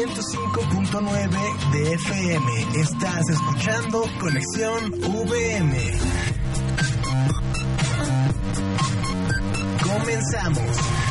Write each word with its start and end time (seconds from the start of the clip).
105.9 0.00 1.72
de 1.72 1.92
FM. 1.92 2.80
Estás 2.80 3.28
escuchando 3.28 4.02
Conexión 4.18 4.92
VM. 4.98 5.98
Comenzamos. 9.82 11.09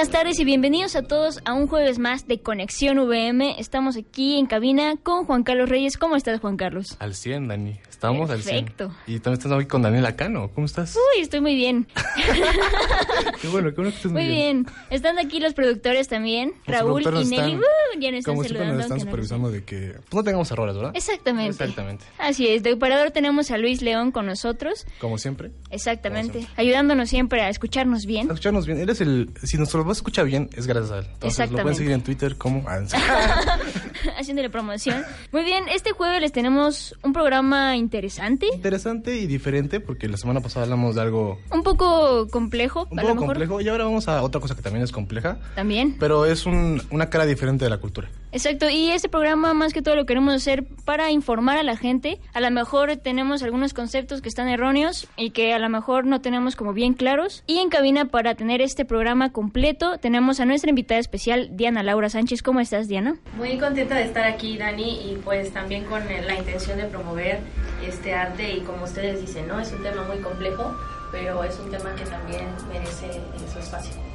Buenas 0.00 0.12
tardes 0.14 0.38
y 0.38 0.46
bienvenidos 0.46 0.96
a 0.96 1.02
todos 1.02 1.40
a 1.44 1.52
un 1.52 1.66
jueves 1.66 1.98
más 1.98 2.26
de 2.26 2.40
Conexión 2.40 2.98
VM. 3.00 3.56
Estamos 3.60 3.98
aquí 3.98 4.38
en 4.38 4.46
cabina 4.46 4.94
con 4.96 5.26
Juan 5.26 5.42
Carlos 5.42 5.68
Reyes. 5.68 5.98
¿Cómo 5.98 6.16
estás, 6.16 6.40
Juan 6.40 6.56
Carlos? 6.56 6.96
Al 7.00 7.14
100, 7.14 7.48
Dani. 7.48 7.78
Estamos 7.90 8.30
al 8.30 8.40
100. 8.42 8.64
Perfecto. 8.64 8.96
Y 9.06 9.20
también 9.20 9.34
estás 9.34 9.52
hoy 9.52 9.66
con 9.66 9.82
Daniel 9.82 10.06
Acano. 10.06 10.50
¿Cómo 10.54 10.64
estás? 10.64 10.96
Uy, 10.96 11.20
estoy 11.20 11.42
muy 11.42 11.54
bien. 11.54 11.86
qué 13.42 13.48
bueno, 13.48 13.68
qué 13.68 13.76
bueno 13.76 13.90
que 13.90 13.96
estés 13.96 14.10
muy, 14.10 14.22
Muy 14.22 14.30
bien. 14.32 14.66
Están 14.88 15.18
aquí 15.18 15.38
los 15.38 15.52
productores 15.52 16.08
también, 16.08 16.54
Los 16.66 16.78
Raúl 16.78 17.02
productores 17.02 17.30
y 17.30 17.36
Nelly. 17.36 17.52
están- 17.52 17.60
Uh, 17.60 18.00
ya 18.00 18.10
nos 18.10 18.18
están 18.20 18.34
Como 18.36 18.44
saludando. 18.48 18.74
nos 18.74 18.82
están 18.84 18.98
no 18.98 19.04
supervisando 19.04 19.50
de 19.50 19.64
que 19.64 19.92
pues, 20.08 20.14
no 20.14 20.22
tengamos 20.24 20.50
errores, 20.50 20.76
¿verdad? 20.76 20.92
Exactamente. 20.94 21.50
Exactamente. 21.50 22.04
Así 22.16 22.48
es. 22.48 22.62
De 22.62 22.72
operador 22.72 23.10
tenemos 23.10 23.50
a 23.50 23.58
Luis 23.58 23.82
León 23.82 24.12
con 24.12 24.24
nosotros. 24.24 24.86
Como 24.98 25.18
siempre. 25.18 25.50
Exactamente. 25.70 26.32
Como 26.32 26.44
siempre. 26.44 26.62
Ayudándonos 26.62 27.10
siempre 27.10 27.42
a 27.42 27.50
escucharnos 27.50 28.06
bien. 28.06 28.28
Escucharnos 28.28 28.64
bien. 28.66 28.78
Eres 28.78 29.02
el... 29.02 29.28
Si 29.42 29.58
nuestro 29.58 29.80
voz 29.90 29.98
escucha 29.98 30.22
bien, 30.22 30.48
es 30.56 30.66
gracias 30.66 30.92
a 30.92 30.98
él. 31.00 31.06
Entonces 31.14 31.50
lo 31.50 31.58
pueden 31.58 31.76
seguir 31.76 31.92
en 31.92 32.02
Twitter 32.02 32.36
como... 32.36 32.64
Haciéndole 34.18 34.50
promoción. 34.50 35.02
Muy 35.32 35.44
bien. 35.44 35.64
Este 35.68 35.92
jueves 35.92 36.20
les 36.20 36.32
tenemos 36.32 36.94
un 37.02 37.12
programa 37.12 37.76
interesante. 37.76 38.46
Interesante 38.54 39.16
y 39.16 39.26
diferente 39.26 39.80
porque 39.80 40.08
la 40.08 40.16
semana 40.16 40.40
pasada 40.40 40.64
hablamos 40.64 40.94
de 40.94 41.02
algo 41.02 41.38
Un 41.52 41.62
poco 41.62 42.28
complejo, 42.28 42.86
un 42.90 42.98
a 42.98 43.02
lo 43.02 43.08
poco 43.08 43.20
mejor. 43.22 43.34
complejo 43.36 43.60
y 43.60 43.68
ahora 43.68 43.84
vamos 43.84 44.08
a 44.08 44.22
otra 44.22 44.40
cosa 44.40 44.54
que 44.54 44.62
también 44.62 44.82
es 44.84 44.92
compleja, 44.92 45.38
También. 45.54 45.96
pero 45.98 46.24
es 46.26 46.46
un- 46.46 46.82
una 46.90 47.10
cara 47.10 47.26
diferente 47.26 47.64
de 47.64 47.70
la 47.70 47.78
cultura. 47.78 48.08
Exacto, 48.32 48.70
y 48.70 48.90
este 48.90 49.08
programa 49.08 49.54
más 49.54 49.72
que 49.72 49.82
todo 49.82 49.96
lo 49.96 50.06
queremos 50.06 50.34
hacer 50.34 50.64
para 50.84 51.10
informar 51.10 51.58
a 51.58 51.64
la 51.64 51.76
gente. 51.76 52.20
A 52.32 52.40
lo 52.40 52.50
mejor 52.52 52.96
tenemos 52.96 53.42
algunos 53.42 53.74
conceptos 53.74 54.22
que 54.22 54.28
están 54.28 54.48
erróneos 54.48 55.08
y 55.16 55.30
que 55.30 55.52
a 55.52 55.58
lo 55.58 55.68
mejor 55.68 56.06
no 56.06 56.20
tenemos 56.20 56.54
como 56.54 56.72
bien 56.72 56.94
claros. 56.94 57.42
Y 57.48 57.58
en 57.58 57.70
cabina 57.70 58.04
para 58.04 58.36
tener 58.36 58.60
este 58.60 58.84
programa 58.84 59.32
completo 59.32 59.98
tenemos 59.98 60.38
a 60.38 60.44
nuestra 60.44 60.70
invitada 60.70 61.00
especial, 61.00 61.50
Diana 61.52 61.82
Laura 61.82 62.08
Sánchez. 62.08 62.42
¿Cómo 62.42 62.60
estás, 62.60 62.86
Diana? 62.86 63.16
Muy 63.36 63.58
contenta 63.58 63.96
de 63.96 64.04
estar 64.04 64.24
aquí, 64.24 64.56
Dani, 64.56 65.10
y 65.10 65.16
pues 65.24 65.52
también 65.52 65.84
con 65.84 66.02
eh, 66.08 66.22
la 66.22 66.36
intención 66.36 66.78
de 66.78 66.84
promover 66.84 67.40
este 67.84 68.14
arte 68.14 68.52
y 68.52 68.60
como 68.60 68.84
ustedes 68.84 69.20
dicen, 69.20 69.48
¿no? 69.48 69.58
Es 69.58 69.72
un 69.72 69.82
tema 69.82 70.04
muy 70.04 70.18
complejo, 70.18 70.76
pero 71.10 71.42
es 71.42 71.58
un 71.58 71.70
tema 71.70 71.94
que 71.96 72.04
también 72.04 72.46
merece 72.68 73.06
eh, 73.06 73.20
su 73.52 73.58
espacio. 73.58 74.09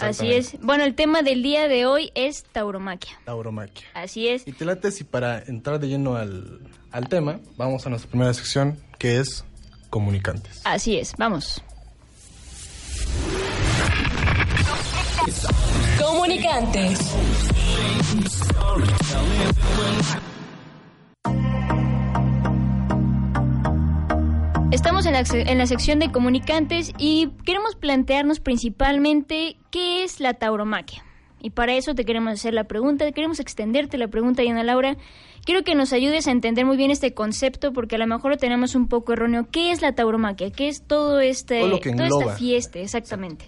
Así 0.00 0.32
es. 0.32 0.60
Bueno, 0.60 0.84
el 0.84 0.94
tema 0.94 1.22
del 1.22 1.42
día 1.42 1.68
de 1.68 1.86
hoy 1.86 2.10
es 2.14 2.44
tauromaquia. 2.52 3.18
Tauromaquia. 3.24 3.86
Así 3.94 4.28
es. 4.28 4.46
Y 4.46 4.52
te 4.52 4.64
late 4.64 4.90
si 4.90 5.04
para 5.04 5.42
entrar 5.42 5.78
de 5.80 5.88
lleno 5.88 6.16
al, 6.16 6.60
al 6.90 7.08
tema, 7.08 7.40
vamos 7.56 7.86
a 7.86 7.90
nuestra 7.90 8.10
primera 8.10 8.34
sección 8.34 8.78
que 8.98 9.18
es 9.18 9.44
comunicantes. 9.90 10.60
Así 10.64 10.98
es. 10.98 11.14
Vamos. 11.16 11.62
Comunicantes. 15.98 16.98
Estamos 24.70 25.06
en 25.06 25.14
la, 25.14 25.24
en 25.32 25.56
la 25.56 25.66
sección 25.66 25.98
de 25.98 26.12
comunicantes 26.12 26.92
y 26.98 27.30
queremos 27.46 27.74
plantearnos 27.74 28.38
principalmente 28.38 29.56
qué 29.70 30.04
es 30.04 30.20
la 30.20 30.34
tauromaquia. 30.34 31.02
Y 31.40 31.50
para 31.50 31.74
eso 31.74 31.94
te 31.94 32.04
queremos 32.04 32.34
hacer 32.34 32.52
la 32.52 32.64
pregunta, 32.64 33.10
queremos 33.12 33.40
extenderte 33.40 33.96
la 33.96 34.08
pregunta, 34.08 34.42
Diana 34.42 34.62
Laura. 34.64 34.98
Quiero 35.46 35.64
que 35.64 35.74
nos 35.74 35.94
ayudes 35.94 36.26
a 36.26 36.32
entender 36.32 36.66
muy 36.66 36.76
bien 36.76 36.90
este 36.90 37.14
concepto 37.14 37.72
porque 37.72 37.96
a 37.96 37.98
lo 37.98 38.06
mejor 38.06 38.32
lo 38.32 38.36
tenemos 38.36 38.74
un 38.74 38.88
poco 38.88 39.14
erróneo. 39.14 39.48
¿Qué 39.50 39.70
es 39.70 39.80
la 39.80 39.94
tauromaquia? 39.94 40.50
¿Qué 40.50 40.68
es 40.68 40.82
todo 40.82 41.20
este, 41.20 41.60
Todo 41.60 41.68
lo 41.70 41.80
que 41.80 41.92
toda 41.92 42.08
esta 42.08 42.36
fiesta? 42.36 42.78
Exactamente. 42.78 43.46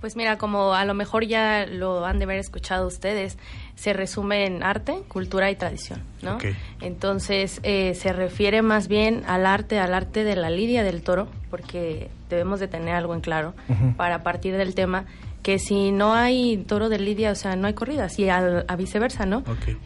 Pues 0.00 0.16
mira, 0.16 0.38
como 0.38 0.74
a 0.74 0.84
lo 0.84 0.94
mejor 0.94 1.24
ya 1.24 1.66
lo 1.66 2.04
han 2.04 2.18
de 2.18 2.24
haber 2.24 2.38
escuchado 2.38 2.86
ustedes, 2.86 3.38
se 3.74 3.92
resume 3.92 4.46
en 4.46 4.62
arte, 4.62 5.02
cultura 5.08 5.50
y 5.50 5.56
tradición, 5.56 6.02
¿no? 6.22 6.38
Entonces 6.80 7.60
eh, 7.62 7.94
se 7.94 8.12
refiere 8.12 8.62
más 8.62 8.88
bien 8.88 9.24
al 9.26 9.46
arte, 9.46 9.78
al 9.78 9.94
arte 9.94 10.24
de 10.24 10.36
la 10.36 10.50
lidia 10.50 10.82
del 10.82 11.02
toro, 11.02 11.28
porque 11.50 12.10
debemos 12.28 12.60
de 12.60 12.68
tener 12.68 12.94
algo 12.94 13.14
en 13.14 13.20
claro 13.20 13.54
para 13.96 14.22
partir 14.22 14.56
del 14.56 14.74
tema 14.74 15.06
que 15.46 15.60
si 15.60 15.92
no 15.92 16.12
hay 16.12 16.56
toro 16.56 16.88
de 16.88 16.98
lidia, 16.98 17.30
o 17.30 17.36
sea, 17.36 17.54
no 17.54 17.68
hay 17.68 17.74
corridas 17.74 18.18
y 18.18 18.28
al, 18.28 18.64
a 18.66 18.74
viceversa, 18.74 19.26
¿no? 19.26 19.44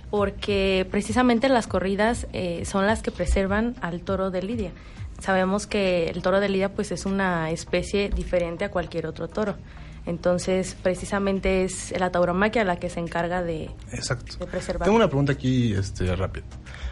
Porque 0.08 0.86
precisamente 0.90 1.50
las 1.50 1.66
corridas 1.66 2.26
eh, 2.32 2.64
son 2.64 2.86
las 2.86 3.02
que 3.02 3.10
preservan 3.10 3.74
al 3.82 4.00
toro 4.00 4.30
de 4.30 4.42
lidia. 4.42 4.70
Sabemos 5.18 5.66
que 5.66 6.08
el 6.08 6.22
toro 6.22 6.40
de 6.40 6.48
lidia 6.48 6.70
pues 6.70 6.92
es 6.92 7.04
una 7.04 7.50
especie 7.50 8.08
diferente 8.08 8.64
a 8.64 8.70
cualquier 8.70 9.06
otro 9.06 9.28
toro. 9.28 9.56
Entonces, 10.06 10.76
precisamente 10.82 11.64
es 11.64 11.92
la 11.98 12.10
tauromaquia 12.10 12.64
la 12.64 12.76
que 12.76 12.88
se 12.90 13.00
encarga 13.00 13.42
de, 13.42 13.70
Exacto. 13.92 14.36
de 14.38 14.46
preservar. 14.46 14.84
Tengo 14.86 14.96
una 14.96 15.08
pregunta 15.08 15.32
aquí 15.32 15.74
este, 15.74 16.14
rápida. 16.16 16.44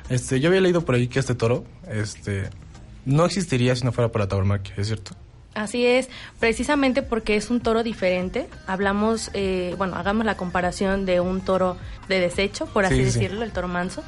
Este, 0.08 0.41
yo 0.41 0.48
había 0.48 0.60
leído 0.60 0.84
por 0.84 0.94
ahí 0.94 1.08
que 1.08 1.19
este 1.19 1.34
toro 1.34 1.64
este, 1.91 2.50
no 3.04 3.24
existiría 3.24 3.74
si 3.76 3.84
no 3.84 3.92
fuera 3.92 4.10
por 4.12 4.20
la 4.20 4.28
tauromaquia, 4.28 4.74
¿es 4.76 4.86
cierto? 4.88 5.12
Así 5.54 5.84
es, 5.84 6.08
precisamente 6.38 7.02
porque 7.02 7.34
es 7.34 7.50
un 7.50 7.60
toro 7.60 7.82
diferente. 7.82 8.48
Hablamos, 8.66 9.30
eh, 9.34 9.75
bueno, 9.76 9.96
hagamos 9.96 10.25
la 10.25 10.36
comparación 10.36 11.04
de 11.04 11.20
un 11.20 11.40
toro 11.40 11.76
de 12.08 12.20
desecho, 12.20 12.66
por 12.66 12.84
así 12.84 12.96
Sí, 12.96 13.04
sí, 13.06 13.10
sí. 13.10 13.19
decirlo, 13.20 13.42
el 13.42 13.50
toro 13.50 13.66
manso, 13.66 14.04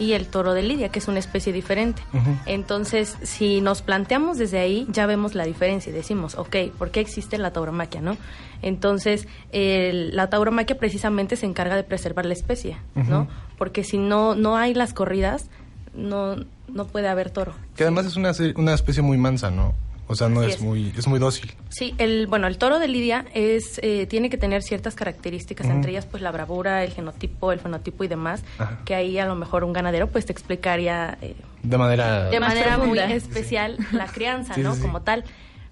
y 0.00 0.14
el 0.14 0.26
toro 0.26 0.52
de 0.54 0.62
lidia, 0.62 0.88
que 0.88 0.98
es 0.98 1.06
una 1.06 1.20
especie 1.20 1.52
diferente. 1.52 2.02
Entonces, 2.46 3.16
si 3.22 3.60
nos 3.60 3.82
planteamos 3.82 4.38
desde 4.38 4.58
ahí, 4.58 4.86
ya 4.90 5.06
vemos 5.06 5.34
la 5.36 5.44
diferencia 5.44 5.90
y 5.90 5.92
decimos, 5.92 6.34
ok, 6.36 6.56
¿por 6.78 6.90
qué 6.90 6.98
existe 7.00 7.38
la 7.38 7.52
tauromaquia, 7.52 8.00
no? 8.00 8.16
Entonces, 8.62 9.28
el- 9.52 10.16
la 10.16 10.28
tauromaquia 10.30 10.76
precisamente 10.78 11.36
se 11.36 11.46
encarga 11.46 11.76
de 11.76 11.84
preservar 11.84 12.26
la 12.26 12.32
especie, 12.32 12.76
¿no? 12.94 13.28
Porque 13.58 13.84
si 13.84 13.98
no, 13.98 14.34
no 14.34 14.56
hay 14.56 14.74
las 14.74 14.92
corridas, 14.94 15.48
no, 15.94 16.36
no 16.68 16.86
puede 16.86 17.08
haber 17.08 17.30
toro. 17.30 17.52
Que 17.76 17.82
además 17.84 18.06
es 18.06 18.16
una, 18.16 18.32
una 18.56 18.74
especie 18.74 19.02
muy 19.02 19.18
mansa, 19.18 19.50
¿no? 19.50 19.74
O 20.10 20.16
sea, 20.16 20.28
no 20.28 20.42
es, 20.42 20.56
es. 20.56 20.60
muy 20.60 20.92
es 20.98 21.06
muy 21.06 21.20
dócil. 21.20 21.52
Sí, 21.68 21.94
el, 21.98 22.26
bueno, 22.26 22.48
el 22.48 22.58
toro 22.58 22.80
de 22.80 22.88
Lidia 22.88 23.26
es, 23.32 23.78
eh, 23.80 24.06
tiene 24.08 24.28
que 24.28 24.36
tener 24.36 24.64
ciertas 24.64 24.96
características, 24.96 25.68
entre 25.68 25.92
ellas 25.92 26.04
pues 26.04 26.20
la 26.20 26.32
bravura, 26.32 26.82
el 26.82 26.90
genotipo, 26.90 27.52
el 27.52 27.60
fenotipo 27.60 28.02
y 28.02 28.08
demás, 28.08 28.42
Ajá. 28.58 28.80
que 28.84 28.96
ahí 28.96 29.18
a 29.20 29.26
lo 29.26 29.36
mejor 29.36 29.62
un 29.62 29.72
ganadero 29.72 30.08
pues 30.08 30.26
te 30.26 30.32
explicaría 30.32 31.16
eh, 31.22 31.36
De 31.62 31.78
manera... 31.78 32.28
de 32.28 32.40
manera 32.40 32.76
muy 32.76 32.98
especial 32.98 33.76
la 33.92 34.06
crianza, 34.06 34.54
Sí, 34.56 34.62
¿no? 34.62 34.72
sí, 34.74 34.80
sí. 34.80 34.86
Como 34.86 35.02
tal. 35.02 35.22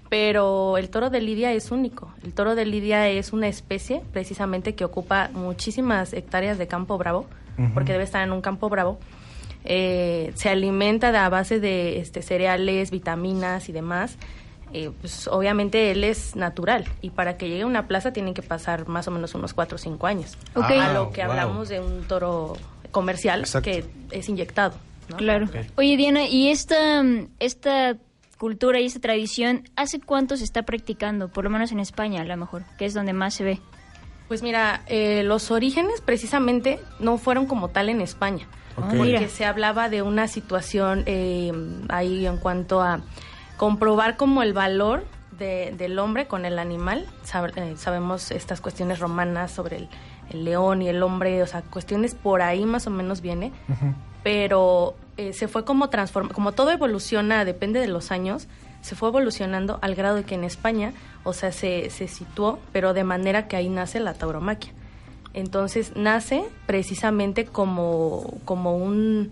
Pero 0.09 0.79
el 0.79 0.89
toro 0.89 1.11
de 1.11 1.21
Lidia 1.21 1.53
es 1.53 1.73
único. 1.73 2.15
El 2.23 2.33
toro 2.33 2.55
de 2.55 2.65
Lidia 2.65 3.09
es 3.09 3.33
una 3.33 3.49
especie 3.49 4.03
precisamente 4.13 4.77
que 4.77 4.85
ocupa 4.85 5.31
muchísimas 5.35 6.13
hectáreas 6.13 6.59
de 6.59 6.67
campo 6.69 6.97
bravo, 6.97 7.27
porque 7.75 7.91
debe 7.93 8.05
estar 8.05 8.23
en 8.23 8.33
un 8.33 8.41
campo 8.41 8.69
bravo. 8.69 9.01
Eh, 9.65 10.33
se 10.35 10.49
alimenta 10.49 11.13
de- 11.13 11.19
a 11.19 11.29
base 11.29 11.61
de 11.61 11.99
este, 12.01 12.23
cereales, 12.23 12.91
vitaminas 12.91 13.69
y 13.69 13.73
demás. 13.73 14.17
Eh, 14.73 14.91
pues 15.01 15.29
obviamente 15.29 15.91
él 15.91 16.05
es 16.05 16.37
natural 16.37 16.85
y 17.01 17.09
para 17.11 17.39
que 17.39 17.49
llegue 17.49 17.63
a 17.63 17.67
una 17.67 17.87
plaza 17.89 18.13
tienen 18.13 18.35
que 18.35 18.43
pasar 18.43 18.87
más 18.87 19.09
o 19.09 19.11
menos 19.11 19.35
unos 19.35 19.55
4 19.55 19.77
o 19.77 19.79
5 19.79 20.07
años. 20.07 20.37
A 20.55 20.67
Ah, 20.69 20.93
lo 20.93 21.11
que 21.11 21.23
wow. 21.23 21.31
hablamos 21.31 21.69
de 21.71 21.81
un 21.81 22.03
toro 22.07 22.55
comercial 22.91 23.41
Exacto. 23.41 23.71
que 23.71 23.85
es 24.11 24.29
inyectado. 24.29 24.75
¿no? 25.09 25.17
Claro. 25.17 25.49
Oye, 25.77 25.97
Diana, 25.97 26.27
¿y 26.29 26.49
esta, 26.51 27.03
esta 27.39 27.97
cultura 28.37 28.79
y 28.79 28.85
esta 28.85 29.01
tradición, 29.01 29.63
¿hace 29.75 30.01
cuánto 30.01 30.37
se 30.37 30.45
está 30.45 30.63
practicando? 30.65 31.29
Por 31.29 31.45
lo 31.45 31.51
menos 31.51 31.73
en 31.73 31.81
España, 31.81 32.21
a 32.21 32.25
lo 32.25 32.37
mejor, 32.37 32.65
que 32.77 32.85
es 32.85 32.93
donde 32.93 33.15
más 33.15 33.33
se 33.33 33.45
ve. 33.45 33.61
Pues 34.29 34.43
mira, 34.43 34.83
eh, 34.87 35.23
los 35.25 35.51
orígenes 35.51 36.03
precisamente 36.03 36.79
no 37.01 37.17
fueron 37.17 37.47
como 37.47 37.69
tal 37.69 37.89
en 37.89 38.03
España, 38.03 38.47
Ok. 38.79 38.85
porque 38.89 39.03
Mira. 39.03 39.29
se 39.29 39.45
hablaba 39.45 39.89
de 39.89 40.03
una 40.03 40.29
situación 40.29 41.03
eh, 41.07 41.53
ahí 41.89 42.27
en 42.27 42.37
cuanto 42.39 42.81
a 42.81 43.01
comprobar 43.57 44.17
como 44.17 44.43
el 44.43 44.53
valor 44.53 45.05
de- 45.39 45.75
del 45.77 45.99
hombre 45.99 46.27
con 46.27 46.45
el 46.45 46.59
animal. 46.59 47.07
Sab- 47.25 47.53
eh, 47.57 47.77
sabemos 47.77 48.31
estas 48.31 48.61
cuestiones 48.61 48.99
romanas 48.99 49.51
sobre 49.53 49.77
el, 49.77 49.89
el 50.31 50.45
león 50.45 50.83
y 50.83 50.89
el 50.89 51.03
hombre, 51.03 51.43
o 51.43 51.47
sea, 51.47 51.63
cuestiones 51.63 52.15
por 52.15 52.43
ahí 52.43 52.65
más 52.65 52.87
o 52.87 52.91
menos 52.91 53.21
viene, 53.21 53.53
pero 54.23 54.95
eh, 55.17 55.33
se 55.33 55.49
fue 55.49 55.65
como 55.65 55.89
transforma, 55.91 56.31
como 56.31 56.53
todo 56.53 56.71
evoluciona, 56.71 57.45
depende 57.45 57.81
de 57.81 57.89
los 57.89 58.11
años, 58.11 58.49
se 58.81 58.95
fue 58.95 59.09
evolucionando 59.09 59.79
al 59.83 59.95
grado 59.95 60.17
de 60.17 60.25
que 60.25 60.35
en 60.35 60.45
España, 60.45 60.93
o 61.25 61.33
sea, 61.33 61.51
se, 61.53 61.91
se 61.91 62.09
situó, 62.09 62.59
pero 62.73 62.95
de 62.95 63.05
manera 63.05 63.49
que 63.49 63.57
ahí 63.57 63.69
nace 63.69 64.01
la 64.01 64.15
tauromaquia. 64.15 64.73
Entonces 65.39 65.93
nace 65.95 66.43
precisamente 66.67 67.45
como, 67.45 68.35
como 68.45 68.77
un, 68.77 69.31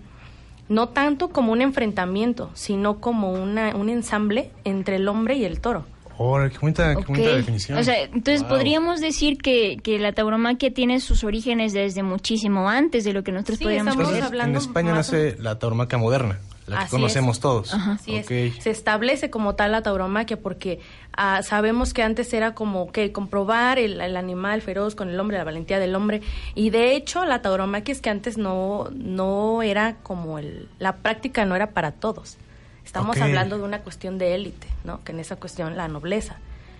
no 0.68 0.88
tanto 0.88 1.28
como 1.30 1.52
un 1.52 1.62
enfrentamiento, 1.62 2.50
sino 2.54 3.00
como 3.00 3.32
una, 3.32 3.74
un 3.76 3.88
ensamble 3.88 4.50
entre 4.64 4.96
el 4.96 5.08
hombre 5.08 5.36
y 5.36 5.44
el 5.44 5.60
toro. 5.60 5.84
Ahora, 6.18 6.48
qué 6.48 6.56
bonita, 6.58 6.94
qué 7.14 7.36
definición. 7.36 7.76
O 7.76 7.82
sea, 7.84 8.02
entonces 8.04 8.40
Wow. 8.40 8.48
podríamos 8.50 9.00
decir 9.02 9.36
que, 9.36 9.76
que 9.82 9.98
la 9.98 10.12
tauromaquia 10.12 10.72
tiene 10.72 10.98
sus 11.00 11.24
orígenes 11.24 11.74
desde 11.74 12.02
muchísimo 12.02 12.70
antes 12.70 13.04
de 13.04 13.12
lo 13.12 13.22
que 13.22 13.32
nosotros 13.32 13.58
Sí, 13.58 13.64
podríamos 13.64 13.94
estamos 13.96 14.22
hablando 14.22 14.58
en 14.58 14.64
España 14.64 14.94
nace 14.94 15.36
la 15.38 15.58
tauromaquia 15.58 15.98
moderna, 15.98 16.38
la 16.66 16.78
que 16.78 16.84
Así 16.84 16.90
conocemos 16.90 17.36
es. 17.36 17.40
todos. 17.40 17.74
Así 17.74 18.16
es. 18.16 18.26
Se 18.26 18.70
establece 18.70 19.30
como 19.30 19.54
tal 19.54 19.72
la 19.72 19.82
tauromaquia 19.82 20.38
porque 20.40 20.80
ah, 21.12 21.42
sabemos 21.42 21.94
que 21.94 22.02
antes 22.02 22.32
era 22.32 22.54
como 22.54 22.90
que 22.90 23.12
comprobar 23.12 23.78
el, 23.78 24.00
el 24.00 24.16
animal 24.16 24.62
feroz 24.62 24.94
con 24.94 25.08
el 25.08 25.18
hombre, 25.20 25.38
la 25.38 25.44
valentía 25.44 25.78
del 25.78 25.94
hombre. 25.94 26.22
Y 26.54 26.70
de 26.70 26.96
hecho, 26.96 27.24
la 27.24 27.42
tauromaquia 27.42 27.92
es 27.92 28.00
que 28.00 28.10
antes 28.10 28.36
no, 28.36 28.88
no 28.92 29.62
era 29.62 29.96
como 30.02 30.38
el. 30.38 30.68
La 30.78 30.96
práctica 30.96 31.44
no 31.44 31.54
era 31.56 31.70
para 31.70 31.92
todos. 31.92 32.36
Estamos 32.84 33.20
hablando 33.20 33.58
de 33.58 33.64
una 33.64 33.80
cuestión 33.80 34.16
de 34.16 34.34
élite, 34.34 34.68
¿no? 34.84 35.02
Que 35.02 35.12
en 35.12 35.18
esa 35.20 35.36
cuestión 35.36 35.76
la 35.76 35.88
nobleza. 35.88 36.36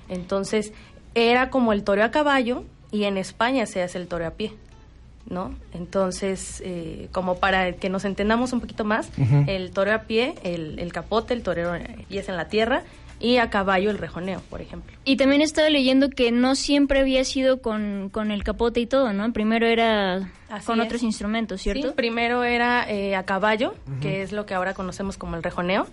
Entonces, 0.09 0.73
era 1.15 1.51
como 1.51 1.73
el 1.73 1.83
toro 1.83 2.05
a 2.05 2.11
caballo 2.11 2.65
y 2.93 3.05
en 3.05 3.17
España 3.19 3.67
se 3.67 3.83
hace 3.83 3.99
el 3.99 4.07
toro 4.07 4.27
a 4.27 4.31
pie. 4.31 4.53
¿No? 5.29 5.55
Entonces, 5.73 6.63
eh, 6.65 7.09
como 7.13 7.39
para 7.39 7.73
que 7.73 7.89
nos 7.89 8.05
entendamos 8.05 8.53
un 8.53 8.61
poquito 8.61 8.85
más, 8.85 9.11
el 9.47 9.71
toro 9.71 9.93
a 9.93 10.03
pie, 10.03 10.35
el, 10.43 10.79
el 10.79 10.93
capote, 10.93 11.35
el 11.35 11.43
torero 11.43 11.75
eh, 11.75 12.05
pies 12.09 12.29
en 12.29 12.37
la 12.37 12.49
tierra 12.49 12.83
y 13.19 13.39
a 13.39 13.49
caballo 13.49 13.91
el 13.91 13.97
rejoneo, 13.99 14.43
por 14.51 14.61
ejemplo. 14.61 14.95
Y 15.05 15.17
también 15.17 15.41
he 15.41 15.45
estado 15.45 15.71
leyendo 15.71 16.11
que 16.11 16.33
no 16.33 16.55
siempre 16.55 17.01
había 17.01 17.25
sido 17.25 17.63
con, 17.63 18.11
con 18.13 18.31
el 18.31 18.45
capote 18.45 18.81
y 18.81 18.87
todo, 18.87 19.13
¿no? 19.15 19.33
Primero 19.33 19.67
era 19.67 20.31
Así 20.51 20.67
con 20.67 20.81
es. 20.81 20.87
otros 20.87 21.03
instrumentos, 21.03 21.63
¿cierto? 21.63 21.89
Sí, 21.89 21.95
primero 21.97 22.45
era 22.45 22.85
eh, 22.91 23.17
a 23.17 23.23
caballo, 23.25 23.75
que 24.03 24.23
es 24.23 24.33
lo 24.33 24.45
que 24.45 24.53
ahora 24.55 24.75
conocemos 24.75 25.17
como 25.17 25.35
el 25.37 25.43
rejoneo, 25.43 25.87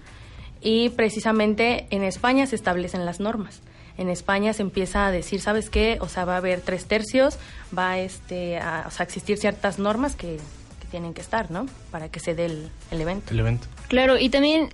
y 0.62 0.90
precisamente 0.90 1.88
en 1.92 2.04
España 2.04 2.46
se 2.46 2.56
establecen 2.56 3.06
las 3.06 3.20
normas. 3.20 3.62
En 3.98 4.10
España 4.10 4.54
se 4.54 4.64
empieza 4.64 5.06
a 5.06 5.12
decir, 5.12 5.40
¿sabes 5.40 5.70
qué? 5.70 5.98
O 6.02 6.08
sea, 6.08 6.26
va 6.26 6.34
a 6.34 6.38
haber 6.38 6.62
tres 6.62 6.86
tercios, 6.86 7.38
va 7.78 8.00
este, 8.00 8.58
a 8.58 8.86
o 8.88 8.92
sea, 8.92 9.04
existir 9.06 9.38
ciertas 9.38 9.78
normas 9.78 10.16
que, 10.16 10.38
que 10.82 10.88
tienen 10.90 11.14
que 11.14 11.22
estar, 11.22 11.52
¿no? 11.52 11.68
Para 11.92 12.10
que 12.10 12.20
se 12.20 12.34
dé 12.34 12.46
el, 12.46 12.70
el 12.92 13.02
evento. 13.02 13.32
El 13.32 13.40
evento. 13.40 13.68
Claro, 13.88 14.18
y 14.18 14.30
también 14.30 14.70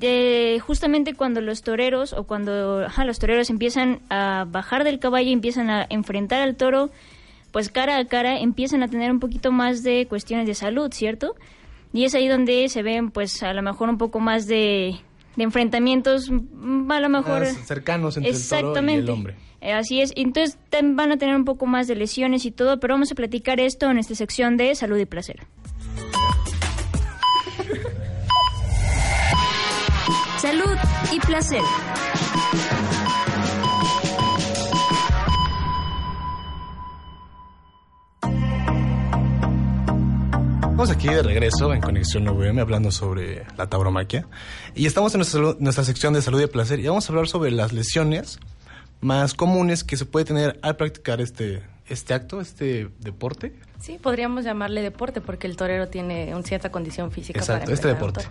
eh, 0.00 0.58
justamente 0.60 1.14
cuando 1.14 1.40
los 1.40 1.62
toreros 1.62 2.14
o 2.14 2.24
cuando 2.24 2.84
ajá, 2.86 3.04
los 3.04 3.18
toreros 3.18 3.50
empiezan 3.50 4.00
a 4.08 4.46
bajar 4.48 4.84
del 4.84 4.98
caballo 4.98 5.28
y 5.28 5.32
empiezan 5.32 5.68
a 5.68 5.86
enfrentar 5.90 6.40
al 6.40 6.56
toro, 6.56 6.90
pues 7.50 7.68
cara 7.68 7.98
a 7.98 8.04
cara 8.06 8.38
empiezan 8.38 8.82
a 8.82 8.88
tener 8.88 9.10
un 9.10 9.20
poquito 9.20 9.52
más 9.52 9.82
de 9.82 10.06
cuestiones 10.08 10.46
de 10.46 10.54
salud, 10.54 10.90
¿cierto? 10.92 11.36
Y 11.92 12.04
es 12.04 12.14
ahí 12.14 12.26
donde 12.26 12.68
se 12.70 12.82
ven 12.82 13.10
pues 13.10 13.42
a 13.42 13.52
lo 13.52 13.60
mejor 13.60 13.90
un 13.90 13.98
poco 13.98 14.18
más 14.18 14.46
de, 14.46 14.98
de 15.36 15.44
enfrentamientos, 15.44 16.30
mm, 16.30 16.90
a 16.90 17.00
lo 17.00 17.08
mejor... 17.08 17.40
Más 17.40 17.66
cercanos 17.66 18.16
entre 18.16 18.30
el 18.30 18.36
toro 18.36 18.44
y 18.44 18.60
Exactamente. 18.60 19.00
el 19.00 19.10
hombre. 19.10 19.36
Eh, 19.60 19.72
así 19.72 20.00
es. 20.00 20.12
Entonces 20.16 20.58
van 20.82 21.12
a 21.12 21.16
tener 21.16 21.36
un 21.36 21.44
poco 21.44 21.66
más 21.66 21.86
de 21.86 21.94
lesiones 21.94 22.44
y 22.44 22.50
todo, 22.50 22.80
pero 22.80 22.94
vamos 22.94 23.12
a 23.12 23.14
platicar 23.14 23.60
esto 23.60 23.90
en 23.90 23.98
esta 23.98 24.14
sección 24.14 24.56
de 24.56 24.74
salud 24.74 24.98
y 24.98 25.06
placer. 25.06 25.46
Salud 30.38 30.76
y 31.12 31.20
placer. 31.20 31.62
Estamos 40.82 40.98
aquí 41.00 41.14
de 41.14 41.22
regreso 41.22 41.72
en 41.72 41.80
Conexión 41.80 42.26
VM 42.28 42.60
hablando 42.60 42.90
sobre 42.90 43.46
la 43.56 43.68
tauromaquia. 43.68 44.26
Y 44.74 44.86
estamos 44.86 45.14
en 45.14 45.18
nuestra, 45.18 45.38
salud- 45.38 45.56
nuestra 45.60 45.84
sección 45.84 46.12
de 46.12 46.20
salud 46.22 46.42
y 46.42 46.48
placer 46.48 46.80
y 46.80 46.88
vamos 46.88 47.08
a 47.08 47.12
hablar 47.12 47.28
sobre 47.28 47.52
las 47.52 47.72
lesiones 47.72 48.40
más 49.00 49.34
comunes 49.34 49.84
que 49.84 49.96
se 49.96 50.06
puede 50.06 50.24
tener 50.24 50.58
al 50.60 50.74
practicar 50.74 51.20
este, 51.20 51.62
este 51.86 52.14
acto, 52.14 52.40
este 52.40 52.88
deporte. 52.98 53.54
Sí, 53.78 54.00
podríamos 54.02 54.44
llamarle 54.44 54.82
deporte 54.82 55.20
porque 55.20 55.46
el 55.46 55.54
torero 55.56 55.86
tiene 55.86 56.34
una 56.34 56.42
cierta 56.42 56.72
condición 56.72 57.12
física 57.12 57.38
Exacto, 57.38 57.62
para 57.66 57.74
este 57.74 57.86
deporte. 57.86 58.22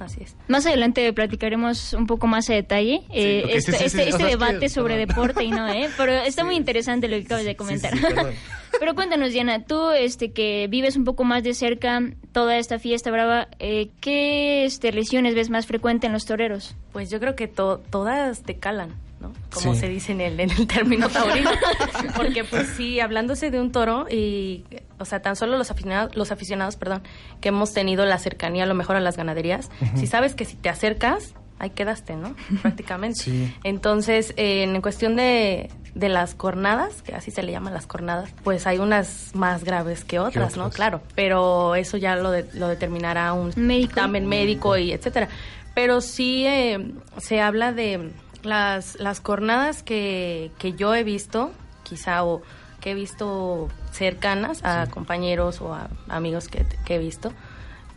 Así 0.00 0.22
es. 0.22 0.36
Más 0.48 0.66
adelante 0.66 1.12
platicaremos 1.12 1.92
un 1.92 2.06
poco 2.06 2.26
más 2.26 2.50
a 2.50 2.54
detalle 2.54 3.02
eh, 3.12 3.42
sí, 3.46 3.52
este, 3.52 3.72
sí, 3.72 3.84
este, 3.84 4.08
este 4.08 4.24
que- 4.24 4.30
debate 4.30 4.68
sobre 4.68 4.96
perdón. 5.06 5.08
deporte 5.08 5.44
y 5.44 5.50
no, 5.50 5.68
¿eh? 5.68 5.88
Pero 5.96 6.12
está 6.26 6.44
muy 6.44 6.56
interesante 6.56 7.06
lo 7.08 7.16
que 7.16 7.22
acabas 7.24 7.44
de 7.44 7.56
comentar. 7.56 7.92
Pero 8.80 8.94
cuéntanos, 8.96 9.30
Diana, 9.32 9.62
tú 9.64 9.90
este, 9.90 10.32
que 10.32 10.66
vives 10.68 10.96
un 10.96 11.04
poco 11.04 11.22
más 11.22 11.44
de 11.44 11.54
cerca 11.54 12.00
toda 12.32 12.58
esta 12.58 12.80
fiesta 12.80 13.10
brava, 13.12 13.46
eh, 13.60 13.90
¿qué 14.00 14.64
este, 14.64 14.92
lesiones 14.92 15.36
ves 15.36 15.48
más 15.48 15.66
frecuente 15.66 16.08
en 16.08 16.12
los 16.12 16.24
toreros? 16.26 16.74
Pues 16.92 17.08
yo 17.08 17.20
creo 17.20 17.36
que 17.36 17.46
to- 17.46 17.80
todas 17.90 18.42
te 18.42 18.56
calan, 18.56 18.90
¿no? 19.28 19.32
Como 19.52 19.74
Sí. 19.74 19.80
se 19.80 19.88
dice 19.88 20.12
en 20.12 20.20
el, 20.20 20.38
en 20.40 20.50
el 20.50 20.66
término 20.66 21.08
taurino. 21.08 21.50
Porque 22.16 22.44
pues 22.44 22.68
sí, 22.76 23.00
hablándose 23.00 23.50
de 23.50 23.60
un 23.60 23.72
toro 23.72 24.06
y, 24.10 24.64
o 24.98 25.04
sea, 25.04 25.20
tan 25.22 25.36
solo 25.36 25.56
los 25.58 25.70
aficionados, 25.70 26.14
los 26.16 26.30
aficionados, 26.32 26.76
perdón, 26.76 27.02
que 27.40 27.48
hemos 27.48 27.72
tenido 27.72 28.04
la 28.04 28.18
cercanía 28.18 28.64
a 28.64 28.66
lo 28.66 28.74
mejor 28.74 28.96
a 28.96 29.00
las 29.00 29.16
ganaderías, 29.16 29.70
si 29.96 30.06
sabes 30.06 30.34
que 30.34 30.44
si 30.44 30.56
te 30.56 30.68
acercas, 30.68 31.34
ahí 31.58 31.70
quedaste, 31.70 32.16
¿no? 32.16 32.34
Prácticamente. 32.62 33.20
Sí. 33.22 33.54
Entonces, 33.64 34.34
eh, 34.36 34.62
en 34.64 34.80
cuestión 34.82 35.16
de, 35.16 35.70
de 35.94 36.08
las 36.08 36.34
cornadas, 36.34 37.02
que 37.02 37.14
así 37.14 37.30
se 37.30 37.42
le 37.42 37.52
llaman 37.52 37.72
las 37.74 37.86
cornadas, 37.86 38.30
pues 38.42 38.66
hay 38.66 38.78
unas 38.78 39.30
más 39.34 39.64
graves 39.64 40.04
que 40.04 40.18
otras, 40.18 40.56
¿no? 40.56 40.70
Claro, 40.70 41.00
pero 41.14 41.74
eso 41.76 41.96
ya 41.96 42.16
lo, 42.16 42.30
de- 42.30 42.46
lo 42.54 42.68
determinará 42.68 43.32
un 43.32 43.52
Médico. 43.56 43.86
dictamen 43.88 44.26
médico 44.26 44.76
y 44.76 44.92
etcétera. 44.92 45.28
Pero 45.74 46.00
sí 46.00 46.46
eh, 46.46 46.92
se 47.18 47.40
habla 47.40 47.72
de 47.72 48.10
las, 48.44 48.98
las 49.00 49.20
cornadas 49.20 49.82
que, 49.82 50.50
que 50.58 50.72
yo 50.72 50.94
he 50.94 51.04
visto, 51.04 51.50
quizá, 51.82 52.24
o 52.24 52.42
que 52.80 52.90
he 52.90 52.94
visto 52.94 53.68
cercanas 53.92 54.64
a 54.64 54.86
compañeros 54.88 55.60
o 55.60 55.72
a 55.72 55.88
amigos 56.08 56.48
que, 56.48 56.66
que 56.84 56.96
he 56.96 56.98
visto, 56.98 57.32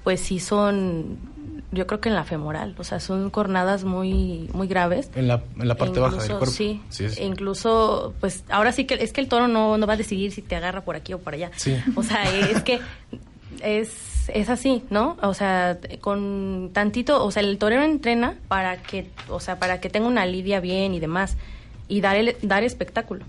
pues 0.03 0.21
sí 0.21 0.39
son, 0.39 1.17
yo 1.73 1.85
creo 1.85 1.99
que 1.99 2.07
en 2.07 2.15
la 2.15 2.23
femoral, 2.23 2.75
o 2.77 2.85
sea, 2.85 3.01
son 3.01 3.29
cornadas 3.29 3.83
muy, 3.83 4.49
muy 4.53 4.67
graves. 4.67 5.11
En 5.15 5.27
la, 5.27 5.43
en 5.59 5.67
la 5.67 5.75
parte 5.75 5.99
E 5.99 6.01
baja 6.01 6.15
del 6.15 6.27
cuerpo. 6.29 6.45
Sí, 6.45 6.81
sí. 6.87 7.07
e 7.17 7.25
incluso, 7.25 8.13
pues 8.21 8.45
ahora 8.49 8.71
sí 8.71 8.85
que 8.85 8.93
es 8.93 9.11
que 9.11 9.19
el 9.19 9.27
toro 9.27 9.49
no, 9.49 9.77
no 9.77 9.85
va 9.85 9.93
a 9.93 9.97
decidir 9.97 10.31
si 10.31 10.41
te 10.41 10.55
agarra 10.55 10.85
por 10.85 10.95
aquí 10.95 11.13
o 11.13 11.19
por 11.19 11.33
allá. 11.33 11.51
Sí. 11.57 11.75
O 11.95 12.03
sea, 12.03 12.23
es 12.23 12.63
que 12.63 12.79
es, 13.61 13.91
es 14.33 14.49
así, 14.49 14.83
¿no? 14.89 15.17
O 15.21 15.33
sea, 15.33 15.77
con 16.01 16.71
tantito, 16.73 17.23
o 17.23 17.31
sea, 17.31 17.43
el 17.43 17.57
torero 17.57 17.83
entrena 17.83 18.35
para 18.47 18.77
que, 18.77 19.09
o 19.29 19.39
sea, 19.39 19.59
para 19.59 19.79
que 19.79 19.89
tenga 19.89 20.07
una 20.07 20.25
lidia 20.25 20.59
bien 20.59 20.93
y 20.93 20.99
demás, 20.99 21.37
y 21.87 22.01
dar, 22.01 22.15
el, 22.15 22.35
dar 22.41 22.63
espectáculo. 22.63 23.25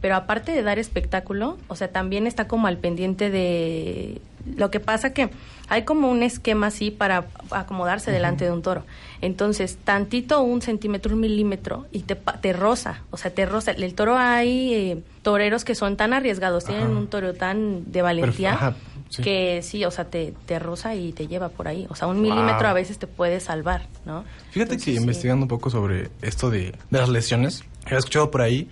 Pero 0.00 0.16
aparte 0.16 0.52
de 0.52 0.62
dar 0.62 0.78
espectáculo, 0.78 1.58
o 1.68 1.76
sea, 1.76 1.88
también 1.88 2.26
está 2.26 2.48
como 2.48 2.66
al 2.66 2.76
pendiente 2.76 3.30
de 3.30 4.20
lo 4.56 4.70
que 4.70 4.80
pasa 4.80 5.12
que 5.12 5.30
hay 5.68 5.84
como 5.84 6.10
un 6.10 6.24
esquema 6.24 6.66
así 6.66 6.90
para 6.90 7.26
acomodarse 7.50 8.10
delante 8.10 8.44
de 8.44 8.50
un 8.50 8.62
toro. 8.62 8.82
Entonces, 9.20 9.78
tantito 9.84 10.42
un 10.42 10.60
centímetro, 10.60 11.14
un 11.14 11.20
milímetro 11.20 11.86
y 11.92 12.00
te, 12.00 12.16
te 12.16 12.52
roza, 12.52 13.02
o 13.12 13.16
sea, 13.16 13.32
te 13.32 13.46
roza. 13.46 13.70
El 13.70 13.94
toro 13.94 14.18
hay 14.18 14.74
eh, 14.74 15.02
toreros 15.22 15.64
que 15.64 15.76
son 15.76 15.96
tan 15.96 16.12
arriesgados, 16.12 16.64
tienen 16.64 16.96
un 16.96 17.06
toro 17.06 17.32
tan 17.34 17.90
de 17.92 18.02
valentía 18.02 18.74
sí. 19.12 19.22
que 19.22 19.62
sí, 19.62 19.84
o 19.84 19.90
sea, 19.90 20.06
te, 20.10 20.34
te 20.46 20.58
roza 20.58 20.94
y 20.94 21.12
te 21.12 21.26
lleva 21.28 21.48
por 21.48 21.68
ahí. 21.68 21.86
O 21.90 21.94
sea, 21.94 22.08
un 22.08 22.16
Wow. 22.22 22.30
milímetro 22.32 22.66
a 22.68 22.72
veces 22.72 22.98
te 22.98 23.06
puede 23.06 23.40
salvar, 23.40 23.86
¿no? 24.04 24.24
Fíjate 24.50 24.74
Entonces, 24.74 24.84
que 24.84 24.90
sí. 24.92 24.96
investigando 24.96 25.44
un 25.44 25.48
poco 25.48 25.70
sobre 25.70 26.10
esto 26.22 26.50
de, 26.50 26.72
de 26.90 26.98
las 26.98 27.08
lesiones, 27.08 27.64
he 27.90 27.96
escuchado 27.96 28.30
por 28.30 28.40
ahí 28.42 28.70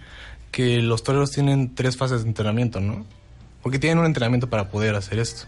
que 0.51 0.83
los 0.83 1.03
toreros 1.05 1.31
tienen 1.31 1.75
tres 1.75 1.97
fases 1.97 2.23
de 2.23 2.29
entrenamiento, 2.29 2.81
¿no? 2.81 3.07
Porque 3.63 3.79
tienen 3.79 3.99
un 3.99 4.07
entrenamiento 4.07 4.49
para 4.51 4.69
poder 4.71 4.95
hacer 4.97 5.19
esto. 5.19 5.47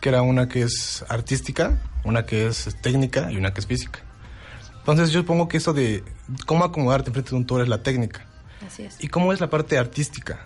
Que 0.00 0.10
era 0.10 0.20
una 0.22 0.48
que 0.48 0.62
es 0.62 1.02
artística, 1.08 1.78
una 2.04 2.26
que 2.26 2.46
es 2.46 2.76
técnica 2.82 3.32
y 3.32 3.36
una 3.38 3.54
que 3.54 3.60
es 3.60 3.66
física. 3.66 4.00
Entonces 4.80 5.10
yo 5.12 5.20
supongo 5.20 5.48
que 5.48 5.56
eso 5.56 5.72
de 5.72 6.04
cómo 6.44 6.64
acomodarte 6.64 7.10
frente 7.10 7.34
a 7.34 7.38
un 7.38 7.46
toro 7.46 7.62
es 7.62 7.68
la 7.70 7.82
técnica. 7.82 8.26
Así 8.66 8.82
es. 8.82 9.02
¿Y 9.02 9.08
cómo 9.08 9.32
es 9.32 9.40
la 9.40 9.48
parte 9.48 9.78
artística? 9.78 10.40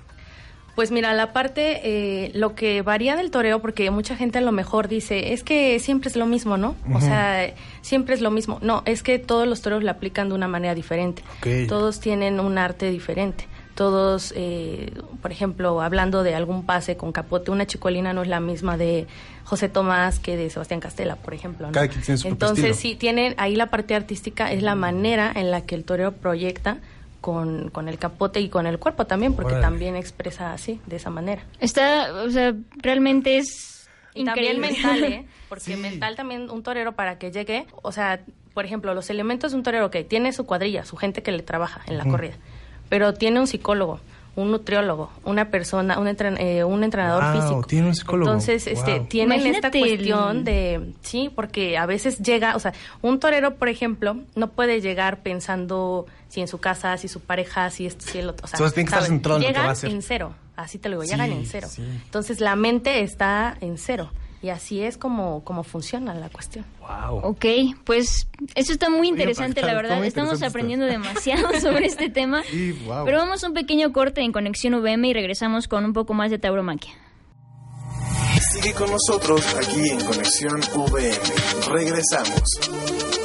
Pues 0.79 0.93
mira, 0.93 1.13
la 1.13 1.33
parte, 1.33 1.81
eh, 1.83 2.31
lo 2.35 2.55
que 2.55 2.83
varía 2.83 3.17
del 3.17 3.33
toreo, 3.33 3.61
porque 3.61 3.91
mucha 3.91 4.15
gente 4.15 4.39
a 4.39 4.41
lo 4.41 4.53
mejor 4.53 4.87
dice, 4.87 5.33
es 5.33 5.43
que 5.43 5.77
siempre 5.81 6.09
es 6.09 6.15
lo 6.15 6.25
mismo, 6.25 6.57
¿no? 6.57 6.77
O 6.95 7.01
sea, 7.01 7.53
siempre 7.81 8.15
es 8.15 8.21
lo 8.21 8.31
mismo. 8.31 8.61
No, 8.63 8.85
es 8.87 9.03
que 9.03 9.19
todos 9.19 9.49
los 9.49 9.61
toreros 9.61 9.83
le 9.83 9.91
aplican 9.91 10.29
de 10.29 10.37
una 10.37 10.47
manera 10.47 10.77
diferente. 10.77 11.25
Todos 11.67 11.99
tienen 11.99 12.39
un 12.39 12.59
arte 12.59 12.93
diferente. 12.93 13.49
Todos, 13.75 14.33
eh, 14.37 14.93
por 15.21 15.33
ejemplo, 15.33 15.83
hablando 15.83 16.23
de 16.23 16.37
algún 16.37 16.65
pase 16.65 16.97
con 16.97 17.11
capote, 17.11 17.51
una 17.51 17.67
chicolina 17.67 18.13
no 18.13 18.23
es 18.23 18.29
la 18.29 18.39
misma 18.39 18.77
de 18.77 19.09
José 19.43 19.69
Tomás 19.69 20.21
que 20.21 20.37
de 20.37 20.49
Sebastián 20.49 20.79
Castela, 20.79 21.17
por 21.17 21.35
ejemplo. 21.35 21.67
¿no? 21.67 21.73
Cada 21.73 21.89
quien 21.89 22.05
tiene 22.05 22.19
su 22.19 22.29
Entonces, 22.29 22.77
sí, 22.77 22.95
tienen 22.95 23.35
ahí 23.39 23.57
la 23.57 23.67
parte 23.67 23.97
artística, 23.97 24.53
es 24.53 24.63
la 24.63 24.77
manera 24.77 25.33
en 25.35 25.51
la 25.51 25.63
que 25.63 25.75
el 25.75 25.83
torero 25.83 26.13
proyecta 26.13 26.79
con, 27.21 27.71
con 27.71 27.89
el 27.89 27.99
capote 27.99 28.41
y 28.41 28.49
con 28.49 28.67
el 28.67 28.79
cuerpo 28.79 29.07
también, 29.07 29.35
porque 29.35 29.53
Órale. 29.55 29.63
también 29.67 29.97
expresa 29.97 30.53
así, 30.53 30.81
de 30.87 30.97
esa 30.97 31.11
manera. 31.11 31.43
Está, 31.61 32.13
o 32.25 32.31
sea, 32.31 32.55
realmente 32.77 33.39
es 33.39 33.89
Y 34.15 34.25
también 34.25 34.61
mental, 34.61 35.05
¿eh? 35.05 35.27
Porque 35.49 35.65
Sí. 35.65 35.77
mental 35.77 36.15
también 36.15 36.51
un 36.51 36.63
torero 36.63 36.93
para 36.93 37.19
que 37.19 37.31
llegue, 37.33 37.67
o 37.83 37.91
sea, 37.91 38.21
por 38.53 38.65
ejemplo, 38.67 38.93
los 38.95 39.09
elementos 39.11 39.53
de 39.53 39.57
un 39.59 39.63
torero 39.63 39.91
que 39.91 40.05
tiene 40.05 40.33
su 40.33 40.45
cuadrilla, 40.45 40.85
su 40.85 40.97
gente 40.97 41.23
que 41.23 41.33
le 41.33 41.43
trabaja 41.43 41.81
en 41.87 41.97
la 41.97 42.05
corrida, 42.05 42.35
pero 42.91 43.15
tiene 43.15 43.41
un 43.41 43.47
psicólogo, 43.47 43.99
un 44.37 44.51
nutriólogo, 44.51 45.11
una 45.25 45.51
persona, 45.51 45.99
un, 45.99 46.07
entren- 46.07 46.39
eh, 46.39 46.65
un 46.65 46.85
entrenador 46.85 47.25
Wow, 47.25 47.33
físico. 47.43 47.63
tiene 47.67 47.87
un 47.89 47.95
psicólogo. 47.95 48.31
Entonces, 48.31 48.67
este, 48.67 49.01
tienen 49.01 49.47
esta 49.47 49.69
el- 49.69 49.79
cuestión 49.81 50.45
de, 50.45 50.93
sí, 51.01 51.31
porque 51.35 51.79
a 51.79 51.87
veces 51.87 52.19
llega, 52.19 52.55
o 52.57 52.61
sea, 52.61 52.73
un 53.01 53.19
torero, 53.21 53.55
por 53.57 53.69
ejemplo, 53.69 54.19
no 54.37 54.49
puede 54.51 54.81
llegar 54.83 55.21
pensando 55.23 56.05
si 56.29 56.41
en 56.41 56.49
su 56.49 56.59
casa, 56.59 56.97
si 56.97 57.09
su 57.09 57.21
pareja, 57.21 57.71
si 57.71 57.87
esto, 57.87 58.05
si 58.07 58.19
el 58.19 58.29
otro. 58.29 58.45
O 58.45 58.49
sea, 58.49 58.57
Entonces, 58.59 58.75
tiene 58.75 58.91
que 58.91 59.07
centrado 59.07 59.37
en 59.39 59.43
lo 59.43 59.47
que 59.47 59.53
Llegan 59.53 59.65
va 59.65 59.69
a 59.71 59.73
hacer. 59.73 59.91
en 59.91 60.03
cero, 60.03 60.35
así 60.57 60.79
te 60.79 60.89
lo 60.89 60.97
digo, 60.97 61.03
Sí, 61.05 61.11
llegan 61.11 61.33
en 61.33 61.47
cero. 61.47 61.69
sí. 61.71 61.83
Entonces 62.05 62.41
la 62.41 62.55
mente 62.57 63.03
está 63.03 63.57
en 63.61 63.79
cero 63.79 64.11
y 64.41 64.51
así 64.51 64.83
es 64.83 64.97
como, 64.99 65.43
como 65.43 65.65
funciona 65.65 66.15
la 66.15 66.29
cuestión. 66.29 66.65
Wow. 66.81 67.19
Ok, 67.25 67.45
pues 67.85 68.29
eso 68.55 68.73
está 68.73 68.89
muy 68.89 69.09
interesante, 69.09 69.63
la 69.63 69.75
verdad. 69.75 70.05
Estamos 70.05 70.35
interesante 70.35 70.47
aprendiendo 70.47 70.87
demasiado 70.87 71.49
sobre 71.61 71.87
este 71.87 72.09
tema. 72.09 72.43
Y 72.53 72.71
wow. 72.73 73.05
Pero 73.05 73.19
vamos 73.19 73.43
a 73.43 73.49
un 73.49 73.55
pequeño 73.55 73.93
corte 73.93 74.21
en 74.21 74.31
Conexión 74.31 74.75
VM 74.75 75.09
y 75.09 75.13
regresamos 75.15 75.67
con 75.67 75.85
un 75.85 75.93
poco 75.93 76.15
más 76.15 76.31
de 76.31 76.39
tauromaquia. 76.39 76.93
Sigue 78.53 78.73
con 78.75 78.91
nosotros 78.91 79.45
aquí 79.57 79.89
en 79.91 80.05
Conexión 80.05 80.61
VM. 80.73 81.19
Regresamos. 81.69 83.18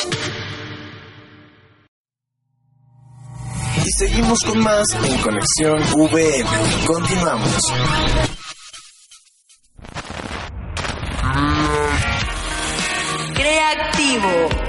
Seguimos 3.97 4.39
con 4.41 4.59
más 4.59 4.83
en 5.03 5.17
Conexión 5.19 5.81
VM. 5.95 6.50
Continuamos. 6.85 7.59
Creativo. 13.33 14.62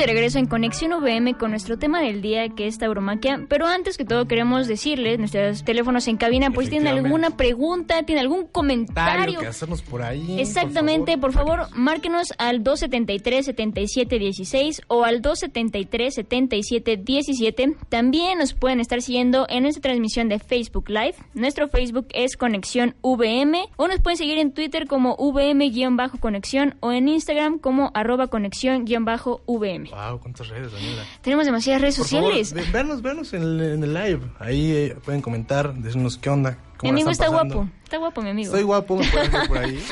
De 0.00 0.06
regreso 0.06 0.38
en 0.38 0.46
Conexión 0.46 0.92
VM 0.92 1.34
con 1.34 1.50
nuestro 1.50 1.78
tema 1.78 2.00
del 2.00 2.22
día 2.22 2.48
que 2.48 2.66
es 2.66 2.78
tauromaquia. 2.78 3.44
Pero 3.50 3.66
antes 3.66 3.98
que 3.98 4.06
todo 4.06 4.26
queremos 4.26 4.66
decirles, 4.66 5.18
nuestros 5.18 5.62
teléfonos 5.62 6.08
en 6.08 6.16
cabina, 6.16 6.50
pues 6.50 6.70
tienen 6.70 6.88
alguna 6.88 7.36
pregunta, 7.36 8.02
tienen 8.04 8.22
algún 8.22 8.46
comentario. 8.46 9.40
que 9.40 9.46
hacernos 9.46 9.82
por 9.82 10.00
ahí. 10.00 10.40
Exactamente, 10.40 11.18
por 11.18 11.34
favor, 11.34 11.66
márquenos 11.74 12.28
al 12.38 12.64
273-7716 12.64 14.84
o 14.88 15.04
al 15.04 15.20
273-7717. 15.20 17.76
También 17.90 18.38
nos 18.38 18.54
pueden 18.54 18.80
estar 18.80 19.02
siguiendo 19.02 19.44
en 19.50 19.64
nuestra 19.64 19.82
transmisión 19.82 20.30
de 20.30 20.38
Facebook 20.38 20.88
Live. 20.88 21.16
Nuestro 21.34 21.68
Facebook 21.68 22.06
es 22.14 22.38
Conexión 22.38 22.94
VM 23.02 23.68
o 23.76 23.86
nos 23.86 24.00
pueden 24.00 24.16
seguir 24.16 24.38
en 24.38 24.52
Twitter 24.52 24.86
como 24.86 25.14
VM-conexión 25.16 26.76
o 26.80 26.90
en 26.90 27.08
Instagram 27.08 27.58
como 27.58 27.90
arroba 27.92 28.28
conexión-VM. 28.28 29.89
Wow, 29.90 30.20
cuántas 30.20 30.48
redes, 30.48 30.72
Daniela. 30.72 31.04
Tenemos 31.22 31.44
demasiadas 31.44 31.82
redes 31.82 31.96
Por 31.96 32.06
sociales. 32.06 32.50
favor, 32.50 32.72
véanos, 32.72 33.02
véanos 33.02 33.32
en 33.34 33.42
el, 33.42 33.60
en 33.60 33.84
el 33.84 33.94
live. 33.94 34.20
Ahí 34.38 34.72
eh, 34.72 34.96
pueden 35.04 35.20
comentar, 35.20 35.74
decirnos 35.74 36.16
qué 36.18 36.30
onda. 36.30 36.50
mi 36.50 36.56
cómo 36.76 36.92
la 36.92 36.96
amigo 36.96 37.10
está 37.10 37.26
pasando. 37.30 37.54
guapo, 37.56 37.70
está 37.84 37.96
guapo 37.98 38.22
mi 38.22 38.30
amigo. 38.30 38.46
Estoy 38.48 38.62
guapo, 38.62 38.96
me 38.96 39.08
pueden 39.08 39.32
ver 39.32 39.48
por 39.48 39.58
ahí. 39.58 39.82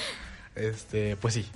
este, 0.54 1.16
pues 1.16 1.34
sí. 1.34 1.46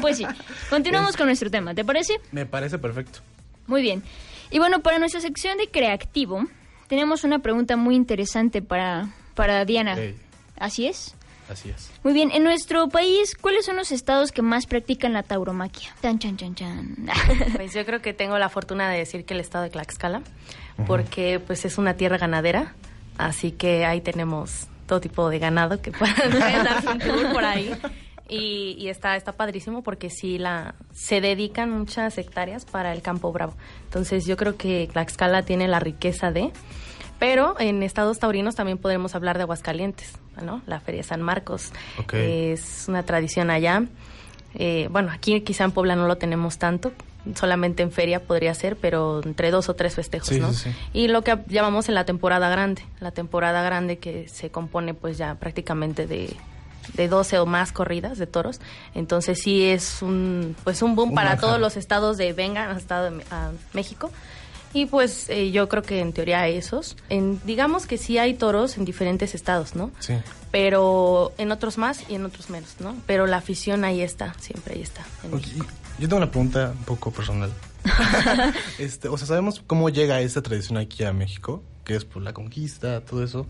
Pues 0.00 0.16
sí, 0.16 0.26
continuamos 0.70 1.16
con 1.16 1.26
nuestro 1.26 1.50
tema, 1.50 1.74
¿te 1.74 1.84
parece? 1.84 2.20
Me 2.32 2.46
parece 2.46 2.78
perfecto. 2.78 3.20
Muy 3.66 3.82
bien. 3.82 4.02
Y 4.50 4.58
bueno, 4.58 4.80
para 4.80 4.98
nuestra 4.98 5.20
sección 5.20 5.58
de 5.58 5.68
creativo, 5.68 6.44
tenemos 6.86 7.24
una 7.24 7.40
pregunta 7.40 7.76
muy 7.76 7.96
interesante 7.96 8.62
para, 8.62 9.08
para 9.34 9.64
Diana. 9.64 9.98
Ey. 9.98 10.16
¿Así 10.56 10.86
es? 10.86 11.15
Así 11.48 11.70
es. 11.70 11.90
Muy 12.02 12.12
bien. 12.12 12.30
En 12.32 12.42
nuestro 12.42 12.88
país, 12.88 13.36
¿cuáles 13.40 13.64
son 13.64 13.76
los 13.76 13.92
estados 13.92 14.32
que 14.32 14.42
más 14.42 14.66
practican 14.66 15.12
la 15.12 15.22
tauromaquia? 15.22 15.94
Chan, 16.02 16.18
chan, 16.18 16.36
chan, 16.36 16.54
chan. 16.54 16.96
Pues 17.56 17.72
yo 17.74 17.84
creo 17.84 18.02
que 18.02 18.12
tengo 18.12 18.38
la 18.38 18.48
fortuna 18.48 18.90
de 18.90 18.98
decir 18.98 19.24
que 19.24 19.34
el 19.34 19.40
estado 19.40 19.64
de 19.64 19.70
Tlaxcala, 19.70 20.22
porque 20.86 21.40
pues 21.40 21.64
es 21.64 21.78
una 21.78 21.94
tierra 21.94 22.18
ganadera, 22.18 22.74
así 23.16 23.52
que 23.52 23.86
ahí 23.86 24.00
tenemos 24.00 24.68
todo 24.86 25.00
tipo 25.00 25.28
de 25.28 25.38
ganado 25.38 25.80
que 25.80 25.92
puedan 25.92 26.14
pueden 26.16 26.64
darse 26.64 26.88
un 26.88 26.98
tour 26.98 27.32
por 27.32 27.44
ahí. 27.44 27.72
Y, 28.28 28.74
y 28.78 28.88
está, 28.88 29.14
está 29.14 29.32
padrísimo 29.32 29.82
porque 29.82 30.10
sí 30.10 30.38
la, 30.38 30.74
se 30.92 31.20
dedican 31.20 31.70
muchas 31.70 32.18
hectáreas 32.18 32.64
para 32.64 32.92
el 32.92 33.00
campo 33.00 33.30
bravo. 33.30 33.54
Entonces 33.84 34.26
yo 34.26 34.36
creo 34.36 34.56
que 34.56 34.88
Tlaxcala 34.92 35.42
tiene 35.42 35.68
la 35.68 35.78
riqueza 35.78 36.32
de... 36.32 36.50
Pero 37.18 37.56
en 37.58 37.82
estados 37.82 38.18
taurinos 38.18 38.54
también 38.54 38.78
podemos 38.78 39.14
hablar 39.14 39.36
de 39.38 39.42
Aguascalientes, 39.44 40.12
¿no? 40.42 40.60
La 40.66 40.80
Feria 40.80 41.00
de 41.00 41.08
San 41.08 41.22
Marcos 41.22 41.72
Ok. 41.98 42.14
es 42.14 42.84
una 42.88 43.02
tradición 43.04 43.50
allá. 43.50 43.84
Eh, 44.54 44.88
bueno, 44.90 45.10
aquí 45.12 45.40
quizá 45.40 45.64
en 45.64 45.72
Puebla 45.72 45.96
no 45.96 46.06
lo 46.06 46.16
tenemos 46.16 46.58
tanto, 46.58 46.92
solamente 47.34 47.82
en 47.82 47.90
feria 47.90 48.22
podría 48.22 48.54
ser, 48.54 48.76
pero 48.76 49.20
entre 49.24 49.50
dos 49.50 49.68
o 49.68 49.74
tres 49.74 49.94
festejos, 49.94 50.28
Sí, 50.28 50.40
¿no? 50.40 50.52
sí, 50.52 50.70
sí. 50.70 50.76
Y 50.92 51.08
lo 51.08 51.22
que 51.22 51.38
llamamos 51.48 51.88
en 51.88 51.94
la 51.94 52.04
temporada 52.04 52.48
grande, 52.48 52.82
la 53.00 53.10
temporada 53.10 53.62
grande 53.62 53.98
que 53.98 54.28
se 54.28 54.50
compone 54.50 54.94
pues 54.94 55.18
ya 55.18 55.34
prácticamente 55.34 56.06
de, 56.06 56.34
de 56.94 57.08
12 57.08 57.38
o 57.40 57.46
más 57.46 57.72
corridas 57.72 58.16
de 58.18 58.26
toros. 58.26 58.60
Entonces 58.94 59.40
sí 59.42 59.64
es 59.64 60.00
un 60.02 60.54
pues 60.64 60.80
un 60.82 60.94
boom 60.96 61.10
Un 61.10 61.14
para 61.14 61.30
manjar. 61.30 61.40
todos 61.48 61.60
los 61.60 61.76
estados 61.76 62.16
de 62.16 62.32
vengan 62.32 62.70
al 62.70 62.76
estado 62.78 63.10
de 63.10 63.24
a 63.30 63.50
México. 63.74 64.10
Y 64.72 64.86
pues 64.86 65.28
eh, 65.30 65.50
yo 65.52 65.68
creo 65.68 65.82
que 65.82 66.00
en 66.00 66.12
teoría 66.12 66.46
esos, 66.48 66.96
en, 67.08 67.40
digamos 67.44 67.86
que 67.86 67.96
sí 67.98 68.18
hay 68.18 68.34
toros 68.34 68.76
en 68.76 68.84
diferentes 68.84 69.34
estados, 69.34 69.74
¿no? 69.74 69.90
Sí. 70.00 70.14
pero 70.50 71.32
en 71.38 71.50
otros 71.52 71.78
más 71.78 72.04
y 72.10 72.14
en 72.14 72.24
otros 72.24 72.50
menos, 72.50 72.76
¿no? 72.80 72.94
Pero 73.06 73.26
la 73.26 73.38
afición 73.38 73.84
ahí 73.84 74.00
está, 74.02 74.34
siempre 74.40 74.74
ahí 74.74 74.82
está. 74.82 75.02
en. 75.24 75.40
Yo 75.98 76.08
tengo 76.08 76.16
una 76.18 76.30
pregunta 76.30 76.72
un 76.76 76.84
poco 76.84 77.10
personal. 77.10 77.50
este, 78.78 79.08
o 79.08 79.16
sea, 79.16 79.26
sabemos 79.26 79.62
cómo 79.66 79.88
llega 79.88 80.20
esta 80.20 80.42
tradición 80.42 80.76
aquí 80.78 81.04
a 81.04 81.12
México, 81.12 81.62
que 81.84 81.94
es 81.96 82.04
por 82.04 82.22
la 82.22 82.32
conquista, 82.32 83.00
todo 83.02 83.22
eso. 83.24 83.46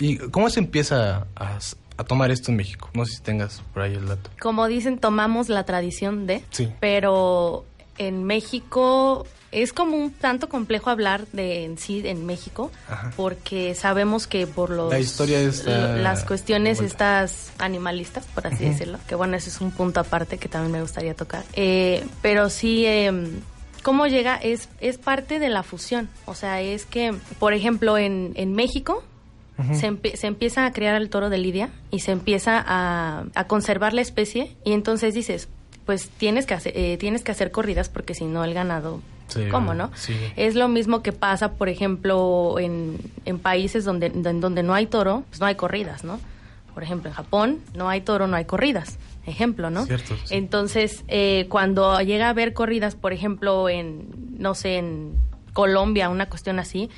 ¿Y 0.00 0.16
cómo 0.18 0.50
se 0.50 0.60
empieza 0.60 1.26
a, 1.36 1.58
a 1.96 2.04
tomar 2.04 2.30
esto 2.30 2.50
en 2.50 2.56
México? 2.56 2.90
No 2.94 3.04
sé 3.04 3.16
si 3.16 3.22
tengas 3.22 3.62
por 3.72 3.82
ahí 3.82 3.94
el 3.94 4.06
dato. 4.06 4.30
Como 4.40 4.66
dicen, 4.66 4.98
tomamos 4.98 5.48
la 5.48 5.64
tradición 5.64 6.26
de, 6.26 6.42
Sí. 6.50 6.68
pero 6.80 7.64
en 7.98 8.24
México 8.24 9.26
es 9.50 9.72
como 9.72 9.96
un 9.96 10.10
tanto 10.12 10.48
complejo 10.48 10.90
hablar 10.90 11.26
de 11.32 11.64
en 11.64 11.78
sí 11.78 12.02
en 12.04 12.26
México, 12.26 12.70
Ajá. 12.88 13.12
porque 13.16 13.74
sabemos 13.74 14.26
que 14.26 14.46
por 14.46 14.70
los 14.70 14.90
La 14.92 14.98
historia 14.98 15.40
está 15.40 15.96
las 15.96 16.24
cuestiones 16.24 16.80
estas 16.80 17.52
animalistas, 17.58 18.26
por 18.26 18.46
así 18.46 18.64
decirlo, 18.64 18.98
que 19.08 19.14
bueno, 19.14 19.36
ese 19.36 19.48
es 19.50 19.60
un 19.60 19.70
punto 19.70 20.00
aparte 20.00 20.38
que 20.38 20.48
también 20.48 20.72
me 20.72 20.80
gustaría 20.82 21.14
tocar. 21.14 21.44
Eh, 21.54 22.04
pero 22.22 22.50
sí, 22.50 22.84
eh, 22.86 23.10
cómo 23.82 24.06
llega 24.06 24.36
es 24.36 24.68
es 24.80 24.98
parte 24.98 25.38
de 25.38 25.48
la 25.48 25.62
fusión, 25.62 26.08
o 26.26 26.34
sea, 26.34 26.60
es 26.60 26.84
que, 26.84 27.14
por 27.38 27.54
ejemplo, 27.54 27.96
en, 27.96 28.32
en 28.34 28.52
México 28.54 29.02
se, 29.74 29.90
empie- 29.90 30.14
se 30.14 30.28
empieza 30.28 30.66
a 30.66 30.72
crear 30.72 30.94
el 30.94 31.10
toro 31.10 31.30
de 31.30 31.38
Lidia 31.38 31.70
y 31.90 31.98
se 32.00 32.12
empieza 32.12 32.62
a, 32.64 33.24
a 33.34 33.46
conservar 33.48 33.92
la 33.92 34.02
especie 34.02 34.54
y 34.64 34.72
entonces 34.72 35.14
dices, 35.14 35.48
pues 35.84 36.10
tienes 36.10 36.46
que 36.46 36.54
hacer, 36.54 36.74
eh, 36.76 36.96
tienes 36.96 37.22
que 37.24 37.32
hacer 37.32 37.50
corridas 37.50 37.88
porque 37.88 38.14
si 38.14 38.24
no 38.26 38.44
el 38.44 38.54
ganado, 38.54 39.00
Sí, 39.28 39.48
¿cómo 39.50 39.74
no? 39.74 39.90
sí. 39.94 40.16
Es 40.36 40.54
lo 40.54 40.68
mismo 40.68 41.02
que 41.02 41.12
pasa, 41.12 41.52
por 41.52 41.68
ejemplo, 41.68 42.56
en, 42.58 42.98
en 43.24 43.38
países 43.38 43.84
donde, 43.84 44.06
en 44.06 44.40
donde 44.40 44.62
no 44.62 44.74
hay 44.74 44.86
toro, 44.86 45.24
pues 45.28 45.40
no 45.40 45.46
hay 45.46 45.54
corridas, 45.54 46.02
¿no? 46.02 46.18
Por 46.74 46.82
ejemplo, 46.82 47.10
en 47.10 47.14
Japón 47.14 47.58
no 47.74 47.88
hay 47.88 48.00
toro, 48.00 48.26
no 48.26 48.36
hay 48.36 48.44
corridas. 48.44 48.98
Ejemplo, 49.26 49.68
¿no? 49.68 49.84
Cierto, 49.84 50.14
sí. 50.24 50.34
Entonces, 50.34 51.04
eh, 51.08 51.46
cuando 51.50 52.00
llega 52.00 52.26
a 52.26 52.30
haber 52.30 52.54
corridas, 52.54 52.94
por 52.94 53.12
ejemplo, 53.12 53.68
en, 53.68 54.08
no 54.38 54.54
sé, 54.54 54.78
en 54.78 55.18
Colombia, 55.52 56.08
una 56.08 56.30
cuestión 56.30 56.58
así, 56.58 56.88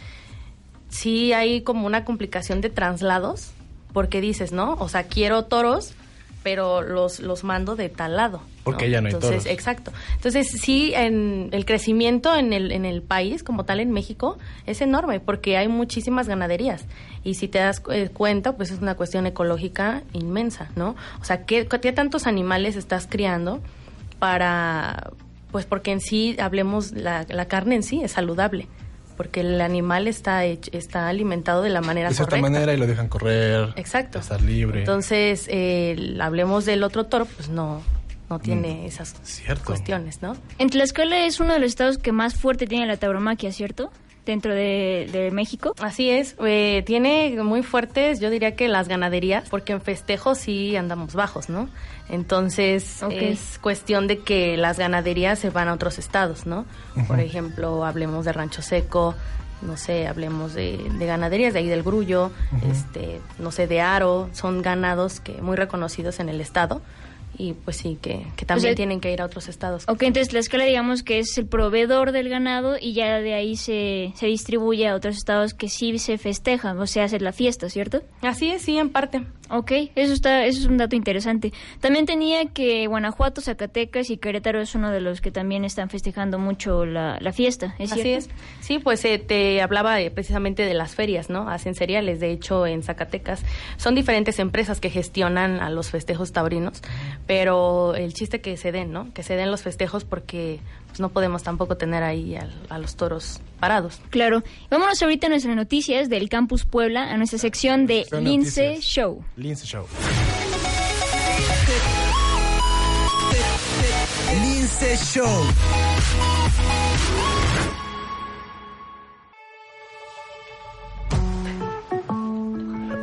sí 0.90 1.32
hay 1.32 1.62
como 1.62 1.86
una 1.86 2.04
complicación 2.04 2.60
de 2.60 2.70
traslados, 2.70 3.52
porque 3.92 4.20
dices, 4.20 4.52
¿no? 4.52 4.74
O 4.74 4.88
sea, 4.88 5.04
quiero 5.04 5.46
toros, 5.46 5.94
pero 6.42 6.82
los, 6.82 7.20
los 7.20 7.44
mando 7.44 7.76
de 7.76 7.88
tal 7.88 8.16
lado. 8.16 8.40
Porque 8.64 8.90
ya 8.90 9.00
no 9.00 9.08
hay 9.08 9.14
Entonces, 9.14 9.44
toros. 9.44 9.52
exacto. 9.52 9.92
Entonces, 10.16 10.48
sí, 10.48 10.92
en 10.94 11.48
el 11.52 11.64
crecimiento 11.64 12.36
en 12.36 12.52
el, 12.52 12.72
en 12.72 12.84
el 12.84 13.02
país, 13.02 13.42
como 13.42 13.64
tal 13.64 13.80
en 13.80 13.90
México, 13.90 14.38
es 14.66 14.80
enorme, 14.80 15.20
porque 15.20 15.56
hay 15.56 15.68
muchísimas 15.68 16.28
ganaderías. 16.28 16.84
Y 17.24 17.34
si 17.34 17.48
te 17.48 17.58
das 17.58 17.82
eh, 17.90 18.10
cuenta, 18.12 18.56
pues 18.56 18.70
es 18.70 18.80
una 18.80 18.94
cuestión 18.94 19.26
ecológica 19.26 20.02
inmensa, 20.12 20.70
¿no? 20.76 20.94
O 21.20 21.24
sea, 21.24 21.44
¿qué, 21.44 21.66
qué 21.66 21.92
tantos 21.92 22.26
animales 22.26 22.76
estás 22.76 23.06
criando 23.06 23.60
para, 24.18 25.10
pues 25.50 25.66
porque 25.66 25.90
en 25.92 26.00
sí, 26.00 26.36
hablemos, 26.40 26.92
la, 26.92 27.26
la 27.28 27.46
carne 27.46 27.76
en 27.76 27.82
sí 27.82 28.02
es 28.02 28.12
saludable, 28.12 28.68
porque 29.20 29.40
el 29.42 29.60
animal 29.60 30.08
está, 30.08 30.46
está 30.46 31.08
alimentado 31.10 31.60
de 31.60 31.68
la 31.68 31.82
manera 31.82 32.08
De 32.08 32.14
cierta 32.14 32.30
correcta. 32.38 32.50
manera 32.50 32.72
y 32.72 32.78
lo 32.78 32.86
dejan 32.86 33.08
correr. 33.08 33.68
Exacto. 33.76 34.18
Estar 34.18 34.40
libre. 34.40 34.78
Entonces, 34.78 35.44
eh, 35.50 36.16
hablemos 36.22 36.64
del 36.64 36.82
otro 36.84 37.04
toro, 37.04 37.26
pues 37.26 37.50
no, 37.50 37.82
no 38.30 38.38
tiene 38.38 38.86
esas 38.86 39.12
Mm. 39.12 39.16
Cierto. 39.24 39.64
cuestiones, 39.66 40.22
¿no? 40.22 40.38
En 40.56 40.70
Tlaxcala 40.70 41.26
es 41.26 41.38
uno 41.38 41.52
de 41.52 41.58
los 41.58 41.68
estados 41.68 41.98
que 41.98 42.12
más 42.12 42.34
fuerte 42.34 42.66
tiene 42.66 42.86
la 42.86 42.96
tauromaquia, 42.96 43.52
¿cierto? 43.52 43.92
Dentro 44.30 44.54
de, 44.54 45.08
de 45.10 45.32
México. 45.32 45.74
Así 45.80 46.08
es, 46.08 46.36
eh, 46.38 46.84
tiene 46.86 47.36
muy 47.42 47.64
fuertes, 47.64 48.20
yo 48.20 48.30
diría 48.30 48.54
que 48.54 48.68
las 48.68 48.86
ganaderías, 48.86 49.48
porque 49.48 49.72
en 49.72 49.80
festejos 49.80 50.38
sí 50.38 50.76
andamos 50.76 51.14
bajos, 51.14 51.48
¿no? 51.48 51.68
Entonces 52.08 53.02
es 53.10 53.58
cuestión 53.60 54.06
de 54.06 54.20
que 54.20 54.56
las 54.56 54.78
ganaderías 54.78 55.40
se 55.40 55.50
van 55.50 55.66
a 55.66 55.72
otros 55.72 55.98
estados, 55.98 56.46
¿no? 56.46 56.64
Por 57.08 57.18
ejemplo, 57.18 57.84
hablemos 57.84 58.24
de 58.24 58.32
Rancho 58.32 58.62
Seco, 58.62 59.16
no 59.62 59.76
sé, 59.76 60.06
hablemos 60.06 60.54
de, 60.54 60.78
de 60.78 61.06
ganaderías 61.06 61.52
de 61.52 61.58
ahí 61.58 61.68
del 61.68 61.82
Grullo, 61.82 62.30
este, 62.70 63.20
no 63.40 63.50
sé, 63.50 63.66
de 63.66 63.80
Aro, 63.80 64.30
son 64.32 64.62
ganados 64.62 65.18
que 65.18 65.42
muy 65.42 65.56
reconocidos 65.56 66.20
en 66.20 66.28
el 66.28 66.40
estado 66.40 66.82
y 67.48 67.52
pues 67.54 67.76
sí, 67.78 67.98
que, 68.00 68.24
que 68.36 68.44
también 68.46 68.68
sea- 68.70 68.74
tienen 68.74 69.00
que 69.00 69.12
ir 69.12 69.20
a 69.22 69.26
otros 69.26 69.48
estados. 69.48 69.84
Ok, 69.88 70.02
entonces 70.02 70.28
Tlaxcala 70.28 70.64
digamos 70.64 71.02
que 71.02 71.18
es 71.20 71.36
el 71.38 71.46
proveedor 71.46 72.12
del 72.12 72.28
ganado 72.28 72.76
y 72.80 72.92
ya 72.92 73.18
de 73.20 73.34
ahí 73.34 73.56
se, 73.56 74.12
se 74.16 74.26
distribuye 74.26 74.86
a 74.88 74.94
otros 74.94 75.16
estados 75.16 75.54
que 75.54 75.68
sí 75.68 75.98
se 75.98 76.18
festejan 76.18 76.78
o 76.78 76.86
se 76.86 77.00
hace 77.00 77.18
la 77.20 77.32
fiesta, 77.32 77.68
¿cierto? 77.70 78.02
Así 78.22 78.50
es, 78.50 78.62
sí, 78.62 78.78
en 78.78 78.90
parte. 78.90 79.22
Ok, 79.52 79.72
eso 79.96 80.12
está, 80.12 80.44
eso 80.46 80.60
es 80.60 80.66
un 80.66 80.76
dato 80.76 80.94
interesante. 80.94 81.52
También 81.80 82.06
tenía 82.06 82.46
que 82.46 82.86
Guanajuato, 82.86 83.40
Zacatecas 83.40 84.08
y 84.10 84.16
Querétaro 84.16 84.60
es 84.60 84.76
uno 84.76 84.92
de 84.92 85.00
los 85.00 85.20
que 85.20 85.32
también 85.32 85.64
están 85.64 85.90
festejando 85.90 86.38
mucho 86.38 86.86
la, 86.86 87.18
la 87.20 87.32
fiesta, 87.32 87.74
¿es 87.78 87.90
Así 87.90 88.02
cierto? 88.02 88.26
es. 88.26 88.30
Sí, 88.60 88.78
pues 88.78 89.04
eh, 89.04 89.18
te 89.18 89.60
hablaba 89.60 90.00
eh, 90.00 90.12
precisamente 90.12 90.64
de 90.64 90.74
las 90.74 90.94
ferias, 90.94 91.30
¿no? 91.30 91.48
Hacen 91.48 91.74
cereales. 91.74 92.20
De 92.20 92.30
hecho, 92.30 92.64
en 92.64 92.84
Zacatecas 92.84 93.44
son 93.76 93.96
diferentes 93.96 94.38
empresas 94.38 94.80
que 94.80 94.88
gestionan 94.88 95.58
a 95.60 95.68
los 95.68 95.90
festejos 95.90 96.32
taurinos, 96.32 96.80
pero 97.26 97.94
el 97.96 98.14
chiste 98.14 98.40
que 98.40 98.56
se 98.56 98.70
den, 98.70 98.92
¿no? 98.92 99.12
Que 99.14 99.24
se 99.24 99.34
den 99.34 99.50
los 99.50 99.62
festejos 99.62 100.04
porque 100.04 100.60
pues, 101.00 101.08
no 101.08 101.08
podemos 101.14 101.42
tampoco 101.42 101.76
tener 101.76 102.02
ahí 102.02 102.36
al- 102.36 102.52
a 102.68 102.78
los 102.78 102.94
toros 102.96 103.40
parados. 103.58 104.00
Claro. 104.10 104.42
Vámonos 104.70 105.02
ahorita 105.02 105.26
a 105.28 105.30
nuestras 105.30 105.56
noticias 105.56 106.08
del 106.10 106.28
Campus 106.28 106.64
Puebla, 106.66 107.10
a 107.10 107.16
nuestra 107.16 107.38
sección 107.38 107.86
de 107.86 108.06
Lince 108.20 108.74
noticias. 108.74 108.80
Show. 108.84 109.24
Lince 109.36 109.66
Show. 109.66 109.86
Lince 114.42 114.96
Show. 114.96 115.44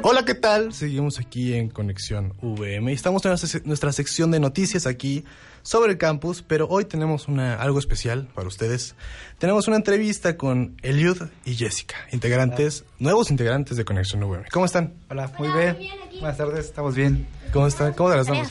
Hola, 0.03 0.23
¿qué 0.23 0.35
tal? 0.35 0.73
Seguimos 0.73 1.19
aquí 1.19 1.53
en 1.53 1.69
Conexión 1.69 2.33
VM 2.41 2.91
y 2.91 2.95
estamos 2.95 3.25
en 3.25 3.33
nuestra 3.65 3.91
sección 3.91 4.31
de 4.31 4.39
noticias 4.39 4.85
aquí 4.87 5.25
sobre 5.67 5.91
el 5.91 5.97
campus, 5.97 6.45
pero 6.47 6.65
hoy 6.69 6.85
tenemos 6.85 7.27
una, 7.27 7.55
algo 7.55 7.77
especial 7.77 8.29
para 8.33 8.47
ustedes. 8.47 8.95
Tenemos 9.37 9.67
una 9.67 9.75
entrevista 9.75 10.37
con 10.37 10.77
Eliud 10.81 11.23
y 11.43 11.55
Jessica, 11.55 11.97
integrantes, 12.13 12.85
nuevos 12.99 13.31
integrantes 13.31 13.75
de 13.75 13.83
Conexión 13.83 14.23
VM. 14.23 14.45
¿Cómo 14.49 14.65
están? 14.65 14.93
Hola, 15.09 15.29
muy 15.37 15.49
bien. 15.49 15.77
Buenas 16.21 16.37
tardes, 16.37 16.67
estamos 16.67 16.95
bien. 16.95 17.27
¿Cómo 17.51 17.67
están? 17.67 17.91
¿Cómo 17.91 18.09
te 18.11 18.15
las 18.15 18.27
damos? 18.27 18.47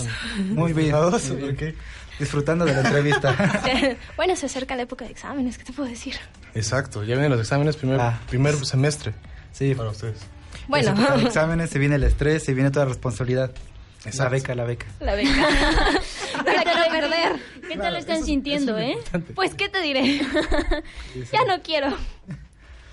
Muy 0.51 0.75
bien. 0.75 0.95
Muy 0.95 1.41
bien. 1.41 1.55
Ok. 1.55 1.75
Disfrutando 2.19 2.67
de 2.67 2.75
la 2.75 2.81
entrevista. 2.83 3.35
bueno, 4.19 4.37
se 4.37 4.45
acerca 4.45 4.77
la 4.77 4.83
época 4.83 5.07
de 5.07 5.13
exámenes, 5.13 5.57
¿qué 5.57 5.65
te 5.65 5.73
puedo 5.73 5.89
decir? 5.89 6.17
Exacto, 6.55 7.01
ya 7.03 7.15
vienen 7.15 7.31
los 7.31 7.41
exámenes 7.41 7.77
primer, 7.77 7.99
Ah. 7.99 8.21
primer 8.29 8.55
semestre 8.67 9.15
Sí, 9.53 9.75
para 9.75 9.89
ustedes. 9.89 10.19
Bueno, 10.69 10.93
de 11.17 11.23
exámenes, 11.23 11.71
se 11.71 11.79
viene 11.79 11.95
el 11.95 12.05
estrés, 12.05 12.45
se 12.45 12.53
viene 12.53 12.71
toda 12.71 12.85
la 12.85 12.91
responsabilidad. 12.91 13.53
La 14.05 14.11
Exacto. 14.11 14.31
beca, 14.33 14.55
la 14.55 14.65
beca. 14.65 14.87
la 15.01 15.15
beca. 15.15 15.31
la 15.31 15.49
quiero 16.21 16.26
¿Qué 17.77 17.83
tal 17.83 17.93
lo 17.93 17.99
están 17.99 18.25
sintiendo, 18.25 18.79
eh? 18.79 18.97
Pues, 19.35 19.55
¿qué 19.55 19.69
te 19.69 19.81
diré? 19.83 20.21
ya 21.33 21.45
no 21.47 21.63
quiero. 21.63 21.89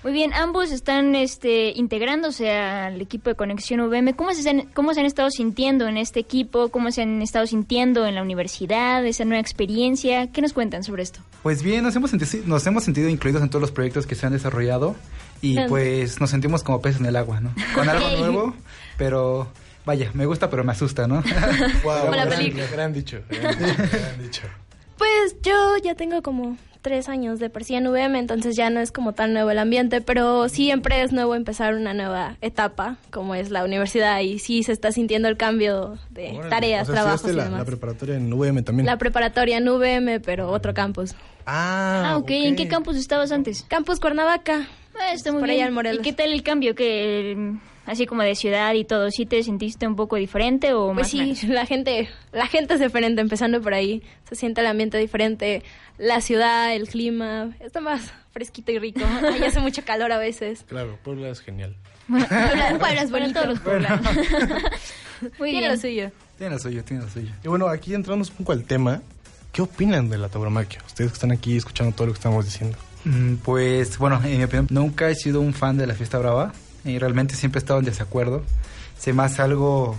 Muy 0.02 0.12
bien, 0.12 0.34
ambos 0.34 0.70
están 0.70 1.14
este, 1.14 1.70
integrándose 1.74 2.50
al 2.50 3.00
equipo 3.00 3.30
de 3.30 3.36
Conexión 3.36 3.80
VM. 3.80 4.14
¿Cómo 4.14 4.34
se, 4.34 4.46
han, 4.50 4.66
¿Cómo 4.74 4.92
se 4.92 5.00
han 5.00 5.06
estado 5.06 5.30
sintiendo 5.30 5.88
en 5.88 5.96
este 5.96 6.20
equipo? 6.20 6.68
¿Cómo 6.68 6.90
se 6.90 7.00
han 7.00 7.22
estado 7.22 7.46
sintiendo 7.46 8.06
en 8.06 8.14
la 8.14 8.20
universidad? 8.20 9.02
¿Esa 9.06 9.24
nueva 9.24 9.40
experiencia? 9.40 10.30
¿Qué 10.30 10.42
nos 10.42 10.52
cuentan 10.52 10.84
sobre 10.84 11.02
esto? 11.04 11.20
Pues 11.42 11.62
bien, 11.62 11.82
nos 11.84 11.96
hemos, 11.96 12.12
senti- 12.12 12.42
nos 12.44 12.66
hemos 12.66 12.84
sentido 12.84 13.08
incluidos 13.08 13.42
en 13.42 13.48
todos 13.48 13.62
los 13.62 13.70
proyectos 13.70 14.06
que 14.06 14.14
se 14.14 14.26
han 14.26 14.34
desarrollado 14.34 14.94
y 15.40 15.58
pues 15.68 16.20
nos 16.20 16.28
sentimos 16.28 16.62
como 16.62 16.82
peces 16.82 17.00
en 17.00 17.06
el 17.06 17.16
agua, 17.16 17.40
¿no? 17.40 17.54
Con 17.74 17.88
algo 17.88 18.06
nuevo, 18.18 18.54
pero 18.98 19.48
vaya, 19.86 20.10
me 20.12 20.26
gusta 20.26 20.50
pero 20.50 20.64
me 20.64 20.72
asusta, 20.72 21.06
¿no? 21.08 21.22
Wow, 21.82 22.00
Como 22.00 22.14
la 22.14 22.26
gran, 22.26 22.40
gran 22.72 22.92
dicho, 22.92 23.22
gran 23.30 23.58
dicho, 23.58 23.88
gran 23.90 24.22
dicho. 24.22 24.42
Pues 24.98 25.36
yo 25.42 25.76
ya 25.82 25.94
tengo 25.94 26.22
como 26.22 26.56
tres 26.82 27.08
años 27.08 27.38
de 27.40 27.48
por 27.48 27.64
sí 27.64 27.74
en 27.74 27.86
VM, 27.86 28.18
entonces 28.18 28.56
ya 28.56 28.68
no 28.68 28.78
es 28.80 28.92
como 28.92 29.12
tan 29.14 29.32
nuevo 29.32 29.50
el 29.50 29.58
ambiente, 29.58 30.02
pero 30.02 30.48
siempre 30.50 31.00
es 31.02 31.12
nuevo 31.12 31.34
empezar 31.34 31.74
una 31.74 31.94
nueva 31.94 32.36
etapa, 32.42 32.96
como 33.10 33.34
es 33.34 33.50
la 33.50 33.64
universidad, 33.64 34.20
y 34.20 34.38
sí 34.38 34.62
se 34.62 34.72
está 34.72 34.92
sintiendo 34.92 35.28
el 35.28 35.38
cambio 35.38 35.96
de 36.10 36.38
tareas, 36.50 36.88
O 36.88 36.92
sea, 36.92 37.02
trabajos 37.02 37.30
y 37.30 37.34
la, 37.34 37.44
demás. 37.44 37.60
la 37.60 37.64
preparatoria 37.64 38.16
en 38.16 38.30
VM 38.32 38.62
también. 38.62 38.84
La 38.86 38.98
preparatoria 38.98 39.56
en 39.56 39.66
VM, 39.66 40.20
pero 40.20 40.50
otro 40.50 40.74
campus. 40.74 41.14
Ah, 41.46 42.02
Ah, 42.12 42.16
ok. 42.18 42.30
¿En 42.30 42.54
qué 42.56 42.68
campus 42.68 42.96
estabas 42.96 43.32
antes? 43.32 43.64
Campus 43.68 43.98
Cuernavaca. 43.98 44.68
Ah, 45.00 45.12
está 45.14 45.32
muy 45.32 45.40
Por 45.40 45.48
bien. 45.48 45.60
allá 45.60 45.68
en 45.68 45.74
Morelos. 45.74 46.00
¿Y 46.00 46.02
qué 46.04 46.12
tal 46.12 46.32
el 46.32 46.42
cambio? 46.42 46.74
que 46.74 47.32
el- 47.32 47.58
Así 47.86 48.06
como 48.06 48.22
de 48.22 48.34
ciudad 48.34 48.72
y 48.74 48.84
todo, 48.84 49.10
¿sí 49.10 49.26
te 49.26 49.42
sentiste 49.42 49.86
un 49.86 49.94
poco 49.96 50.16
diferente 50.16 50.72
o 50.72 50.86
Pues 50.86 50.96
más 50.96 51.10
sí, 51.10 51.18
menos? 51.18 51.44
la 51.44 51.66
gente, 51.66 52.08
la 52.32 52.46
gente 52.46 52.74
es 52.74 52.80
diferente, 52.80 53.20
empezando 53.20 53.60
por 53.60 53.74
ahí. 53.74 54.02
Se 54.28 54.36
siente 54.36 54.62
el 54.62 54.66
ambiente 54.68 54.96
diferente, 54.98 55.62
la 55.98 56.20
ciudad, 56.22 56.74
el 56.74 56.88
clima, 56.88 57.50
está 57.60 57.80
más 57.80 58.12
fresquito 58.32 58.72
y 58.72 58.78
rico. 58.78 59.00
Ahí 59.32 59.42
hace 59.44 59.60
mucho 59.60 59.84
calor 59.84 60.12
a 60.12 60.18
veces. 60.18 60.64
Claro, 60.66 60.98
Puebla 61.04 61.28
es 61.28 61.40
genial. 61.40 61.76
Puebla, 62.08 62.76
Puebla 62.78 63.02
es 63.02 63.10
bonito. 63.10 63.32
todos 63.34 63.46
los 63.48 63.60
poblanos. 63.60 64.00
Muy 65.38 65.50
Tiene 65.50 65.60
bien. 65.60 65.72
lo 65.72 65.76
suyo. 65.78 66.10
tiene 66.38 66.54
lo 66.54 66.58
suyo, 66.60 66.84
tiene 66.84 67.02
lo 67.04 67.08
suyo. 67.10 67.30
Y 67.44 67.48
bueno, 67.48 67.68
aquí 67.68 67.94
entramos 67.94 68.30
un 68.30 68.36
poco 68.36 68.52
al 68.52 68.64
tema. 68.64 69.02
¿Qué 69.52 69.62
opinan 69.62 70.08
de 70.10 70.18
la 70.18 70.28
tauromaquia? 70.28 70.80
Ustedes 70.86 71.12
que 71.12 71.14
están 71.14 71.30
aquí 71.32 71.56
escuchando 71.56 71.94
todo 71.94 72.08
lo 72.08 72.12
que 72.12 72.18
estamos 72.18 72.44
diciendo. 72.44 72.76
Mm, 73.04 73.36
Pues 73.36 73.96
bueno, 73.98 74.20
en 74.24 74.38
mi 74.38 74.44
opinión, 74.44 74.66
nunca 74.70 75.08
he 75.08 75.14
sido 75.14 75.40
un 75.40 75.54
fan 75.54 75.76
de 75.78 75.86
la 75.86 75.94
fiesta 75.94 76.18
brava 76.18 76.52
y 76.84 76.98
realmente 76.98 77.34
siempre 77.34 77.58
he 77.58 77.62
estado 77.62 77.78
en 77.78 77.84
desacuerdo. 77.86 78.42
Se 78.98 79.12
me 79.12 79.22
hace 79.22 79.42
algo 79.42 79.96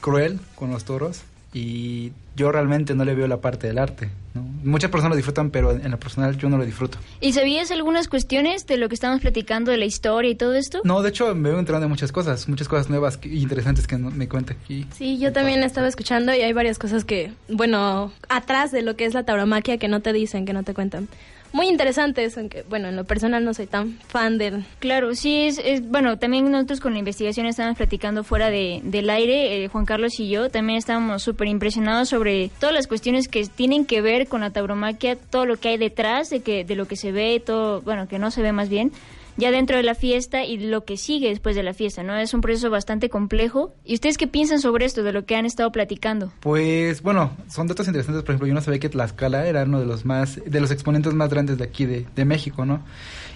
cruel 0.00 0.40
con 0.54 0.70
los 0.70 0.84
toros 0.84 1.22
y 1.52 2.12
yo 2.36 2.50
realmente 2.50 2.94
no 2.94 3.04
le 3.04 3.14
veo 3.14 3.28
la 3.28 3.40
parte 3.40 3.66
del 3.68 3.78
arte. 3.78 4.10
¿no? 4.34 4.42
Muchas 4.64 4.90
personas 4.90 5.10
lo 5.10 5.16
disfrutan, 5.16 5.50
pero 5.50 5.70
en 5.70 5.88
lo 5.90 5.98
personal 6.00 6.36
yo 6.36 6.48
no 6.48 6.58
lo 6.58 6.64
disfruto. 6.66 6.98
¿Y 7.20 7.32
sabías 7.32 7.70
algunas 7.70 8.08
cuestiones 8.08 8.66
de 8.66 8.76
lo 8.76 8.88
que 8.88 8.96
estamos 8.96 9.20
platicando 9.20 9.70
de 9.70 9.76
la 9.76 9.84
historia 9.84 10.32
y 10.32 10.34
todo 10.34 10.54
esto? 10.54 10.80
No, 10.82 11.00
de 11.02 11.10
hecho 11.10 11.32
me 11.36 11.50
veo 11.50 11.58
enterando 11.60 11.84
de 11.84 11.90
muchas 11.90 12.10
cosas, 12.10 12.48
muchas 12.48 12.66
cosas 12.66 12.90
nuevas 12.90 13.20
y 13.22 13.40
interesantes 13.40 13.86
que 13.86 13.96
no- 13.96 14.10
me 14.10 14.28
cuenta 14.28 14.54
aquí. 14.54 14.86
Sí, 14.96 15.18
yo 15.20 15.32
también 15.32 15.62
estaba 15.62 15.86
escuchando 15.86 16.34
y 16.34 16.40
hay 16.40 16.52
varias 16.52 16.78
cosas 16.80 17.04
que, 17.04 17.32
bueno, 17.48 18.12
atrás 18.28 18.72
de 18.72 18.82
lo 18.82 18.96
que 18.96 19.04
es 19.04 19.14
la 19.14 19.22
tauromaquia 19.24 19.78
que 19.78 19.86
no 19.86 20.00
te 20.00 20.12
dicen, 20.12 20.44
que 20.46 20.52
no 20.52 20.64
te 20.64 20.74
cuentan. 20.74 21.08
Muy 21.54 21.68
interesantes, 21.68 22.36
aunque, 22.36 22.64
bueno, 22.68 22.88
en 22.88 22.96
lo 22.96 23.04
personal 23.04 23.44
no 23.44 23.54
soy 23.54 23.66
tan 23.68 23.92
fan 24.08 24.38
del... 24.38 24.64
Claro, 24.80 25.14
sí, 25.14 25.42
es, 25.42 25.58
es- 25.64 25.88
bueno, 25.88 26.18
también 26.18 26.50
nosotros 26.50 26.80
con 26.80 26.94
la 26.94 26.98
investigación 26.98 27.46
estábamos 27.46 27.76
platicando 27.76 28.24
fuera 28.24 28.50
de, 28.50 28.80
del 28.82 29.08
aire, 29.08 29.62
eh, 29.64 29.68
Juan 29.68 29.84
Carlos 29.86 30.18
y 30.18 30.28
yo, 30.28 30.50
también 30.50 30.78
estábamos 30.78 31.22
súper 31.22 31.46
impresionados 31.46 32.08
sobre 32.08 32.50
todas 32.58 32.74
las 32.74 32.88
cuestiones 32.88 33.28
que 33.28 33.44
tienen 33.46 33.86
que 33.86 34.00
ver 34.00 34.26
con 34.26 34.40
la 34.40 34.50
tauromaquia, 34.50 35.14
todo 35.14 35.46
lo 35.46 35.56
que 35.56 35.68
hay 35.68 35.76
detrás 35.76 36.28
de, 36.28 36.40
que, 36.40 36.64
de 36.64 36.74
lo 36.74 36.88
que 36.88 36.96
se 36.96 37.12
ve, 37.12 37.40
todo, 37.44 37.82
bueno, 37.82 38.08
que 38.08 38.18
no 38.18 38.32
se 38.32 38.42
ve 38.42 38.50
más 38.50 38.68
bien. 38.68 38.90
Ya 39.36 39.50
dentro 39.50 39.76
de 39.76 39.82
la 39.82 39.94
fiesta 39.94 40.44
y 40.44 40.58
lo 40.58 40.84
que 40.84 40.96
sigue 40.96 41.28
después 41.28 41.56
de 41.56 41.62
la 41.62 41.74
fiesta, 41.74 42.02
¿no? 42.02 42.16
Es 42.16 42.34
un 42.34 42.40
proceso 42.40 42.70
bastante 42.70 43.08
complejo. 43.10 43.74
¿Y 43.84 43.94
ustedes 43.94 44.16
qué 44.18 44.26
piensan 44.26 44.60
sobre 44.60 44.84
esto, 44.86 45.02
de 45.02 45.12
lo 45.12 45.24
que 45.26 45.36
han 45.36 45.46
estado 45.46 45.70
platicando? 45.72 46.32
Pues 46.40 47.02
bueno, 47.02 47.36
son 47.48 47.66
datos 47.66 47.86
interesantes. 47.86 48.22
Por 48.22 48.32
ejemplo, 48.32 48.46
yo 48.48 48.54
no 48.54 48.60
sabía 48.60 48.80
que 48.80 48.88
Tlaxcala 48.88 49.46
era 49.46 49.64
uno 49.64 49.80
de 49.80 49.86
los 49.86 50.04
más, 50.04 50.40
de 50.44 50.60
los 50.60 50.70
exponentes 50.70 51.12
más 51.14 51.30
grandes 51.30 51.58
de 51.58 51.64
aquí 51.64 51.84
de, 51.86 52.06
de 52.14 52.24
México, 52.24 52.64
¿no? 52.64 52.82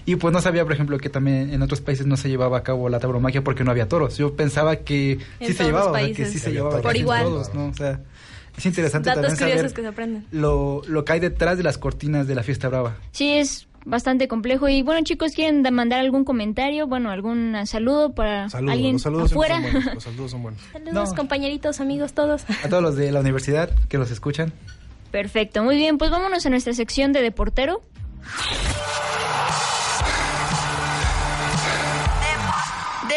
Y 0.05 0.15
pues 0.15 0.33
no 0.33 0.41
sabía, 0.41 0.63
por 0.63 0.73
ejemplo, 0.73 0.97
que 0.97 1.09
también 1.09 1.53
en 1.53 1.61
otros 1.61 1.81
países 1.81 2.05
no 2.07 2.17
se 2.17 2.29
llevaba 2.29 2.57
a 2.57 2.63
cabo 2.63 2.89
la 2.89 2.99
tauromaquia 2.99 3.43
porque 3.43 3.63
no 3.63 3.71
había 3.71 3.87
toros. 3.87 4.17
Yo 4.17 4.35
pensaba 4.35 4.77
que 4.77 5.19
En 5.39 5.47
sí 5.47 5.53
se 5.53 5.65
llevaba, 5.65 5.91
los 6.01 6.01
o 6.01 6.05
sea, 6.05 6.15
que 6.15 6.25
sí 6.25 6.39
se 6.39 6.51
llevaba. 6.51 6.81
Por 6.81 6.97
igual. 6.97 7.23
todos, 7.23 7.53
¿no? 7.53 7.67
O 7.67 7.73
sea, 7.73 7.99
es 8.57 8.65
interesante 8.65 9.09
Datos 9.09 9.37
también 9.37 9.57
saber 9.57 9.73
que 9.73 9.81
se 9.81 9.87
aprenden. 9.87 10.25
lo, 10.31 10.81
lo 10.87 11.05
que 11.05 11.13
hay 11.13 11.19
detrás 11.19 11.57
de 11.57 11.63
las 11.63 11.77
cortinas 11.77 12.27
de 12.27 12.35
la 12.35 12.43
fiesta 12.43 12.67
brava. 12.69 12.97
Sí, 13.11 13.33
es 13.33 13.67
bastante 13.89 14.27
complejo. 14.27 14.69
Y 14.69 14.81
bueno, 14.81 15.01
chicos, 15.03 15.33
¿quieren 15.33 15.63
da- 15.63 15.71
mandar 15.71 15.99
algún 15.99 16.23
comentario? 16.23 16.87
Bueno, 16.87 17.11
algún 17.11 17.55
saludo 17.65 18.13
para 18.13 18.49
Saludos, 18.49 18.73
alguien 18.73 18.93
los 18.93 19.01
saludos 19.01 19.31
afuera. 19.31 19.55
son 19.55 19.63
buenos. 19.73 19.93
Los 19.95 20.03
saludos 20.09 20.31
son 20.31 20.43
buenos. 20.43 20.61
Saludos, 20.71 21.09
No. 21.09 21.15
compañeritos, 21.15 21.79
amigos, 21.79 22.13
todos. 22.13 22.43
A 22.63 22.69
todos 22.69 22.83
los 22.83 22.95
de 22.95 23.11
la 23.11 23.19
universidad 23.19 23.69
que 23.89 23.97
los 23.97 24.11
escuchan. 24.11 24.53
Perfecto, 25.11 25.63
muy 25.63 25.75
bien. 25.75 25.97
Pues 25.97 26.11
vámonos 26.11 26.45
a 26.45 26.49
nuestra 26.49 26.73
sección 26.73 27.13
de 27.13 27.21
deportero. 27.21 27.81
De 33.07 33.15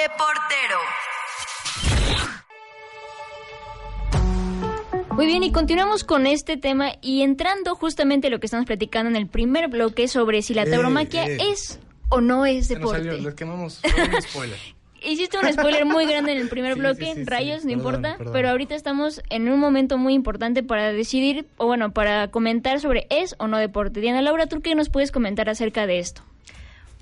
Muy 5.14 5.27
bien, 5.27 5.42
y 5.42 5.53
continuamos 5.53 6.05
con 6.05 6.27
este 6.27 6.57
tema 6.57 6.92
y 7.03 7.22
entrando 7.22 7.75
justamente 7.75 8.29
a 8.29 8.31
lo 8.31 8.40
que 8.40 8.46
estamos 8.46 8.66
platicando 8.66 9.11
en 9.11 9.16
el 9.16 9.27
primer 9.29 9.68
bloque 9.68 10.09
sobre 10.09 10.40
si 10.42 10.55
la 10.55 10.62
Eh, 10.62 10.70
tauromaquia 10.70 11.27
eh. 11.27 11.38
es 11.53 11.79
o 12.09 12.20
no 12.20 12.46
es 12.46 12.68
Se 12.68 12.75
nos 12.75 12.81
deporte. 12.83 13.05
salió, 13.11 13.22
les 13.22 13.35
quemamos 13.35 13.81
un 13.85 14.22
spoiler. 14.22 14.57
Hiciste 15.05 15.37
un 15.38 15.53
spoiler 15.53 15.85
muy 15.85 16.07
grande 16.07 16.33
en 16.33 16.38
el 16.38 16.48
primer 16.48 16.75
Sí, 16.75 16.81
bloque, 16.81 17.05
sí, 17.07 17.12
sí, 17.14 17.18
sí. 17.18 17.25
rayos, 17.25 17.64
no 17.64 17.70
Perdón, 17.70 17.79
importa, 17.79 18.16
perdón. 18.18 18.33
pero 18.33 18.48
ahorita 18.51 18.75
estamos 18.75 19.20
en 19.31 19.48
un 19.51 19.59
momento 19.59 19.98
muy 19.98 20.14
importante 20.14 20.62
para 20.62 20.92
decidir, 20.92 21.46
o 21.59 21.66
bueno, 21.66 21.92
para 21.92 22.29
comentar 22.31 22.81
sobre 22.81 23.07
es 23.11 23.35
o 23.38 23.48
no 23.48 23.59
deporte. 23.59 24.01
Diana 24.01 24.22
Laura, 24.22 24.46
¿tú 24.46 24.61
qué 24.61 24.75
nos 24.75 24.88
puedes 24.88 25.11
comentar 25.12 25.48
acerca 25.51 25.87
de 25.87 25.98
esto? 25.98 26.22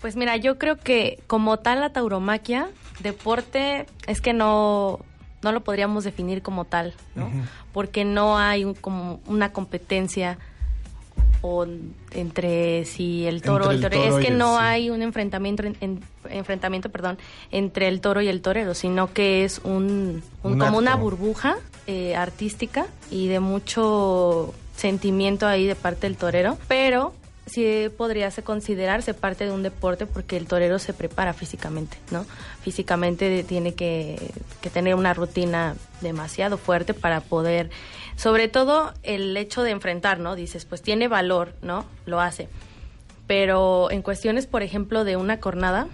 Pues 0.00 0.16
mira, 0.16 0.36
yo 0.36 0.58
creo 0.58 0.76
que 0.76 1.22
como 1.26 1.58
tal 1.58 1.80
la 1.80 1.92
tauromaquia, 1.92 2.68
deporte, 3.00 3.86
es 4.06 4.20
que 4.22 4.32
no, 4.32 5.00
no 5.42 5.52
lo 5.52 5.60
podríamos 5.62 6.04
definir 6.04 6.42
como 6.42 6.64
tal, 6.64 6.94
¿no? 7.14 7.30
Porque 7.72 8.04
no 8.04 8.38
hay 8.38 8.64
un- 8.64 8.74
como 8.74 9.20
una 9.26 9.52
competencia 9.52 10.38
o 11.42 11.66
entre 12.10 12.84
si 12.84 13.24
el 13.26 13.40
toro 13.40 13.70
el 13.70 13.76
el 13.76 13.82
torero, 13.82 14.02
toro 14.04 14.18
es 14.18 14.26
que 14.26 14.30
no 14.30 14.56
sí. 14.58 14.62
hay 14.62 14.90
un 14.90 15.00
enfrentamiento 15.00 15.62
en- 15.62 15.76
en- 15.80 16.00
enfrentamiento, 16.28 16.90
perdón, 16.90 17.16
entre 17.50 17.88
el 17.88 18.02
toro 18.02 18.20
y 18.20 18.28
el 18.28 18.42
torero, 18.42 18.74
sino 18.74 19.10
que 19.12 19.44
es 19.44 19.60
un, 19.64 20.22
un- 20.42 20.52
Un 20.52 20.58
como 20.58 20.76
una 20.76 20.96
burbuja 20.96 21.56
eh, 21.86 22.14
artística 22.14 22.86
y 23.10 23.28
de 23.28 23.40
mucho 23.40 24.52
sentimiento 24.76 25.46
ahí 25.46 25.66
de 25.66 25.74
parte 25.74 26.06
del 26.06 26.16
torero, 26.16 26.58
pero 26.68 27.14
sí 27.50 27.88
podría 27.96 28.30
se 28.30 28.42
considerarse 28.42 29.14
parte 29.14 29.44
de 29.44 29.52
un 29.52 29.62
deporte 29.62 30.06
porque 30.06 30.36
el 30.36 30.46
torero 30.46 30.78
se 30.78 30.92
prepara 30.92 31.32
físicamente, 31.32 31.96
¿no? 32.10 32.24
Físicamente 32.62 33.42
tiene 33.44 33.74
que, 33.74 34.30
que 34.60 34.70
tener 34.70 34.94
una 34.94 35.14
rutina 35.14 35.74
demasiado 36.00 36.58
fuerte 36.58 36.94
para 36.94 37.20
poder, 37.20 37.70
sobre 38.16 38.48
todo 38.48 38.94
el 39.02 39.36
hecho 39.36 39.62
de 39.62 39.70
enfrentar, 39.70 40.18
¿no? 40.20 40.36
Dices, 40.36 40.64
pues 40.64 40.82
tiene 40.82 41.08
valor, 41.08 41.54
¿no? 41.62 41.84
Lo 42.06 42.20
hace. 42.20 42.48
Pero 43.26 43.90
en 43.90 44.02
cuestiones, 44.02 44.46
por 44.46 44.62
ejemplo, 44.62 45.04
de 45.04 45.16
una 45.16 45.38
cornada, 45.40 45.88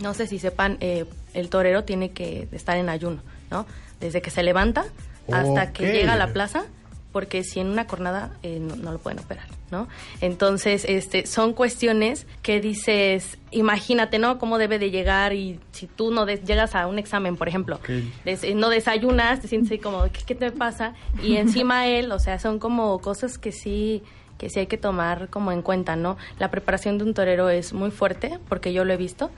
no 0.00 0.14
sé 0.14 0.26
si 0.26 0.38
sepan, 0.38 0.76
eh, 0.80 1.04
el 1.34 1.50
torero 1.50 1.84
tiene 1.84 2.12
que 2.12 2.48
estar 2.52 2.76
en 2.76 2.88
ayuno, 2.88 3.22
¿no? 3.50 3.66
Desde 4.00 4.22
que 4.22 4.30
se 4.30 4.42
levanta 4.42 4.84
hasta 5.32 5.72
que 5.72 5.92
llega 5.92 6.12
a 6.12 6.16
la 6.16 6.32
plaza, 6.32 6.64
porque 7.12 7.42
si 7.42 7.58
en 7.60 7.68
una 7.68 7.86
cornada 7.86 8.30
eh, 8.42 8.58
no, 8.60 8.76
no 8.76 8.92
lo 8.92 8.98
pueden 8.98 9.18
operar, 9.18 9.46
¿no? 9.70 9.88
Entonces, 10.20 10.84
este, 10.88 11.26
son 11.26 11.52
cuestiones 11.54 12.26
que 12.42 12.60
dices, 12.60 13.38
imagínate, 13.50 14.18
¿no? 14.18 14.38
Cómo 14.38 14.58
debe 14.58 14.78
de 14.78 14.90
llegar 14.90 15.32
y 15.32 15.58
si 15.72 15.86
tú 15.86 16.10
no 16.10 16.26
des- 16.26 16.44
llegas 16.44 16.74
a 16.74 16.86
un 16.86 16.98
examen, 16.98 17.36
por 17.36 17.48
ejemplo, 17.48 17.80
des- 18.24 18.44
eh, 18.44 18.54
no 18.54 18.68
desayunas, 18.68 19.40
te 19.40 19.48
sientes 19.48 19.80
como, 19.80 20.04
¿qué, 20.04 20.20
qué 20.26 20.34
te 20.34 20.50
pasa? 20.52 20.94
Y 21.22 21.36
encima 21.38 21.86
él, 21.86 22.12
o 22.12 22.18
sea, 22.18 22.38
son 22.38 22.58
como 22.58 22.98
cosas 23.00 23.38
que 23.38 23.52
sí 23.52 24.02
que 24.38 24.48
sí 24.50 24.60
hay 24.60 24.66
que 24.68 24.78
tomar 24.78 25.28
como 25.30 25.50
en 25.50 25.62
cuenta, 25.62 25.96
¿no? 25.96 26.16
La 26.38 26.48
preparación 26.48 26.96
de 26.96 27.02
un 27.02 27.12
torero 27.12 27.48
es 27.50 27.72
muy 27.72 27.90
fuerte, 27.90 28.38
porque 28.48 28.72
yo 28.72 28.84
lo 28.84 28.92
he 28.92 28.96
visto, 28.96 29.32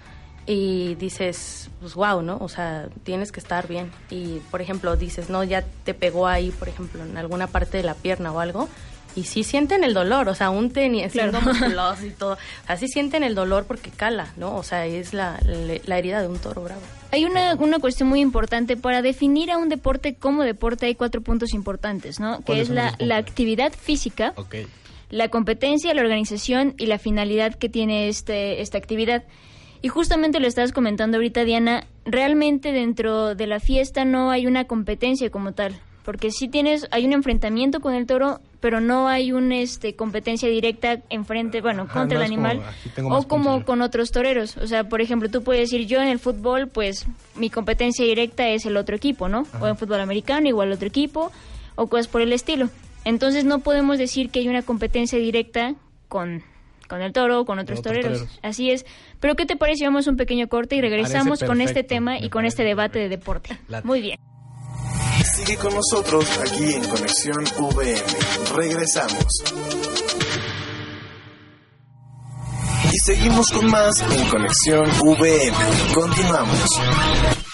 y 0.52 0.96
dices, 0.96 1.70
pues 1.80 1.94
wow, 1.94 2.22
¿no? 2.22 2.38
O 2.40 2.48
sea, 2.48 2.88
tienes 3.04 3.30
que 3.30 3.38
estar 3.38 3.68
bien. 3.68 3.90
Y, 4.10 4.38
por 4.50 4.60
ejemplo, 4.60 4.96
dices, 4.96 5.30
no, 5.30 5.44
ya 5.44 5.64
te 5.84 5.94
pegó 5.94 6.26
ahí, 6.26 6.50
por 6.50 6.68
ejemplo, 6.68 7.04
en 7.04 7.16
alguna 7.16 7.46
parte 7.46 7.76
de 7.76 7.84
la 7.84 7.94
pierna 7.94 8.32
o 8.32 8.40
algo, 8.40 8.68
y 9.14 9.24
sí 9.24 9.44
sienten 9.44 9.84
el 9.84 9.94
dolor, 9.94 10.28
o 10.28 10.34
sea, 10.34 10.48
aún 10.48 10.72
teni- 10.72 11.08
siendo 11.08 11.38
Claro. 11.38 11.54
musculosos 11.54 12.04
y 12.04 12.10
todo, 12.10 12.32
o 12.34 12.66
sea, 12.66 12.76
sí 12.76 12.88
sienten 12.88 13.22
el 13.22 13.34
dolor 13.36 13.64
porque 13.66 13.90
cala, 13.90 14.32
¿no? 14.36 14.56
O 14.56 14.62
sea, 14.64 14.86
es 14.86 15.14
la, 15.14 15.38
la, 15.44 15.74
la 15.84 15.98
herida 15.98 16.20
de 16.20 16.26
un 16.26 16.38
toro 16.38 16.62
bravo. 16.64 16.80
Hay 17.12 17.24
una, 17.24 17.54
una 17.54 17.78
cuestión 17.78 18.08
muy 18.08 18.20
importante. 18.20 18.76
Para 18.76 19.02
definir 19.02 19.50
a 19.52 19.58
un 19.58 19.68
deporte 19.68 20.14
como 20.16 20.42
deporte 20.42 20.86
hay 20.86 20.94
cuatro 20.96 21.20
puntos 21.22 21.54
importantes, 21.54 22.18
¿no? 22.18 22.38
Que 22.38 22.44
¿Cuáles 22.44 22.68
es 22.70 22.74
la, 22.74 22.94
la 22.98 23.16
actividad 23.18 23.72
física, 23.72 24.32
Ok. 24.36 24.54
la 25.10 25.28
competencia, 25.28 25.92
la 25.94 26.02
organización 26.02 26.74
y 26.76 26.86
la 26.86 26.98
finalidad 26.98 27.54
que 27.56 27.68
tiene 27.68 28.08
este, 28.08 28.60
esta 28.62 28.78
actividad. 28.78 29.22
Y 29.82 29.88
justamente 29.88 30.40
lo 30.40 30.46
estabas 30.46 30.72
comentando 30.72 31.16
ahorita, 31.16 31.44
Diana, 31.44 31.86
realmente 32.04 32.72
dentro 32.72 33.34
de 33.34 33.46
la 33.46 33.60
fiesta 33.60 34.04
no 34.04 34.30
hay 34.30 34.46
una 34.46 34.64
competencia 34.64 35.30
como 35.30 35.52
tal, 35.52 35.74
porque 36.04 36.30
sí 36.30 36.48
tienes, 36.48 36.86
hay 36.90 37.06
un 37.06 37.14
enfrentamiento 37.14 37.80
con 37.80 37.94
el 37.94 38.06
toro, 38.06 38.40
pero 38.60 38.80
no 38.80 39.08
hay 39.08 39.32
una 39.32 39.58
este, 39.58 39.96
competencia 39.96 40.50
directa 40.50 41.00
enfrente, 41.08 41.62
bueno, 41.62 41.84
Ajá, 41.84 42.00
contra 42.00 42.18
no 42.18 42.24
el 42.24 42.30
como, 42.30 42.46
animal, 42.46 42.72
o 43.04 43.22
como 43.26 43.64
con 43.64 43.80
otros 43.80 44.10
toreros. 44.10 44.58
O 44.58 44.66
sea, 44.66 44.84
por 44.84 45.00
ejemplo, 45.00 45.30
tú 45.30 45.42
puedes 45.42 45.70
decir, 45.70 45.86
yo 45.86 46.00
en 46.02 46.08
el 46.08 46.18
fútbol, 46.18 46.68
pues 46.68 47.06
mi 47.36 47.48
competencia 47.48 48.04
directa 48.04 48.48
es 48.48 48.66
el 48.66 48.76
otro 48.76 48.96
equipo, 48.96 49.28
¿no? 49.30 49.46
O 49.60 49.66
en 49.66 49.78
fútbol 49.78 50.00
americano, 50.00 50.46
igual 50.46 50.72
otro 50.72 50.88
equipo, 50.88 51.32
o 51.74 51.86
cosas 51.86 52.08
por 52.08 52.20
el 52.20 52.34
estilo. 52.34 52.68
Entonces 53.04 53.44
no 53.44 53.60
podemos 53.60 53.96
decir 53.96 54.28
que 54.28 54.40
hay 54.40 54.48
una 54.48 54.60
competencia 54.60 55.18
directa 55.18 55.74
con, 56.08 56.42
con 56.90 57.00
el 57.00 57.12
toro 57.12 57.40
o 57.40 57.44
con 57.46 57.58
otros 57.58 57.78
otros 57.78 57.94
toreros. 57.94 58.18
toreros. 58.18 58.38
Así 58.42 58.70
es. 58.70 58.84
Pero 59.20 59.36
¿qué 59.36 59.46
te 59.46 59.56
parece? 59.56 59.78
si 59.78 59.84
Vamos 59.84 60.08
un 60.08 60.16
pequeño 60.16 60.48
corte 60.48 60.76
y 60.76 60.80
regresamos 60.80 61.42
con 61.42 61.60
este 61.60 61.84
tema 61.84 62.18
y 62.18 62.28
con 62.28 62.44
este 62.44 62.64
debate 62.64 62.98
de 62.98 63.08
deporte. 63.08 63.58
Late. 63.68 63.86
Muy 63.86 64.02
bien. 64.02 64.18
Sigue 65.36 65.56
con 65.56 65.72
nosotros 65.74 66.26
aquí 66.40 66.74
en 66.74 66.84
Conexión 66.88 67.44
VM. 67.58 68.02
Regresamos. 68.56 69.24
Y 72.92 72.98
seguimos 73.04 73.46
con 73.50 73.66
más 73.70 74.00
en 74.00 74.28
Conexión 74.28 74.84
VM. 75.04 75.56
Continuamos. 75.94 77.49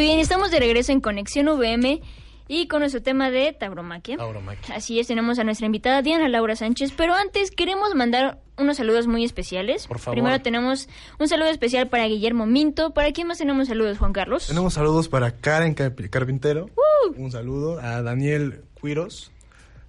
Muy 0.00 0.06
bien, 0.06 0.18
estamos 0.18 0.50
de 0.50 0.58
regreso 0.58 0.92
en 0.92 1.02
Conexión 1.02 1.46
VM 1.46 2.00
y 2.48 2.68
con 2.68 2.80
nuestro 2.80 3.02
tema 3.02 3.30
de 3.30 3.52
tauromaquia. 3.52 4.16
Tauromaquia. 4.16 4.74
Así 4.74 4.98
es, 4.98 5.08
tenemos 5.08 5.38
a 5.38 5.44
nuestra 5.44 5.66
invitada 5.66 6.00
Diana 6.00 6.26
Laura 6.30 6.56
Sánchez, 6.56 6.94
pero 6.96 7.12
antes 7.12 7.50
queremos 7.50 7.94
mandar 7.94 8.38
unos 8.56 8.78
saludos 8.78 9.06
muy 9.08 9.24
especiales. 9.26 9.86
Por 9.86 9.98
favor. 9.98 10.14
Primero 10.14 10.40
tenemos 10.42 10.88
un 11.18 11.28
saludo 11.28 11.48
especial 11.50 11.88
para 11.90 12.06
Guillermo 12.06 12.46
Minto. 12.46 12.94
¿Para 12.94 13.12
quién 13.12 13.26
más 13.26 13.36
tenemos 13.36 13.68
saludos, 13.68 13.98
Juan 13.98 14.14
Carlos? 14.14 14.46
Tenemos 14.46 14.72
saludos 14.72 15.08
para 15.10 15.32
Karen 15.32 15.76
Carp- 15.76 16.08
Carpintero. 16.08 16.70
Un 17.18 17.30
saludo 17.30 17.78
a 17.78 18.00
Daniel 18.00 18.62
Cuiros. 18.80 19.30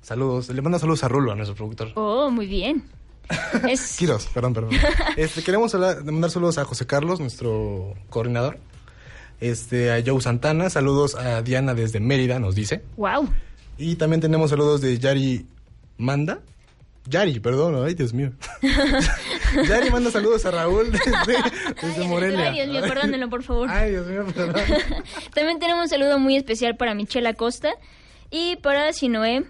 Saludos. 0.02 0.50
Le 0.50 0.62
mando 0.62 0.78
saludos 0.78 1.06
a 1.06 1.08
Rulo, 1.08 1.32
a 1.32 1.36
nuestro 1.36 1.56
productor. 1.56 1.94
Oh, 1.96 2.30
muy 2.30 2.48
bien. 2.48 2.84
Es... 3.70 3.96
Quiros, 3.98 4.26
perdón, 4.34 4.54
perdón. 4.56 4.72
Este, 5.16 5.42
queremos 5.42 5.74
hablar- 5.74 6.04
mandar 6.04 6.32
saludos 6.32 6.58
a 6.58 6.66
José 6.66 6.86
Carlos, 6.86 7.22
nuestro 7.22 7.94
coordinador. 8.10 8.60
Este, 9.42 9.92
a 9.92 10.04
Joe 10.06 10.22
Santana, 10.22 10.70
saludos 10.70 11.16
a 11.16 11.42
Diana 11.42 11.74
desde 11.74 12.00
Mérida, 12.00 12.40
nos 12.40 12.56
dice. 12.56 12.84
Wow. 12.96 13.28
Y 13.78 13.96
también 13.96 14.22
tenemos 14.22 14.52
saludos 14.52 14.82
de 14.82 14.98
Yari 15.00 15.48
Manda. 15.98 16.40
Yari, 17.08 17.40
perdón, 17.40 17.84
ay 17.84 17.96
Dios 17.96 18.14
mío. 18.14 18.32
Yari 19.68 19.90
manda 19.90 20.12
saludos 20.12 20.46
a 20.46 20.52
Raúl 20.52 20.92
desde, 20.92 21.42
desde 21.82 22.04
Morelia. 22.06 22.52
Ay, 22.52 22.54
Dios 22.54 22.68
mío, 22.68 22.82
perdónenlo, 22.82 23.30
por 23.30 23.42
favor. 23.42 23.70
Ay, 23.72 23.90
Dios 23.90 24.06
mío, 24.06 24.26
perdón. 24.36 24.62
También 25.34 25.58
tenemos 25.58 25.84
un 25.84 25.90
saludo 25.90 26.20
muy 26.20 26.36
especial 26.36 26.78
para 26.78 26.94
Michelle 26.94 27.28
Acosta 27.28 27.72
y 28.30 28.58
para 28.58 28.94
Sinoé. 28.94 29.46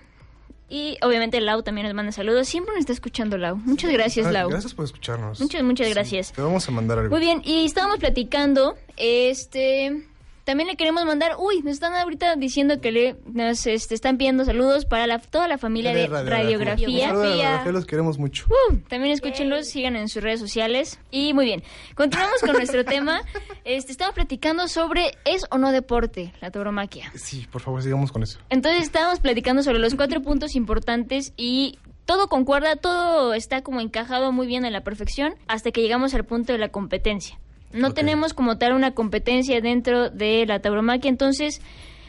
Y 0.73 0.97
obviamente 1.01 1.41
Lau 1.41 1.63
también 1.63 1.85
nos 1.85 1.93
manda 1.93 2.13
saludos. 2.13 2.47
Siempre 2.47 2.73
nos 2.73 2.79
está 2.79 2.93
escuchando 2.93 3.37
Lau. 3.37 3.57
Muchas 3.57 3.91
gracias, 3.91 4.27
Ah, 4.27 4.31
Lau. 4.31 4.49
Gracias 4.49 4.73
por 4.73 4.85
escucharnos. 4.85 5.41
Muchas, 5.41 5.61
muchas 5.63 5.89
gracias. 5.89 6.31
Te 6.31 6.41
vamos 6.41 6.65
a 6.65 6.71
mandar 6.71 6.97
algo. 6.97 7.09
Muy 7.11 7.19
bien, 7.19 7.41
y 7.43 7.65
estábamos 7.65 7.99
platicando, 7.99 8.77
este, 8.95 10.01
también 10.43 10.67
le 10.67 10.75
queremos 10.75 11.05
mandar, 11.05 11.35
uy, 11.37 11.61
nos 11.61 11.73
están 11.73 11.93
ahorita 11.93 12.35
diciendo 12.35 12.81
que 12.81 12.91
le, 12.91 13.15
nos 13.25 13.65
este, 13.67 13.93
están 13.93 14.17
pidiendo 14.17 14.45
saludos 14.45 14.85
para 14.85 15.07
la, 15.07 15.19
toda 15.19 15.47
la 15.47 15.57
familia 15.57 15.93
de 15.93 16.07
radiografía. 16.07 17.11
Radiografía, 17.11 17.71
los 17.71 17.85
queremos 17.85 18.17
mucho. 18.17 18.45
Uh, 18.49 18.77
también 18.87 19.13
escúchenlos, 19.13 19.67
sigan 19.67 19.95
en 19.95 20.09
sus 20.09 20.23
redes 20.23 20.39
sociales. 20.39 20.99
Y 21.11 21.33
muy 21.33 21.45
bien, 21.45 21.63
continuamos 21.95 22.41
con 22.41 22.53
nuestro 22.53 22.83
tema. 22.85 23.21
Este, 23.63 23.91
estamos 23.91 24.15
platicando 24.15 24.67
sobre 24.67 25.11
¿es 25.25 25.45
o 25.51 25.57
no 25.57 25.71
deporte 25.71 26.33
la 26.41 26.51
tauromaquia? 26.51 27.11
Sí, 27.15 27.47
por 27.51 27.61
favor, 27.61 27.81
sigamos 27.83 28.11
con 28.11 28.23
eso. 28.23 28.39
Entonces 28.49 28.83
estábamos 28.83 29.19
platicando 29.19 29.63
sobre 29.63 29.79
los 29.79 29.95
cuatro 29.95 30.21
puntos 30.21 30.55
importantes 30.55 31.33
y 31.37 31.77
todo 32.05 32.27
concuerda, 32.27 32.75
todo 32.75 33.33
está 33.33 33.61
como 33.61 33.79
encajado 33.79 34.31
muy 34.31 34.47
bien 34.47 34.65
a 34.65 34.69
la 34.69 34.81
perfección 34.81 35.35
hasta 35.47 35.71
que 35.71 35.81
llegamos 35.81 36.13
al 36.13 36.25
punto 36.25 36.51
de 36.51 36.59
la 36.59 36.69
competencia. 36.69 37.39
No 37.73 37.93
tenemos 37.93 38.33
como 38.33 38.57
tal 38.57 38.73
una 38.73 38.91
competencia 38.91 39.61
dentro 39.61 40.09
de 40.09 40.45
la 40.45 40.59
tauromaquia, 40.59 41.09
entonces, 41.09 41.61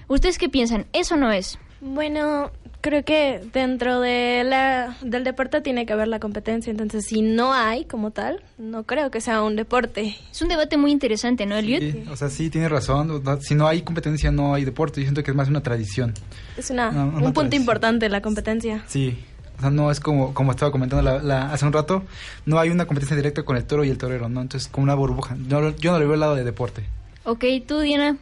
¿ustedes 0.08 0.38
qué 0.38 0.48
piensan? 0.48 0.86
¿Eso 0.92 1.16
no 1.16 1.30
es? 1.32 1.58
Bueno, 1.80 2.52
creo 2.80 3.04
que 3.04 3.40
dentro 3.52 4.00
de 4.00 4.44
la, 4.44 4.96
del 5.02 5.24
deporte 5.24 5.60
tiene 5.60 5.84
que 5.84 5.92
haber 5.92 6.06
la 6.06 6.20
competencia, 6.20 6.70
entonces 6.70 7.06
si 7.06 7.22
no 7.22 7.52
hay 7.54 7.84
como 7.86 8.12
tal, 8.12 8.40
no 8.56 8.84
creo 8.84 9.10
que 9.10 9.20
sea 9.20 9.42
un 9.42 9.56
deporte. 9.56 10.16
Es 10.30 10.42
un 10.42 10.48
debate 10.48 10.76
muy 10.76 10.92
interesante, 10.92 11.44
¿no, 11.44 11.56
Eliot? 11.56 11.82
Sí, 11.82 12.04
o 12.08 12.16
sea, 12.16 12.28
sí, 12.30 12.50
tiene 12.50 12.68
razón. 12.68 13.22
Si 13.40 13.56
no 13.56 13.66
hay 13.66 13.82
competencia, 13.82 14.30
no 14.30 14.54
hay 14.54 14.64
deporte. 14.64 15.00
Yo 15.00 15.06
siento 15.06 15.24
que 15.24 15.32
es 15.32 15.36
más 15.36 15.48
una 15.48 15.62
tradición. 15.62 16.14
Es 16.56 16.70
una, 16.70 16.92
No, 16.92 17.02
una 17.02 17.06
un 17.16 17.20
punto 17.22 17.32
tradición. 17.40 17.62
importante 17.62 18.08
la 18.08 18.20
competencia. 18.22 18.84
Sí. 18.86 19.18
O 19.62 19.64
sea, 19.64 19.70
no 19.70 19.92
es 19.92 20.00
como, 20.00 20.34
como 20.34 20.50
estaba 20.50 20.72
comentando 20.72 21.02
la- 21.08 21.22
la- 21.22 21.52
hace 21.52 21.64
un 21.64 21.72
rato, 21.72 22.02
no 22.46 22.58
hay 22.58 22.70
una 22.70 22.84
competencia 22.86 23.14
directa 23.16 23.44
con 23.44 23.56
el 23.56 23.64
toro 23.64 23.84
y 23.84 23.90
el 23.90 23.96
torero, 23.96 24.28
¿no? 24.28 24.40
Entonces, 24.40 24.68
como 24.68 24.82
una 24.82 24.94
burbuja. 24.96 25.36
Yo, 25.46 25.60
no- 25.60 25.70
yo 25.76 25.92
no 25.92 26.00
lo 26.00 26.04
veo 26.06 26.14
al 26.14 26.20
lado 26.20 26.34
de 26.34 26.42
deporte. 26.42 26.84
Ok, 27.22 27.44
tú, 27.68 27.78
Diana, 27.78 28.16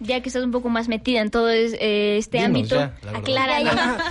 ya 0.00 0.20
que 0.20 0.28
estás 0.28 0.44
un 0.44 0.50
poco 0.50 0.68
más 0.68 0.88
metida 0.88 1.22
en 1.22 1.30
todo 1.30 1.48
es- 1.48 1.72
eh, 1.80 2.18
este 2.18 2.36
Dinos 2.46 2.46
ámbito, 2.48 2.74
ya, 2.76 2.94
acláranos. 3.18 4.02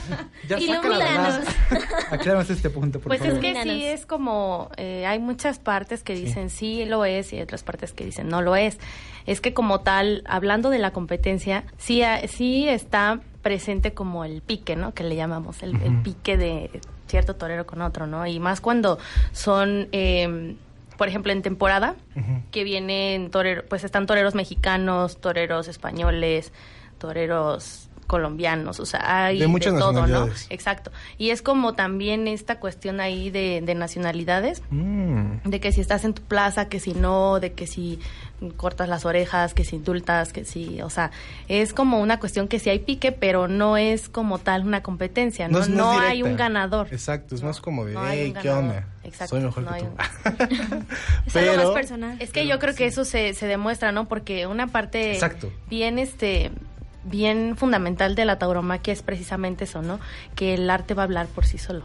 Ya 0.49 0.57
Ilumínanos. 0.59 1.45
Aclárame 2.09 2.45
este 2.49 2.71
punto, 2.71 2.99
por 2.99 3.09
Pues 3.09 3.19
favor. 3.19 3.35
es 3.45 3.53
que 3.53 3.61
sí, 3.61 3.85
es 3.85 4.07
como, 4.07 4.71
eh, 4.77 5.05
hay 5.05 5.19
muchas 5.19 5.59
partes 5.59 6.01
que 6.01 6.15
dicen 6.15 6.49
sí. 6.49 6.85
lo 6.85 7.05
es 7.05 7.31
y 7.31 7.41
otras 7.41 7.61
partes 7.61 7.93
que 7.93 8.05
dicen 8.05 8.27
no 8.27 8.41
lo 8.41 8.55
es. 8.55 8.79
Es 9.27 9.39
que 9.39 9.53
como 9.53 9.81
tal, 9.81 10.23
hablando 10.25 10.71
de 10.71 10.79
la 10.79 10.89
competencia, 10.91 11.63
sí, 11.77 12.01
sí 12.27 12.67
está 12.67 13.19
presente 13.41 13.93
como 13.93 14.23
el 14.25 14.41
pique, 14.41 14.75
¿no? 14.75 14.93
Que 14.93 15.03
le 15.03 15.15
llamamos, 15.15 15.63
el, 15.63 15.75
el 15.81 16.01
pique 16.01 16.37
de 16.37 16.69
cierto 17.07 17.35
torero 17.35 17.65
con 17.65 17.81
otro, 17.81 18.07
¿no? 18.07 18.25
Y 18.25 18.39
más 18.39 18.61
cuando 18.61 18.99
son, 19.31 19.87
eh, 19.91 20.55
por 20.97 21.07
ejemplo, 21.07 21.31
en 21.31 21.41
temporada, 21.41 21.95
que 22.51 22.63
vienen 22.63 23.31
toreros, 23.31 23.65
pues 23.67 23.83
están 23.83 24.05
toreros 24.05 24.35
mexicanos, 24.35 25.17
toreros 25.19 25.67
españoles, 25.67 26.53
toreros 26.99 27.87
colombianos, 28.07 28.81
o 28.81 28.85
sea, 28.85 29.25
hay 29.27 29.39
De 29.39 29.47
muchas 29.47 29.73
todo, 29.79 30.05
¿no? 30.05 30.27
Exacto. 30.49 30.91
Y 31.17 31.29
es 31.29 31.41
como 31.41 31.73
también 31.73 32.27
esta 32.27 32.59
cuestión 32.59 32.99
ahí 32.99 33.29
de, 33.29 33.61
de 33.63 33.73
nacionalidades, 33.73 34.61
Mm. 34.69 35.37
de 35.45 35.59
que 35.61 35.71
si 35.71 35.79
estás 35.79 36.03
en 36.03 36.13
tu 36.13 36.21
plaza, 36.21 36.67
que 36.67 36.81
si 36.81 36.93
no, 36.93 37.39
de 37.39 37.53
que 37.53 37.67
si 37.67 37.99
cortas 38.57 38.89
las 38.89 39.05
orejas, 39.05 39.53
que 39.53 39.63
si 39.63 39.75
indultas, 39.75 40.33
que 40.33 40.45
si, 40.45 40.81
o 40.81 40.89
sea, 40.89 41.11
es 41.47 41.73
como 41.73 41.99
una 42.01 42.19
cuestión 42.19 42.47
que 42.47 42.59
sí 42.59 42.69
hay 42.69 42.79
pique, 42.79 43.11
pero 43.11 43.47
no 43.47 43.77
es 43.77 44.09
como 44.09 44.39
tal 44.39 44.65
una 44.65 44.81
competencia, 44.81 45.47
no, 45.47 45.59
es- 45.59 45.69
no, 45.69 45.91
hay 45.99 46.23
un 46.23 46.35
ganador. 46.37 46.87
Exacto, 46.91 47.35
es 47.35 47.43
más 47.43 47.61
como 47.61 47.85
de, 47.85 47.93
no 47.93 48.07
hey, 48.07 48.33
¿qué 48.41 48.47
ganador". 48.47 48.63
onda? 48.63 48.87
Exacto, 49.03 49.35
Soy 49.35 49.43
mejor 49.45 49.63
no 49.63 49.69
que 49.69 49.75
hay 49.75 49.81
tú. 49.83 49.87
un- 49.87 50.87
Es 51.27 51.35
algo 51.35 51.55
más 51.55 51.69
personal. 51.71 52.17
Es 52.19 52.31
que 52.31 52.47
yo 52.47 52.57
creo 52.59 52.73
que 52.75 52.85
eso 52.85 53.05
se, 53.05 53.33
se 53.33 53.45
demuestra, 53.47 53.91
¿no? 53.91 54.07
Porque 54.07 54.47
una 54.47 54.67
parte 54.67 55.13
Exacto. 55.13 55.51
bien 55.69 55.99
este 55.99 56.51
bien 57.03 57.55
fundamental 57.57 58.13
de 58.13 58.25
la 58.25 58.37
tauromaquia 58.37 58.93
es 58.93 59.01
precisamente 59.01 59.63
eso, 59.63 59.81
¿no? 59.81 59.99
Que 60.35 60.53
el 60.53 60.69
arte 60.69 60.93
va 60.93 61.01
a 61.03 61.05
hablar 61.05 61.25
por 61.27 61.45
sí 61.45 61.57
solo. 61.57 61.83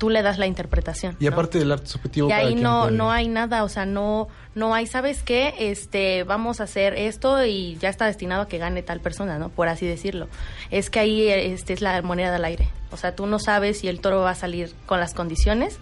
Tú 0.00 0.10
le 0.10 0.22
das 0.22 0.38
la 0.38 0.46
interpretación. 0.48 1.16
Y 1.20 1.26
¿no? 1.26 1.32
aparte 1.32 1.58
del 1.60 1.70
arte 1.70 1.86
subjetivo. 1.86 2.28
y 2.28 2.32
ahí 2.32 2.54
no 2.56 2.84
puede- 2.86 2.96
no 2.96 3.12
hay 3.12 3.28
nada, 3.28 3.62
o 3.62 3.68
sea, 3.68 3.86
no 3.86 4.26
no 4.56 4.74
hay, 4.74 4.86
¿sabes 4.88 5.22
qué? 5.22 5.54
Este, 5.60 6.24
vamos 6.24 6.60
a 6.60 6.64
hacer 6.64 6.94
esto 6.94 7.44
y 7.44 7.76
ya 7.76 7.88
está 7.88 8.06
destinado 8.06 8.42
a 8.42 8.48
que 8.48 8.58
gane 8.58 8.82
tal 8.82 8.98
persona, 9.00 9.38
¿no? 9.38 9.48
Por 9.50 9.68
así 9.68 9.86
decirlo. 9.86 10.26
Es 10.72 10.90
que 10.90 10.98
ahí 10.98 11.28
este 11.28 11.72
es 11.72 11.80
la 11.82 12.02
moneda 12.02 12.32
del 12.32 12.44
aire. 12.44 12.68
O 12.90 12.96
sea, 12.96 13.14
tú 13.14 13.26
no 13.26 13.38
sabes 13.38 13.78
si 13.78 13.86
el 13.88 14.00
toro 14.00 14.22
va 14.22 14.30
a 14.30 14.34
salir 14.34 14.74
con 14.86 14.98
las 14.98 15.14
condiciones 15.14 15.78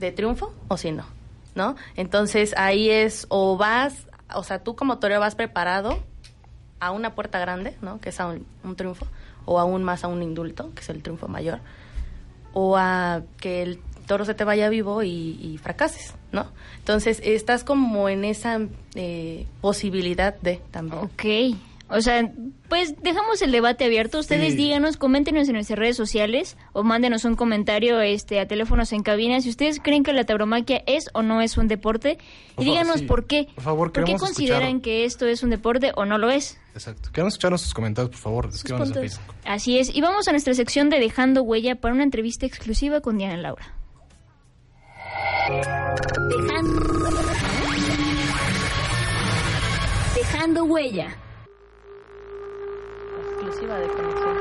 de 0.00 0.12
triunfo 0.12 0.54
o 0.68 0.76
si 0.78 0.92
no, 0.92 1.04
¿no? 1.54 1.76
Entonces 1.96 2.54
ahí 2.56 2.88
es 2.88 3.26
o 3.28 3.58
vas, 3.58 4.06
o 4.34 4.42
sea, 4.44 4.62
tú 4.64 4.76
como 4.76 4.98
torero 4.98 5.20
vas 5.20 5.34
preparado 5.34 5.98
a 6.80 6.90
una 6.90 7.14
puerta 7.14 7.38
grande, 7.38 7.76
¿no? 7.82 8.00
Que 8.00 8.08
es 8.10 8.20
a 8.20 8.26
un, 8.28 8.46
un 8.64 8.76
triunfo, 8.76 9.06
o 9.44 9.58
aún 9.60 9.82
más 9.84 10.04
a 10.04 10.08
un 10.08 10.22
indulto, 10.22 10.72
que 10.74 10.80
es 10.80 10.88
el 10.88 11.02
triunfo 11.02 11.28
mayor, 11.28 11.60
o 12.54 12.76
a 12.76 13.22
que 13.38 13.62
el 13.62 13.78
toro 14.06 14.24
se 14.24 14.34
te 14.34 14.44
vaya 14.44 14.68
vivo 14.68 15.02
y, 15.02 15.58
fracases, 15.62 16.14
¿no? 16.32 16.46
Entonces 16.78 17.20
estás 17.24 17.64
como 17.64 18.08
en 18.08 18.24
esa 18.24 18.60
eh, 18.94 19.46
posibilidad 19.60 20.34
de 20.40 20.60
también. 20.70 21.04
Ok. 21.04 21.24
O 21.90 22.00
sea, 22.00 22.32
pues 22.70 22.94
dejamos 23.02 23.42
el 23.42 23.52
debate 23.52 23.84
abierto. 23.84 24.18
Ustedes 24.18 24.52
Sí. 24.52 24.56
díganos, 24.56 24.96
coméntenos 24.96 25.46
en 25.48 25.54
nuestras 25.54 25.78
redes 25.78 25.96
sociales 25.96 26.56
o 26.72 26.82
mándenos 26.82 27.24
un 27.26 27.36
comentario 27.36 28.00
este, 28.00 28.40
a 28.40 28.48
teléfonos 28.48 28.92
en 28.92 29.02
cabina 29.02 29.40
si 29.42 29.50
ustedes 29.50 29.80
creen 29.80 30.02
que 30.02 30.12
la 30.14 30.24
tauromaquia 30.24 30.82
es 30.86 31.10
o 31.12 31.22
no 31.22 31.42
es 31.42 31.58
un 31.58 31.68
deporte. 31.68 32.18
Por 32.54 32.64
y 32.64 32.70
díganos 32.70 32.86
favor, 32.94 32.98
sí. 33.00 33.06
por 33.06 33.26
qué. 33.26 33.48
Por 33.54 33.64
favor, 33.64 33.92
qué 33.92 34.00
queremos 34.00 34.22
consideran 34.22 34.62
escuchar- 34.76 34.80
que 34.82 35.04
esto 35.04 35.26
es 35.26 35.42
un 35.42 35.50
deporte 35.50 35.92
o 35.94 36.06
no 36.06 36.16
lo 36.16 36.30
es? 36.30 36.58
Exacto. 36.72 37.10
Queremos 37.12 37.34
escuchar 37.34 37.50
nuestros 37.52 37.74
comentarios, 37.74 38.10
por 38.12 38.20
favor. 38.20 38.48
Escríbanos 38.52 38.88
en. 38.88 38.94
Facebook. 39.02 39.34
Así 39.44 39.78
es. 39.78 39.94
Y 39.94 40.00
vamos 40.00 40.26
a 40.26 40.30
nuestra 40.32 40.54
sección 40.54 40.88
de 40.88 40.98
Dejando 40.98 41.42
Huella 41.42 41.76
para 41.76 41.94
una 41.94 42.02
entrevista 42.02 42.46
exclusiva 42.46 43.02
con 43.02 43.18
Diana 43.18 43.36
Laura. 43.36 43.74
Dejando, 46.30 46.80
Dejando 50.14 50.64
Huella. 50.64 51.16
Exclusiva 53.44 53.78
de 53.78 53.86
conexión. 53.88 54.34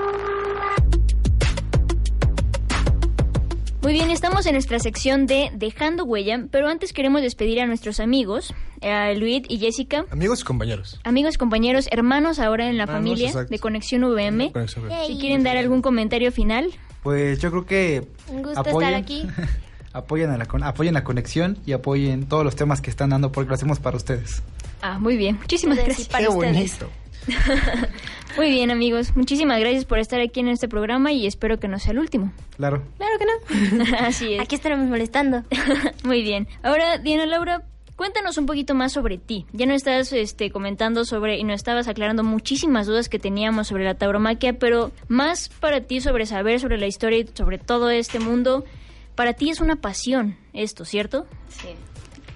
Muy 3.81 3.91
bien, 3.91 4.11
estamos 4.11 4.45
en 4.45 4.53
nuestra 4.53 4.79
sección 4.79 5.25
de 5.27 5.49
Dejando 5.53 6.05
Huella, 6.05 6.45
pero 6.49 6.69
antes 6.69 6.93
queremos 6.93 7.21
despedir 7.21 7.59
a 7.59 7.65
nuestros 7.65 7.99
amigos, 7.99 8.53
a 8.81 9.11
Luis 9.13 9.43
y 9.49 9.57
Jessica, 9.59 10.05
Amigos 10.09 10.39
y 10.41 10.43
compañeros. 10.45 11.01
amigos, 11.03 11.37
compañeros, 11.37 11.89
hermanos 11.91 12.39
ahora 12.39 12.69
en 12.69 12.77
la 12.77 12.83
Hermanos, 12.83 13.03
familia 13.09 13.27
exacto. 13.27 13.49
de 13.49 13.59
Conexión 13.59 14.03
VM. 14.05 14.51
Conexión 14.53 14.85
VM. 14.85 15.07
Si 15.07 15.17
quieren 15.19 15.43
dar 15.43 15.57
algún 15.57 15.81
comentario 15.81 16.31
final, 16.31 16.71
Pues 17.03 17.39
yo 17.39 17.51
creo 17.51 17.65
que 17.65 18.07
Un 18.29 18.41
gusto 18.43 18.61
apoyen, 18.61 18.89
estar 18.89 19.01
aquí. 19.01 19.27
apoyen, 19.91 20.29
a 20.29 20.37
la, 20.37 20.47
apoyen 20.65 20.93
la 20.93 21.03
conexión 21.03 21.57
y 21.65 21.73
apoyen 21.73 22.25
todos 22.29 22.45
los 22.45 22.55
temas 22.55 22.79
que 22.79 22.89
están 22.89 23.09
dando 23.09 23.33
porque 23.33 23.49
lo 23.49 23.55
hacemos 23.55 23.79
para 23.81 23.97
ustedes. 23.97 24.41
ah, 24.81 24.97
muy 24.97 25.17
bien, 25.17 25.37
muchísimas 25.39 25.77
y 25.79 25.81
gracias. 25.81 26.07
para 26.07 26.23
Qué 26.23 26.29
ustedes. 26.29 26.79
bonito. 26.79 26.89
Muy 28.35 28.49
bien, 28.49 28.71
amigos, 28.71 29.15
muchísimas 29.15 29.59
gracias 29.59 29.85
por 29.85 29.99
estar 29.99 30.19
aquí 30.19 30.39
en 30.39 30.47
este 30.47 30.67
programa 30.67 31.11
y 31.11 31.27
espero 31.27 31.59
que 31.59 31.67
no 31.67 31.77
sea 31.77 31.91
el 31.91 31.99
último. 31.99 32.33
Claro. 32.57 32.81
Claro 32.97 33.13
que 33.19 33.25
no. 33.25 33.97
Así 33.99 34.33
es. 34.33 34.41
Aquí 34.41 34.55
estaremos 34.55 34.87
molestando. 34.87 35.43
Muy 36.03 36.23
bien. 36.23 36.47
Ahora, 36.63 36.97
Diana 36.97 37.27
Laura, 37.27 37.61
cuéntanos 37.95 38.39
un 38.39 38.47
poquito 38.47 38.73
más 38.73 38.91
sobre 38.91 39.19
ti. 39.19 39.45
Ya 39.53 39.67
nos 39.67 39.75
estás 39.75 40.11
este, 40.13 40.49
comentando 40.49 41.05
sobre 41.05 41.37
y 41.37 41.43
nos 41.43 41.55
estabas 41.55 41.87
aclarando 41.87 42.23
muchísimas 42.23 42.87
dudas 42.87 43.07
que 43.07 43.19
teníamos 43.19 43.67
sobre 43.67 43.83
la 43.83 43.93
tauromaquia, 43.93 44.53
pero 44.53 44.91
más 45.07 45.49
para 45.49 45.81
ti 45.81 46.01
sobre 46.01 46.25
saber 46.25 46.59
sobre 46.59 46.79
la 46.79 46.87
historia 46.87 47.19
y 47.19 47.29
sobre 47.33 47.59
todo 47.59 47.91
este 47.91 48.19
mundo. 48.19 48.65
Para 49.13 49.33
ti 49.33 49.51
es 49.51 49.61
una 49.61 49.75
pasión 49.75 50.37
esto, 50.53 50.85
¿cierto? 50.85 51.27
Sí. 51.49 51.69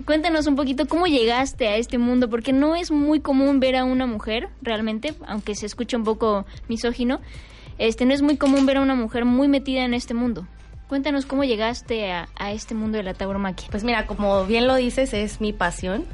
Cuéntanos 0.07 0.47
un 0.47 0.55
poquito 0.55 0.87
cómo 0.87 1.05
llegaste 1.05 1.67
a 1.67 1.75
este 1.75 1.97
mundo, 1.97 2.29
porque 2.29 2.53
no 2.53 2.77
es 2.77 2.91
muy 2.91 3.19
común 3.19 3.59
ver 3.59 3.75
a 3.75 3.83
una 3.83 4.05
mujer, 4.05 4.47
realmente, 4.61 5.13
aunque 5.27 5.53
se 5.53 5.65
escucha 5.65 5.97
un 5.97 6.05
poco 6.05 6.45
misógino, 6.69 7.19
este, 7.77 8.05
no 8.05 8.13
es 8.13 8.21
muy 8.21 8.37
común 8.37 8.65
ver 8.65 8.77
a 8.77 8.81
una 8.81 8.95
mujer 8.95 9.25
muy 9.25 9.49
metida 9.49 9.83
en 9.83 9.93
este 9.93 10.13
mundo. 10.13 10.47
Cuéntanos 10.87 11.25
cómo 11.25 11.43
llegaste 11.43 12.13
a, 12.13 12.29
este 12.53 12.73
mundo 12.73 12.97
de 12.97 13.03
la 13.03 13.15
tauromaquia. 13.15 13.67
Pues 13.69 13.83
mira, 13.83 14.07
como 14.07 14.45
bien 14.45 14.65
lo 14.65 14.75
dices, 14.75 15.13
es 15.13 15.41
mi 15.41 15.51
pasión, 15.51 16.05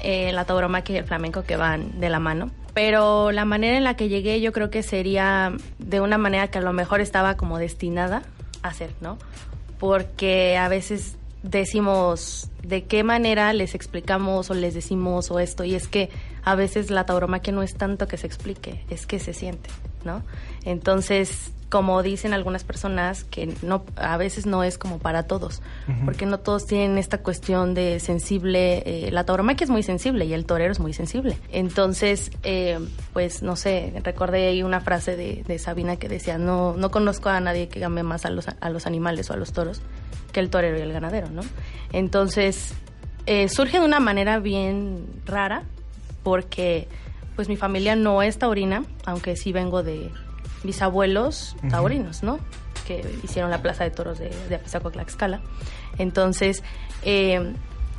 eh, 0.00 0.32
la 0.32 0.44
tauromaquia 0.44 0.96
y 0.96 0.98
el 0.98 1.04
flamenco 1.04 1.44
que 1.44 1.54
van 1.54 2.00
de 2.00 2.08
la 2.08 2.18
mano. 2.18 2.50
Pero 2.74 3.30
la 3.30 3.44
manera 3.44 3.76
en 3.76 3.84
la 3.84 3.94
que 3.94 4.08
llegué 4.08 4.40
yo 4.40 4.52
creo 4.52 4.68
que 4.68 4.82
sería 4.82 5.52
de 5.78 6.00
una 6.00 6.18
manera 6.18 6.48
que 6.48 6.58
a 6.58 6.62
lo 6.62 6.72
mejor 6.72 7.00
estaba 7.00 7.36
como 7.36 7.58
destinada 7.58 8.24
a 8.62 8.74
ser, 8.74 8.90
¿no? 9.00 9.16
Porque 9.78 10.56
a 10.56 10.66
veces 10.66 11.17
decimos 11.42 12.50
de 12.62 12.84
qué 12.84 13.04
manera 13.04 13.52
les 13.52 13.74
explicamos 13.74 14.50
o 14.50 14.54
les 14.54 14.74
decimos 14.74 15.30
o 15.30 15.38
esto 15.38 15.64
y 15.64 15.74
es 15.74 15.88
que 15.88 16.10
a 16.44 16.54
veces 16.54 16.90
la 16.90 17.06
tauromaquia 17.06 17.52
no 17.52 17.62
es 17.62 17.74
tanto 17.74 18.08
que 18.08 18.16
se 18.16 18.26
explique, 18.26 18.84
es 18.90 19.06
que 19.06 19.18
se 19.18 19.34
siente, 19.34 19.70
¿no? 20.04 20.22
Entonces, 20.68 21.50
como 21.70 22.02
dicen 22.02 22.34
algunas 22.34 22.62
personas, 22.62 23.24
que 23.24 23.54
no 23.62 23.84
a 23.96 24.18
veces 24.18 24.44
no 24.44 24.64
es 24.64 24.76
como 24.76 24.98
para 24.98 25.22
todos, 25.22 25.62
porque 26.04 26.26
no 26.26 26.38
todos 26.40 26.66
tienen 26.66 26.98
esta 26.98 27.18
cuestión 27.18 27.72
de 27.72 28.00
sensible, 28.00 28.82
eh, 28.84 29.10
la 29.10 29.24
tauromaquia 29.24 29.64
es 29.64 29.70
muy 29.70 29.82
sensible 29.82 30.26
y 30.26 30.34
el 30.34 30.44
torero 30.44 30.72
es 30.72 30.78
muy 30.78 30.92
sensible. 30.92 31.38
Entonces, 31.50 32.30
eh, 32.42 32.78
pues 33.14 33.42
no 33.42 33.56
sé, 33.56 33.94
recordé 34.04 34.48
ahí 34.48 34.62
una 34.62 34.80
frase 34.80 35.16
de, 35.16 35.42
de, 35.46 35.58
Sabina 35.58 35.96
que 35.96 36.08
decía, 36.08 36.36
no, 36.36 36.74
no 36.76 36.90
conozco 36.90 37.30
a 37.30 37.40
nadie 37.40 37.68
que 37.68 37.82
ame 37.82 38.02
más 38.02 38.26
a 38.26 38.30
los, 38.30 38.46
a 38.48 38.70
los 38.70 38.86
animales 38.86 39.30
o 39.30 39.32
a 39.32 39.36
los 39.36 39.52
toros 39.52 39.80
que 40.32 40.40
el 40.40 40.50
torero 40.50 40.76
y 40.76 40.82
el 40.82 40.92
ganadero, 40.92 41.30
¿no? 41.30 41.40
Entonces, 41.94 42.74
eh, 43.24 43.48
surge 43.48 43.80
de 43.80 43.86
una 43.86 44.00
manera 44.00 44.38
bien 44.38 45.06
rara, 45.24 45.62
porque 46.22 46.88
pues 47.36 47.48
mi 47.48 47.56
familia 47.56 47.96
no 47.96 48.20
es 48.22 48.38
taurina, 48.38 48.84
aunque 49.06 49.34
sí 49.36 49.52
vengo 49.52 49.82
de 49.82 50.10
bisabuelos 50.64 51.56
taurinos, 51.70 52.22
¿no? 52.22 52.38
Que 52.86 53.04
hicieron 53.22 53.50
la 53.50 53.62
Plaza 53.62 53.84
de 53.84 53.90
Toros 53.90 54.18
de, 54.18 54.30
de 54.48 54.54
Apizaco, 54.54 54.90
Tlaxcala. 54.90 55.40
Entonces, 55.98 56.62
eh, 57.02 57.54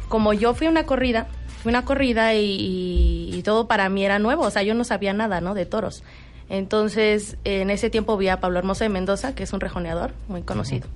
como 0.08 0.34
yo 0.34 0.54
fui 0.54 0.68
a 0.68 0.70
una 0.70 0.86
corrida, 0.86 1.28
fui 1.62 1.72
a 1.72 1.78
una 1.78 1.86
corrida 1.86 2.34
y, 2.34 3.30
y, 3.34 3.44
todo 3.44 3.68
para 3.68 3.90
mí 3.90 4.04
era 4.04 4.20
nuevo, 4.20 4.44
o 4.44 4.52
sea, 4.52 4.64
yo 4.64 4.74
no 4.74 4.84
sabía 4.84 5.14
nada, 5.14 5.42
¿no? 5.42 5.54
De 5.54 5.66
toros. 5.66 6.04
Entonces, 6.50 7.38
en 7.44 7.70
ese 7.70 7.90
tiempo 7.90 8.18
vi 8.18 8.28
a 8.28 8.40
Pablo 8.40 8.58
Hermoso 8.60 8.84
de 8.84 8.90
Mendoza, 8.90 9.36
que 9.36 9.44
es 9.44 9.54
un 9.54 9.60
rejoneador 9.60 10.14
muy 10.28 10.42
conocido, 10.42 10.88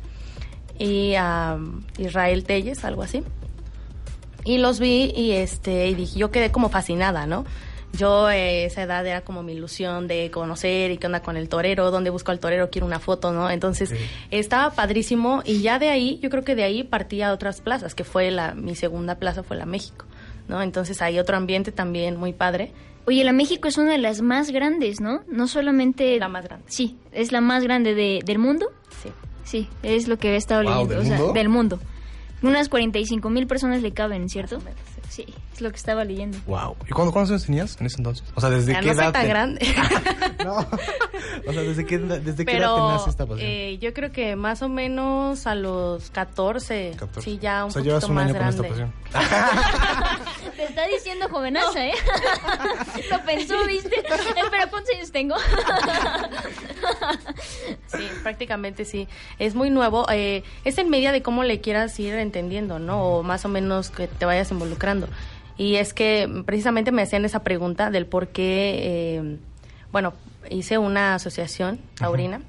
y 0.79 1.13
a 1.15 1.57
Israel 1.97 2.43
Telles, 2.43 2.83
algo 2.83 3.03
así. 3.03 3.23
Y 4.45 4.57
los 4.57 4.79
vi 4.79 5.13
y 5.15 5.31
este 5.33 5.87
y 5.87 5.93
dije, 5.93 6.19
yo 6.19 6.31
quedé 6.31 6.51
como 6.51 6.69
fascinada, 6.69 7.25
¿no? 7.25 7.45
Yo 7.93 8.29
eh, 8.29 8.65
esa 8.65 8.83
edad 8.83 9.05
era 9.05 9.21
como 9.21 9.43
mi 9.43 9.53
ilusión 9.53 10.07
de 10.07 10.31
conocer 10.31 10.91
y 10.91 10.97
qué 10.97 11.05
onda 11.05 11.21
con 11.21 11.37
el 11.37 11.47
torero, 11.47 11.91
dónde 11.91 12.09
busco 12.09 12.31
al 12.31 12.39
torero, 12.39 12.69
quiero 12.71 12.87
una 12.87 12.99
foto, 12.99 13.31
¿no? 13.31 13.51
Entonces 13.51 13.89
sí. 13.89 13.97
estaba 14.31 14.71
padrísimo 14.71 15.43
y 15.45 15.61
ya 15.61 15.77
de 15.77 15.89
ahí, 15.89 16.19
yo 16.21 16.31
creo 16.31 16.43
que 16.43 16.55
de 16.55 16.63
ahí 16.63 16.83
partía 16.83 17.29
a 17.29 17.33
otras 17.33 17.61
plazas, 17.61 17.93
que 17.93 18.03
fue 18.03 18.31
la, 18.31 18.55
mi 18.55 18.75
segunda 18.75 19.15
plaza 19.15 19.43
fue 19.43 19.57
la 19.57 19.67
México, 19.67 20.05
¿no? 20.47 20.63
Entonces 20.63 21.01
hay 21.03 21.19
otro 21.19 21.37
ambiente 21.37 21.71
también 21.71 22.17
muy 22.17 22.33
padre. 22.33 22.71
Oye, 23.05 23.23
la 23.23 23.33
México 23.33 23.67
es 23.67 23.77
una 23.77 23.91
de 23.91 23.97
las 23.99 24.21
más 24.21 24.49
grandes, 24.49 24.99
¿no? 24.99 25.21
No 25.27 25.47
solamente... 25.47 26.17
La 26.17 26.29
más 26.29 26.45
grande. 26.45 26.65
Sí, 26.69 26.97
es 27.11 27.31
la 27.31 27.41
más 27.41 27.63
grande 27.63 27.93
de, 27.93 28.21
del 28.25 28.39
mundo. 28.39 28.71
Sí. 29.03 29.11
Sí, 29.43 29.69
es 29.83 30.07
lo 30.07 30.17
que 30.17 30.33
he 30.33 30.35
estado 30.35 30.63
wow, 30.63 30.71
leyendo. 30.71 30.93
¿del 30.95 31.03
o 31.03 31.05
sea, 31.05 31.17
mundo? 31.17 31.33
del 31.33 31.49
mundo. 31.49 31.79
Unas 32.41 32.69
45 32.69 33.29
mil 33.29 33.45
personas 33.45 33.81
le 33.81 33.91
caben, 33.91 34.29
¿cierto? 34.29 34.59
Sí, 35.09 35.25
es 35.53 35.61
lo 35.61 35.69
que 35.69 35.77
estaba 35.77 36.03
leyendo. 36.03 36.37
Wow. 36.47 36.75
¿Y 36.87 36.91
cuándo, 36.91 37.11
cuántos 37.13 37.31
años 37.31 37.45
tenías 37.45 37.79
en 37.79 37.85
ese 37.85 37.97
entonces? 37.97 38.23
O 38.33 38.41
sea, 38.41 38.49
¿desde 38.49 38.73
ya 38.73 38.79
qué 38.79 38.87
no 38.87 38.91
edad? 38.93 39.03
soy 39.03 39.13
tan 39.13 39.21
te- 39.21 39.27
grande. 39.27 39.75
no. 40.45 40.65
O 41.47 41.51
sea, 41.51 41.61
¿desde 41.61 41.85
qué, 41.85 41.97
desde 41.97 42.45
qué 42.45 42.57
edad 42.57 42.75
te 42.75 42.81
nace 42.81 43.09
esta 43.09 43.25
pasión? 43.25 43.47
eh, 43.49 43.77
yo 43.81 43.93
creo 43.93 44.11
que 44.11 44.35
más 44.35 44.61
o 44.61 44.69
menos 44.69 45.45
a 45.47 45.55
los 45.55 46.09
14, 46.11 46.91
14. 46.97 47.21
sí, 47.21 47.39
ya 47.41 47.65
un 47.65 47.69
o 47.69 47.71
sea, 47.73 47.79
poquito 47.81 47.89
llevas 47.89 48.03
un 48.05 48.15
más 48.15 48.25
año 48.25 48.33
grande. 48.33 48.57
con 48.57 48.65
esta 48.65 48.91
pasión. 49.13 50.23
Te 50.55 50.63
está 50.65 50.87
diciendo 50.87 51.27
jovenaza, 51.29 51.85
¿eh? 51.87 51.93
lo 53.11 53.25
pensó, 53.25 53.55
¿viste? 53.65 53.99
Espera, 53.99 54.67
¿cuántos 54.69 54.93
años 54.95 55.11
tengo? 55.11 55.35
Sí, 57.87 58.07
prácticamente 58.21 58.85
sí. 58.85 59.07
Es 59.39 59.55
muy 59.55 59.69
nuevo. 59.69 60.05
eh, 60.11 60.43
es 60.63 60.77
en 60.77 60.89
medida 60.89 61.11
de 61.11 61.21
cómo 61.21 61.43
le 61.43 61.61
quieras 61.61 61.99
ir 61.99 62.13
entendiendo, 62.15 62.79
¿no? 62.79 63.03
O 63.03 63.23
más 63.23 63.45
o 63.45 63.49
menos 63.49 63.89
que 63.89 64.07
te 64.07 64.25
vayas 64.25 64.51
involucrando. 64.51 65.02
Y 65.57 65.75
es 65.75 65.93
que 65.93 66.43
precisamente 66.45 66.91
me 66.91 67.03
hacían 67.03 67.25
esa 67.25 67.43
pregunta 67.43 67.91
del 67.91 68.05
por 68.05 68.29
qué, 68.29 69.17
eh, 69.17 69.37
bueno, 69.91 70.13
hice 70.49 70.77
una 70.77 71.15
asociación 71.15 71.79
taurina 71.95 72.41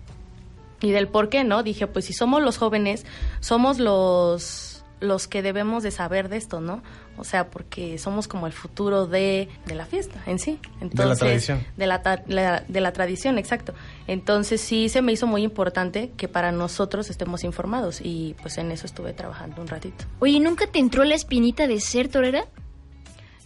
y 0.81 0.91
del 0.91 1.09
por 1.09 1.29
qué, 1.29 1.45
¿no? 1.45 1.63
Dije, 1.63 1.87
pues 1.87 2.07
si 2.07 2.13
somos 2.13 2.43
los 2.43 2.59
jóvenes, 2.59 3.05
somos 3.41 3.79
los 3.79 4.74
los 5.01 5.29
que 5.29 5.43
debemos 5.43 5.83
de 5.83 5.91
saber 5.91 6.29
de 6.29 6.37
esto, 6.39 6.61
¿no? 6.61 6.83
O 7.19 7.25
sea, 7.25 7.51
porque 7.51 7.99
somos 7.99 8.27
como 8.29 8.47
el 8.47 8.53
futuro 8.53 9.07
de, 9.07 9.49
de 9.67 9.75
la 9.75 9.85
fiesta 9.87 10.21
en 10.27 10.39
sí. 10.39 10.59
Entonces, 10.81 11.19
tradición. 11.19 11.65
De 11.77 11.87
la, 11.87 12.03
ta- 12.03 12.23
la- 12.27 12.65
de 12.67 12.81
la 12.81 12.93
tradición, 12.93 13.37
exacto. 13.39 13.75
Entonces 14.07 14.61
sí 14.61 14.89
se 14.89 15.03
me 15.03 15.13
hizo 15.13 15.27
muy 15.27 15.43
importante 15.43 16.11
que 16.17 16.27
para 16.29 16.53
nosotros 16.53 17.11
estemos 17.11 17.45
informados 17.45 18.01
y 18.03 18.35
pues 18.41 18.57
en 18.59 18.71
eso 18.73 18.87
estuve 18.87 19.13
trabajando 19.13 19.61
un 19.61 19.69
ratito. 19.69 20.05
Oye, 20.21 20.41
¿nunca 20.41 20.67
te 20.67 20.79
entró 20.79 21.05
la 21.05 21.15
espinita 21.15 21.67
de 21.67 21.81
ser 21.81 22.09
torera? 22.09 22.47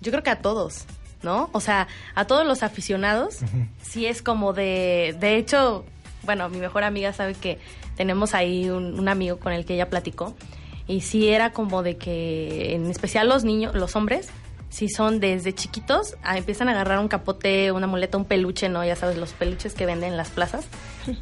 Yo 0.00 0.12
creo 0.12 0.22
que 0.22 0.30
a 0.30 0.40
todos, 0.40 0.84
¿no? 1.22 1.50
O 1.52 1.60
sea, 1.60 1.88
a 2.14 2.26
todos 2.26 2.46
los 2.46 2.62
aficionados, 2.62 3.38
sí 3.82 4.06
es 4.06 4.22
como 4.22 4.52
de, 4.52 5.16
de 5.18 5.36
hecho, 5.36 5.84
bueno, 6.22 6.48
mi 6.48 6.58
mejor 6.58 6.84
amiga 6.84 7.12
sabe 7.12 7.34
que 7.34 7.58
tenemos 7.96 8.34
ahí 8.34 8.70
un, 8.70 8.98
un 8.98 9.08
amigo 9.08 9.38
con 9.40 9.52
el 9.52 9.64
que 9.64 9.74
ella 9.74 9.90
platicó 9.90 10.34
y 10.88 11.02
sí 11.02 11.28
era 11.28 11.52
como 11.52 11.82
de 11.82 11.96
que, 11.96 12.74
en 12.74 12.90
especial 12.90 13.28
los 13.28 13.44
niños, 13.44 13.74
los 13.74 13.94
hombres, 13.94 14.28
sí 14.70 14.88
son 14.88 15.20
desde 15.20 15.54
chiquitos, 15.54 16.16
ah, 16.22 16.36
empiezan 16.38 16.68
a 16.68 16.72
agarrar 16.72 16.98
un 16.98 17.08
capote, 17.08 17.72
una 17.72 17.86
muleta, 17.86 18.16
un 18.18 18.24
peluche, 18.24 18.68
¿no? 18.68 18.84
Ya 18.84 18.96
sabes, 18.96 19.18
los 19.18 19.32
peluches 19.32 19.74
que 19.74 19.86
venden 19.86 20.10
en 20.12 20.16
las 20.16 20.30
plazas. 20.30 20.66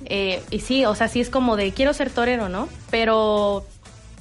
Eh, 0.07 0.43
y 0.51 0.61
sí, 0.61 0.85
o 0.85 0.97
sea, 0.97 1.07
sí 1.07 1.21
es 1.21 1.31
como 1.31 1.55
de 1.55 1.71
quiero 1.71 1.93
ser 1.93 2.11
torero, 2.11 2.49
¿no? 2.49 2.69
Pero 2.91 3.65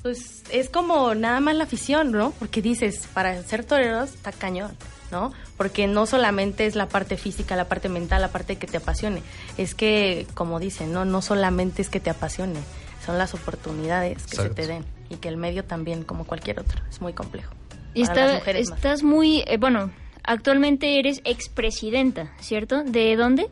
pues 0.03 0.43
es 0.51 0.69
como 0.69 1.15
nada 1.15 1.39
más 1.39 1.55
la 1.55 1.63
afición, 1.63 2.11
¿no? 2.11 2.33
Porque 2.37 2.61
dices, 2.61 3.07
para 3.15 3.41
ser 3.41 3.63
toreros 3.63 4.13
está 4.13 4.31
cañón, 4.31 4.77
¿no? 5.11 5.33
Porque 5.57 5.87
no 5.87 6.05
solamente 6.05 6.67
es 6.67 6.75
la 6.75 6.87
parte 6.87 7.17
física, 7.17 7.55
la 7.55 7.67
parte 7.67 7.89
mental, 7.89 8.21
la 8.21 8.27
parte 8.27 8.57
que 8.57 8.67
te 8.67 8.77
apasione. 8.77 9.23
Es 9.57 9.73
que, 9.73 10.27
como 10.35 10.59
dicen, 10.59 10.93
no, 10.93 11.03
no 11.03 11.23
solamente 11.23 11.81
es 11.81 11.89
que 11.89 11.99
te 11.99 12.11
apasione, 12.11 12.59
son 13.03 13.17
las 13.17 13.33
oportunidades 13.33 14.17
que 14.27 14.35
Exacto. 14.35 14.43
se 14.43 14.49
te 14.49 14.67
den 14.67 14.94
y 15.09 15.15
que 15.17 15.27
el 15.29 15.37
medio 15.37 15.63
también, 15.63 16.03
como 16.03 16.25
cualquier 16.25 16.59
otro, 16.59 16.81
es 16.89 17.01
muy 17.01 17.13
complejo. 17.13 17.53
Y 17.93 18.01
está- 18.03 18.25
las 18.25 18.35
mujeres 18.35 18.69
más. 18.69 18.77
estás 18.77 19.03
muy, 19.03 19.43
eh, 19.47 19.57
bueno, 19.57 19.91
actualmente 20.23 20.99
eres 20.99 21.21
expresidenta, 21.23 22.33
¿cierto? 22.39 22.83
¿De 22.83 23.15
dónde? 23.15 23.47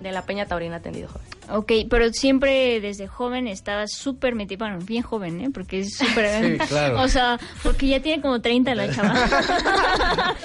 De 0.00 0.10
la 0.12 0.22
Peña 0.22 0.46
Taurina 0.46 0.76
Atendido 0.76 1.08
Joven. 1.08 1.26
Ok, 1.50 1.72
pero 1.90 2.08
siempre 2.12 2.80
desde 2.80 3.06
joven 3.08 3.46
estabas 3.48 3.92
súper 3.92 4.34
metida, 4.34 4.66
bueno, 4.66 4.78
bien 4.84 5.02
joven, 5.02 5.40
¿eh? 5.40 5.50
Porque 5.52 5.80
es 5.80 5.96
súper... 5.96 6.58
Sí, 6.62 6.66
claro. 6.68 7.00
O 7.02 7.08
sea, 7.08 7.38
porque 7.62 7.88
ya 7.88 8.00
tiene 8.00 8.22
como 8.22 8.40
30 8.40 8.74
la 8.74 8.90
chava. 8.92 9.14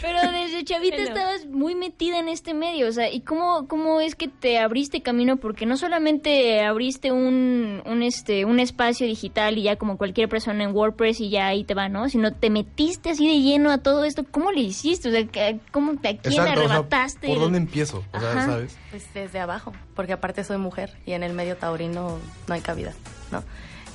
pero 0.00 0.20
desde 0.32 0.64
chavita 0.64 0.96
estabas 0.96 1.46
muy 1.46 1.74
metida 1.74 2.18
en 2.18 2.28
este 2.28 2.54
medio, 2.54 2.88
o 2.88 2.92
sea, 2.92 3.10
¿y 3.10 3.20
cómo, 3.20 3.66
cómo 3.68 4.00
es 4.00 4.14
que 4.14 4.28
te 4.28 4.58
abriste 4.58 5.02
camino? 5.02 5.36
Porque 5.36 5.66
no 5.66 5.76
solamente 5.76 6.62
abriste 6.64 7.12
un, 7.12 7.82
un, 7.84 8.02
este, 8.02 8.44
un 8.44 8.60
espacio 8.60 9.06
digital 9.06 9.58
y 9.58 9.62
ya 9.64 9.76
como 9.76 9.96
cualquier 9.98 10.28
persona 10.28 10.64
en 10.64 10.74
WordPress 10.74 11.20
y 11.20 11.30
ya 11.30 11.46
ahí 11.48 11.64
te 11.64 11.74
va, 11.74 11.88
¿no? 11.88 12.08
Sino 12.08 12.32
te 12.32 12.50
metiste 12.50 13.10
así 13.10 13.26
de 13.26 13.40
lleno 13.40 13.70
a 13.70 13.78
todo 13.78 14.04
esto. 14.04 14.24
¿Cómo 14.30 14.52
le 14.52 14.60
hiciste? 14.60 15.08
O 15.08 15.12
sea, 15.12 15.26
¿qué- 15.26 15.58
¿cómo, 15.72 15.92
¿a 15.92 15.96
quién 16.00 16.16
Exacto, 16.22 16.40
o 16.40 16.44
sea, 16.44 16.52
arrebataste? 16.52 17.26
¿Por 17.28 17.36
el- 17.36 17.42
dónde 17.42 17.58
empiezo? 17.58 18.04
O 18.12 18.20
sea. 18.20 18.60
Pues 18.90 19.06
desde 19.14 19.38
abajo, 19.40 19.72
porque 19.94 20.12
aparte 20.12 20.44
soy 20.44 20.58
mujer 20.58 20.96
y 21.06 21.12
en 21.12 21.22
el 21.22 21.32
medio 21.32 21.56
taurino 21.56 22.18
no 22.48 22.54
hay 22.54 22.60
cabida, 22.60 22.92
¿no? 23.30 23.42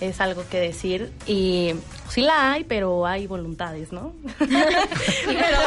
Es 0.01 0.19
algo 0.19 0.43
que 0.49 0.59
decir 0.59 1.13
y 1.27 1.73
sí 2.09 2.21
la 2.21 2.51
hay, 2.51 2.63
pero 2.63 3.05
hay 3.05 3.27
voluntades, 3.27 3.91
¿no? 3.93 4.13
Pero- 5.25 5.59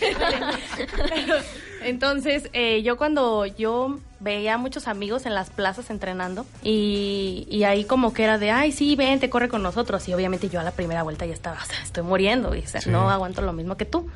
pero- 0.00 1.36
entonces, 1.82 2.48
eh, 2.54 2.82
yo 2.82 2.96
cuando 2.96 3.44
yo 3.44 3.98
veía 4.18 4.54
a 4.54 4.58
muchos 4.58 4.88
amigos 4.88 5.26
en 5.26 5.34
las 5.34 5.50
plazas 5.50 5.90
entrenando 5.90 6.46
y, 6.62 7.46
y 7.50 7.64
ahí 7.64 7.84
como 7.84 8.14
que 8.14 8.24
era 8.24 8.38
de, 8.38 8.50
ay, 8.50 8.72
sí, 8.72 8.96
ven, 8.96 9.20
te 9.20 9.28
corre 9.28 9.48
con 9.48 9.62
nosotros. 9.62 10.08
Y 10.08 10.14
obviamente 10.14 10.48
yo 10.48 10.60
a 10.60 10.62
la 10.62 10.70
primera 10.70 11.02
vuelta 11.02 11.26
ya 11.26 11.34
estaba, 11.34 11.58
o 11.62 11.66
sea, 11.66 11.82
estoy 11.82 12.02
muriendo 12.02 12.54
y 12.54 12.60
o 12.60 12.66
sea, 12.66 12.80
Sí. 12.80 12.90
no 12.90 13.10
aguanto 13.10 13.42
lo 13.42 13.52
mismo 13.52 13.76
que 13.76 13.84
tú. 13.84 14.08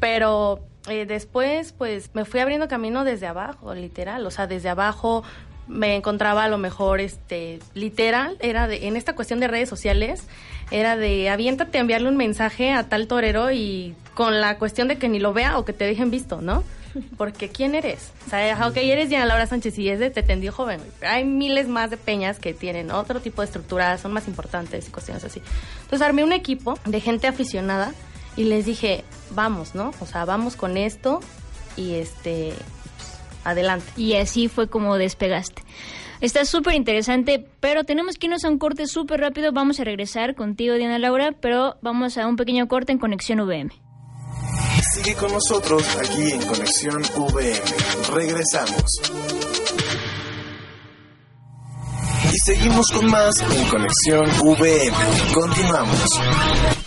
Pero 0.00 0.60
eh, 0.88 1.04
después, 1.06 1.72
pues, 1.72 2.10
me 2.14 2.24
fui 2.24 2.40
abriendo 2.40 2.68
camino 2.68 3.04
desde 3.04 3.26
abajo, 3.26 3.74
literal. 3.74 4.24
O 4.26 4.30
sea, 4.30 4.46
desde 4.46 4.68
abajo 4.68 5.24
me 5.72 5.96
encontraba 5.96 6.44
a 6.44 6.48
lo 6.48 6.58
mejor, 6.58 7.00
este, 7.00 7.58
literal, 7.74 8.36
era 8.40 8.68
de, 8.68 8.86
en 8.86 8.96
esta 8.96 9.14
cuestión 9.14 9.40
de 9.40 9.48
redes 9.48 9.68
sociales, 9.68 10.24
era 10.70 10.96
de 10.96 11.28
aviéntate 11.28 11.78
a 11.78 11.80
enviarle 11.80 12.08
un 12.08 12.16
mensaje 12.16 12.72
a 12.72 12.88
tal 12.88 13.06
torero 13.06 13.50
y 13.50 13.94
con 14.14 14.40
la 14.40 14.58
cuestión 14.58 14.88
de 14.88 14.96
que 14.96 15.08
ni 15.08 15.18
lo 15.18 15.32
vea 15.32 15.58
o 15.58 15.64
que 15.64 15.72
te 15.72 15.84
dejen 15.84 16.10
visto, 16.10 16.40
¿no? 16.40 16.64
Porque 17.16 17.48
¿quién 17.48 17.74
eres? 17.74 18.12
O 18.26 18.30
sea, 18.30 18.66
ok, 18.66 18.76
eres 18.76 19.08
Diana 19.08 19.26
Laura 19.26 19.46
Sánchez 19.46 19.78
y 19.78 19.88
es 19.88 19.98
de 19.98 20.10
Te 20.10 20.22
Tendió 20.22 20.52
Joven. 20.52 20.80
Pero 21.00 21.12
hay 21.12 21.24
miles 21.24 21.68
más 21.68 21.90
de 21.90 21.96
peñas 21.96 22.38
que 22.38 22.54
tienen 22.54 22.90
otro 22.90 23.20
tipo 23.20 23.42
de 23.42 23.46
estructuras, 23.46 24.00
son 24.00 24.12
más 24.12 24.28
importantes 24.28 24.88
y 24.88 24.90
cuestiones 24.90 25.24
así. 25.24 25.42
Entonces 25.82 26.06
armé 26.06 26.24
un 26.24 26.32
equipo 26.32 26.78
de 26.84 27.00
gente 27.00 27.26
aficionada 27.26 27.92
y 28.36 28.44
les 28.44 28.66
dije, 28.66 29.04
vamos, 29.30 29.74
¿no? 29.74 29.92
O 30.00 30.06
sea, 30.06 30.24
vamos 30.24 30.56
con 30.56 30.76
esto 30.76 31.20
y 31.76 31.94
este, 31.94 32.52
adelante. 33.44 33.86
Y 33.96 34.14
así 34.14 34.48
fue 34.48 34.68
como 34.68 34.96
despegaste. 34.96 35.62
Está 36.20 36.44
súper 36.44 36.74
interesante, 36.74 37.44
pero 37.58 37.82
tenemos 37.82 38.16
que 38.16 38.26
irnos 38.26 38.44
a 38.44 38.48
un 38.48 38.58
corte 38.58 38.86
súper 38.86 39.20
rápido. 39.20 39.52
Vamos 39.52 39.80
a 39.80 39.84
regresar 39.84 40.36
contigo, 40.36 40.76
Diana 40.76 41.00
Laura, 41.00 41.32
pero 41.40 41.76
vamos 41.82 42.16
a 42.16 42.28
un 42.28 42.36
pequeño 42.36 42.68
corte 42.68 42.92
en 42.92 42.98
Conexión 42.98 43.40
VM. 43.40 43.72
Sigue 44.94 45.14
con 45.14 45.32
nosotros 45.32 45.82
aquí 45.96 46.32
en 46.32 46.42
Conexión 46.42 47.02
VM. 47.16 47.60
Regresamos. 48.14 48.84
Y 52.32 52.36
seguimos 52.44 52.86
con 52.92 53.06
más 53.06 53.40
en 53.40 53.68
Conexión 53.68 54.24
VM. 54.44 54.96
Continuamos. 55.34 56.81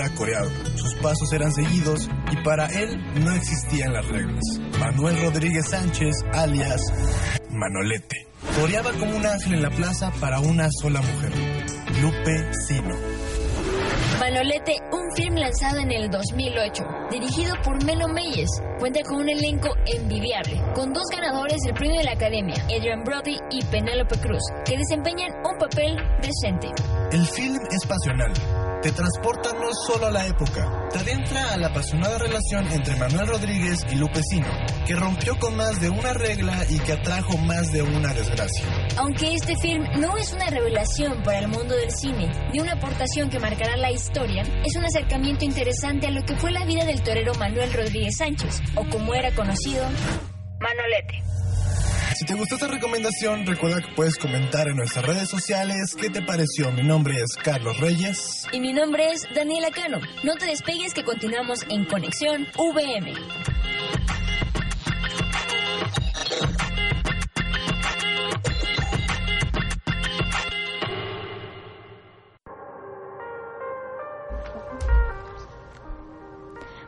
Era 0.00 0.14
coreado, 0.14 0.50
sus 0.76 0.94
pasos 0.94 1.32
eran 1.32 1.52
seguidos 1.52 2.08
y 2.30 2.36
para 2.42 2.66
él 2.68 2.98
no 3.22 3.32
existían 3.32 3.92
las 3.92 4.06
reglas. 4.08 4.40
Manuel 4.78 5.20
Rodríguez 5.20 5.68
Sánchez, 5.68 6.16
alias 6.32 6.82
Manolete, 7.50 8.26
coreaba 8.58 8.92
como 8.92 9.16
un 9.16 9.26
ángel 9.26 9.54
en 9.54 9.62
la 9.62 9.70
plaza 9.70 10.10
para 10.20 10.40
una 10.40 10.68
sola 10.70 11.02
mujer, 11.02 11.32
Lupe 12.00 12.54
Sino. 12.54 12.96
Manolete, 14.18 14.76
un 14.92 15.14
film 15.16 15.36
lanzado 15.36 15.80
en 15.80 15.90
el 15.90 16.10
2008, 16.10 16.84
dirigido 17.10 17.54
por 17.64 17.82
Melo 17.84 18.06
Meyes, 18.08 18.48
cuenta 18.78 19.00
con 19.02 19.20
un 19.20 19.28
elenco 19.28 19.68
envidiable, 19.86 20.62
con 20.74 20.92
dos 20.92 21.04
ganadores 21.10 21.60
del 21.62 21.74
premio 21.74 21.98
de 21.98 22.04
la 22.04 22.12
Academia, 22.12 22.54
Adrian 22.64 23.02
Brody 23.02 23.38
y 23.50 23.64
Penélope 23.64 24.18
Cruz, 24.18 24.42
que 24.64 24.76
desempeñan 24.76 25.32
un 25.44 25.58
papel 25.58 25.96
decente. 26.22 26.68
El 27.12 27.26
film 27.26 27.58
es 27.70 27.86
pasional. 27.86 28.32
Te 28.82 28.92
transporta 28.92 29.52
no 29.52 29.68
solo 29.86 30.06
a 30.06 30.10
la 30.10 30.26
época, 30.26 30.88
te 30.90 31.00
adentra 31.00 31.52
a 31.52 31.58
la 31.58 31.66
apasionada 31.66 32.16
relación 32.16 32.66
entre 32.72 32.96
Manuel 32.96 33.26
Rodríguez 33.26 33.84
y 33.90 33.96
Lupe 33.96 34.22
Sino, 34.22 34.48
que 34.86 34.96
rompió 34.96 35.38
con 35.38 35.54
más 35.54 35.78
de 35.82 35.90
una 35.90 36.14
regla 36.14 36.64
y 36.70 36.78
que 36.78 36.92
atrajo 36.92 37.36
más 37.36 37.70
de 37.72 37.82
una 37.82 38.14
desgracia. 38.14 38.64
Aunque 38.96 39.34
este 39.34 39.54
film 39.56 39.84
no 39.98 40.16
es 40.16 40.32
una 40.32 40.46
revelación 40.46 41.22
para 41.22 41.40
el 41.40 41.48
mundo 41.48 41.76
del 41.76 41.90
cine, 41.90 42.32
ni 42.54 42.60
una 42.60 42.72
aportación 42.72 43.28
que 43.28 43.38
marcará 43.38 43.76
la 43.76 43.90
historia, 43.90 44.44
es 44.64 44.74
un 44.74 44.84
acercamiento 44.86 45.44
interesante 45.44 46.06
a 46.06 46.10
lo 46.10 46.22
que 46.22 46.36
fue 46.36 46.50
la 46.50 46.64
vida 46.64 46.86
del 46.86 47.02
torero 47.02 47.34
Manuel 47.34 47.70
Rodríguez 47.74 48.16
Sánchez, 48.16 48.62
o 48.76 48.88
como 48.88 49.14
era 49.14 49.30
conocido, 49.34 49.84
Manolete. 50.58 51.09
Si 52.20 52.26
te 52.26 52.34
gustó 52.34 52.56
esta 52.56 52.68
recomendación, 52.68 53.46
recuerda 53.46 53.80
que 53.80 53.94
puedes 53.94 54.18
comentar 54.18 54.68
en 54.68 54.76
nuestras 54.76 55.06
redes 55.06 55.26
sociales 55.30 55.96
qué 55.98 56.10
te 56.10 56.20
pareció. 56.20 56.70
Mi 56.70 56.82
nombre 56.82 57.14
es 57.14 57.34
Carlos 57.42 57.80
Reyes. 57.80 58.46
Y 58.52 58.60
mi 58.60 58.74
nombre 58.74 59.10
es 59.10 59.26
Daniela 59.34 59.70
Cano. 59.70 60.00
No 60.22 60.34
te 60.34 60.44
despegues 60.44 60.92
que 60.92 61.02
continuamos 61.02 61.60
en 61.70 61.86
Conexión 61.86 62.46
VM. 62.58 63.14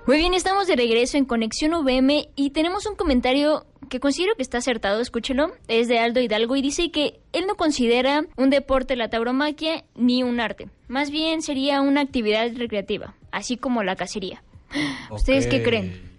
Muy 0.06 0.16
bien, 0.18 0.34
estamos 0.34 0.66
de 0.66 0.76
regreso 0.76 1.16
en 1.16 1.24
Conexión 1.24 1.72
VM 1.72 2.28
y 2.36 2.50
tenemos 2.50 2.84
un 2.84 2.96
comentario 2.96 3.64
que 3.88 4.00
considero 4.00 4.34
que 4.34 4.42
está 4.42 4.58
acertado, 4.58 5.00
escúchelo, 5.00 5.52
es 5.68 5.88
de 5.88 5.98
Aldo 5.98 6.20
Hidalgo 6.20 6.56
y 6.56 6.62
dice 6.62 6.90
que 6.90 7.20
él 7.32 7.46
no 7.46 7.54
considera 7.56 8.24
un 8.36 8.50
deporte 8.50 8.96
la 8.96 9.08
tauromaquia 9.10 9.84
ni 9.94 10.22
un 10.22 10.40
arte, 10.40 10.68
más 10.88 11.10
bien 11.10 11.42
sería 11.42 11.80
una 11.80 12.00
actividad 12.00 12.48
recreativa, 12.56 13.14
así 13.30 13.56
como 13.56 13.82
la 13.82 13.96
cacería. 13.96 14.42
¿Ustedes 15.10 15.46
qué 15.46 15.62
creen? 15.62 16.10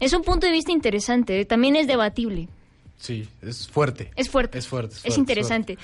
Es 0.00 0.12
un 0.12 0.22
punto 0.22 0.46
de 0.46 0.52
vista 0.52 0.70
interesante, 0.72 1.44
también 1.44 1.76
es 1.76 1.86
debatible, 1.86 2.48
Sí, 3.00 3.28
es 3.42 3.68
fuerte. 3.68 4.10
es 4.16 4.28
fuerte, 4.28 4.58
Es 4.58 4.66
fuerte. 4.66 4.94
es, 4.96 5.02
fuerte, 5.02 5.08
es 5.08 5.18
interesante. 5.18 5.78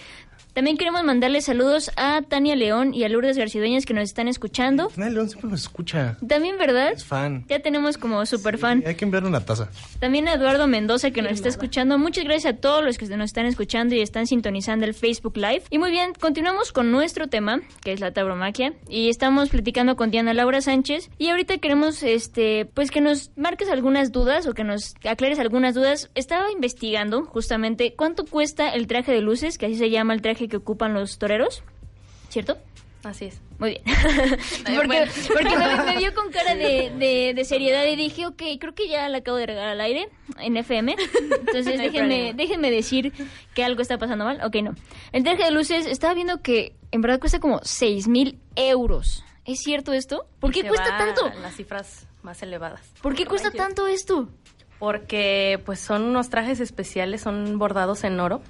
También 0.55 0.77
queremos 0.77 1.03
mandarle 1.03 1.41
saludos 1.41 1.91
a 1.97 2.23
Tania 2.23 2.55
León 2.55 2.95
y 2.95 3.03
a 3.03 3.09
Lourdes 3.09 3.37
Garcidueñas 3.37 3.87
que 3.87 3.93
nos 3.93 4.05
están 4.05 4.29
escuchando. 4.29 4.85
fuerte. 4.85 5.01
Tania 5.01 5.15
León 5.15 5.29
siempre 5.29 5.51
nos 5.51 5.63
escucha. 5.63 6.17
También, 6.27 6.59
¿verdad? 6.59 6.93
Es 6.93 7.05
fan. 7.05 7.45
Ya 7.49 7.59
tenemos 7.59 7.99
como 7.99 8.25
super 8.25 8.57
fan. 8.57 8.85
Hay 8.87 8.95
que 8.95 9.05
enviarle 9.05 9.29
una 9.29 9.45
taza. 9.45 9.69
También 9.99 10.29
a 10.29 10.35
Eduardo 10.35 10.69
Mendoza 10.69 11.11
que 11.11 11.23
nos 11.23 11.33
está 11.33 11.49
escuchando. 11.49 11.99
Muchas 11.99 12.23
gracias 12.23 12.55
a 12.55 12.57
todos 12.57 12.85
los 12.85 12.99
que 12.99 13.07
nos 13.09 13.25
están 13.25 13.47
escuchando 13.47 13.97
y 13.97 14.01
están 14.01 14.29
sintonizando 14.29 14.87
el 14.87 14.95
Facebook 14.95 15.37
Live. 15.37 15.65
Y 15.71 15.79
muy 15.79 15.91
bien, 15.91 16.13
continuamos 16.21 16.71
con 16.71 16.93
nuestro 16.93 17.27
tema, 17.27 17.61
que 17.83 17.93
es 17.93 17.99
la 17.99 18.13
tauromaquia. 18.13 18.75
Y 18.89 19.09
estamos 19.09 19.49
platicando 19.49 19.97
con 19.97 20.13
Diana 20.13 20.35
Laura 20.35 20.61
Sánchez. 20.61 21.11
Y 21.19 21.31
ahorita 21.31 21.59
queremos, 21.59 22.05
este, 22.05 22.65
pues 22.67 22.93
que 22.93 23.01
nos 23.01 23.33
marques 23.37 23.69
algunas 23.69 24.13
dudas 24.13 24.47
o 24.47 24.55
que 24.55 24.63
nos 24.63 24.95
aclares 25.05 25.41
algunas 25.41 25.75
dudas. 25.75 26.11
Estaba 26.15 26.53
investigando 26.53 27.25
justamente 27.25 27.95
cuánto 27.97 28.25
cuesta 28.25 28.69
el 28.69 28.87
traje 28.87 29.11
de 29.11 29.21
luces, 29.21 29.59
que 29.59 29.67
así 29.67 29.77
se 29.77 29.91
llama 29.91 30.15
el 30.15 30.23
traje 30.23 30.44
que 30.49 30.57
ocupan 30.59 30.95
los 30.95 31.19
toreros. 31.19 31.63
¿Cierto? 32.29 32.59
Así 33.05 33.27
es. 33.27 33.41
Muy 33.59 33.71
bien. 33.71 33.83
porque 34.77 35.09
porque 35.33 35.57
me, 35.59 35.85
me 35.85 35.97
vio 35.99 36.15
con 36.15 36.31
cara 36.33 36.55
de, 36.55 36.91
de- 36.99 37.33
de 37.35 37.45
seriedad 37.45 37.85
y 37.85 37.97
dije, 37.97 38.27
ok, 38.27 38.43
creo 38.59 38.75
que 38.75 38.89
ya 38.89 39.09
la 39.11 39.19
acabo 39.19 39.37
de 39.37 39.47
regalar 39.47 39.71
al 39.73 39.81
aire 39.83 40.09
en 40.41 40.57
FM. 40.57 40.97
Entonces 41.41 41.67
No 41.77 41.83
déjenme, 41.83 42.33
déjenme 42.35 42.71
decir 42.71 43.13
que 43.55 43.63
algo 43.63 43.83
está 43.83 43.99
pasando 43.99 44.25
mal. 44.25 44.41
Ok, 44.45 44.57
no. 44.63 44.75
El 45.13 45.23
traje 45.23 45.45
de 45.45 45.51
luces, 45.51 45.87
estaba 45.87 46.15
viendo 46.15 46.41
que 46.41 46.75
en 46.93 47.03
verdad 47.03 47.21
cuesta 47.21 47.41
como 47.41 47.61
6 47.63 48.09
mil 48.09 48.39
euros. 48.57 49.23
¿Es 49.45 49.61
cierto 49.61 49.93
esto? 49.93 50.27
¿Por 50.41 50.53
qué 50.53 50.67
cuesta 50.67 50.97
tanto? 50.97 51.31
Las 51.43 51.55
cifras 51.57 52.07
más 52.23 52.43
elevadas. 52.43 52.81
¿Por 53.03 53.15
qué 53.15 53.27
cuesta 53.27 53.51
tanto 53.51 53.87
esto? 53.87 54.31
Porque 54.85 55.63
pues 55.65 55.81
son 55.81 56.03
unos 56.03 56.29
trajes 56.29 56.61
especiales, 56.61 57.23
son 57.23 57.59
bordados 57.59 58.05
en 58.05 58.21
oro 58.21 58.43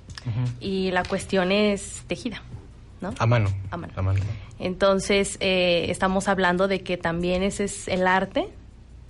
y 0.58 0.90
la 0.90 1.04
cuestión 1.04 1.52
es 1.52 2.02
tejida, 2.08 2.42
¿no? 3.00 3.14
A 3.20 3.26
mano. 3.26 3.50
A 3.70 3.76
mano. 3.76 3.92
A 3.94 4.02
mano. 4.02 4.18
Entonces 4.58 5.36
eh, 5.38 5.86
estamos 5.90 6.26
hablando 6.26 6.66
de 6.66 6.82
que 6.82 6.96
también 6.96 7.44
ese 7.44 7.64
es 7.64 7.86
el 7.86 8.08
arte 8.08 8.48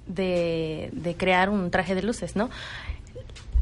de, 0.06 0.90
de 0.92 1.16
crear 1.16 1.48
un 1.48 1.70
traje 1.70 1.94
de 1.94 2.02
luces, 2.02 2.36
¿no? 2.36 2.50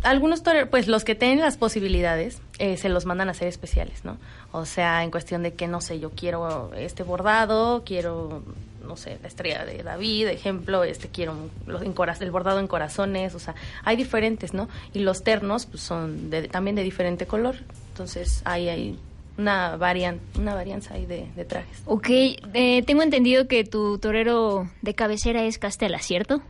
Algunos 0.03 0.43
pues 0.69 0.89
los 0.89 1.05
que 1.05 1.15
tienen 1.15 1.39
las 1.39 1.57
posibilidades, 1.57 2.43
eh, 2.59 2.77
se 2.77 2.89
los 2.89 3.07
mandan 3.07 3.29
a 3.29 3.31
hacer 3.31 3.47
especiales, 3.47 4.05
¿no? 4.05 4.17
O 4.51 4.65
sea, 4.65 5.05
en 5.05 5.13
cuestión 5.13 5.45
de 5.45 5.55
que, 5.55 5.69
no 5.69 5.81
sé, 5.81 6.01
yo 6.01 6.11
quiero 6.11 6.73
este 6.75 7.05
bordado, 7.05 7.85
quiero, 7.87 8.43
no 8.87 8.97
sé, 8.97 9.19
la 9.23 9.29
estrella 9.29 9.65
de 9.65 9.83
David, 9.83 10.29
ejemplo, 10.29 10.85
este 10.85 11.09
quiero 11.09 11.33
un- 11.33 11.51
los 11.67 11.83
en 11.83 11.95
coraz- 11.95 12.21
el 12.23 12.31
bordado 12.31 12.61
en 12.61 12.67
corazones, 12.67 13.35
o 13.35 13.39
sea, 13.39 13.55
hay 13.85 13.97
diferentes, 13.97 14.55
¿no? 14.55 14.69
Y 14.95 15.01
los 15.01 15.23
ternos, 15.23 15.67
pues 15.67 15.83
son 15.83 16.31
de- 16.31 16.49
también 16.49 16.77
de 16.77 16.83
diferente 16.83 17.27
color, 17.27 17.57
entonces 17.89 18.43
ahí 18.45 18.69
hay 18.69 18.99
una 19.39 19.77
varian, 19.77 20.21
una 20.39 20.55
varianza 20.55 20.95
ahí 20.95 21.07
de, 21.07 21.27
de 21.35 21.45
trajes. 21.45 21.83
Ok, 21.87 22.07
eh, 22.11 22.83
tengo 22.87 23.03
entendido 23.03 23.49
que 23.49 23.65
tu 23.65 23.99
torero 23.99 24.69
de 24.83 24.95
cabecera 24.95 25.43
es 25.45 25.59
Castela, 25.59 25.99
¿cierto? 26.01 26.43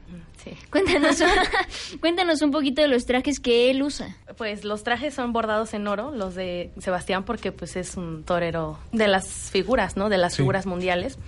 Sí. 0.43 0.51
Cuéntanos, 0.71 1.19
cuéntanos 2.01 2.43
un 2.43 2.51
poquito 2.51 2.83
de 2.83 2.89
los 2.89 3.07
trajes 3.07 3.39
que 3.39 3.71
él 3.71 3.83
usa. 3.85 4.17
Pues 4.37 4.65
los 4.65 4.83
trajes 4.83 5.15
son 5.15 5.33
bordados 5.33 5.73
en 5.75 5.87
oro, 5.87 6.11
los 6.11 6.35
de 6.35 6.71
Sebastián, 6.81 7.25
porque 7.25 7.53
pues 7.53 7.77
es 7.77 7.97
un 7.97 8.25
torero 8.25 8.79
de 8.91 9.07
las 9.07 9.29
figuras, 9.53 9.97
¿no? 9.97 10.09
De 10.09 10.19
las 10.19 10.33
Sí. 10.33 10.39
figuras 10.39 10.67
mundiales. 10.67 11.19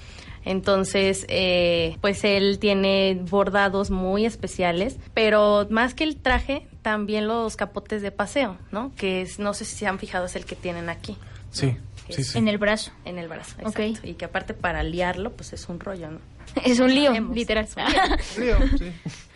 Entonces, 0.45 1.25
eh, 1.29 1.97
pues 2.01 2.23
él 2.25 2.59
tiene 2.59 3.19
bordados 3.31 3.91
muy 3.91 4.27
especiales, 4.27 4.97
pero 5.15 5.67
más 5.71 5.95
que 5.95 6.05
el 6.05 6.17
traje, 6.17 6.67
también 6.83 7.27
los 7.27 7.57
capotes 7.57 8.03
de 8.03 8.11
paseo, 8.11 8.59
¿no? 8.71 8.93
Que 8.97 9.23
es, 9.23 9.39
no 9.39 9.55
sé 9.55 9.65
si 9.65 9.77
se 9.77 9.87
han 9.87 9.99
fijado, 9.99 10.27
es 10.27 10.37
el 10.37 10.45
que 10.45 10.55
tienen 10.55 10.91
aquí. 10.91 11.17
Sí, 11.51 11.77
sí, 12.11 12.25
sí. 12.25 12.39
En 12.39 12.49
el 12.49 12.59
brazo. 12.59 12.93
En 13.05 13.19
el 13.19 13.29
brazo, 13.29 13.55
exacto. 13.59 14.07
Y 14.07 14.15
que 14.15 14.27
aparte 14.27 14.53
para 14.55 14.83
liarlo, 14.83 15.33
pues 15.33 15.53
es 15.53 15.69
un 15.69 15.81
rollo, 15.81 16.11
¿no? 16.11 16.19
Es 16.65 16.79
un 16.79 16.95
lío, 16.95 17.07
Sabemos, 17.07 17.35
literal. 17.35 17.65
es 17.65 17.75
un 18.39 18.45
lío. 18.45 18.57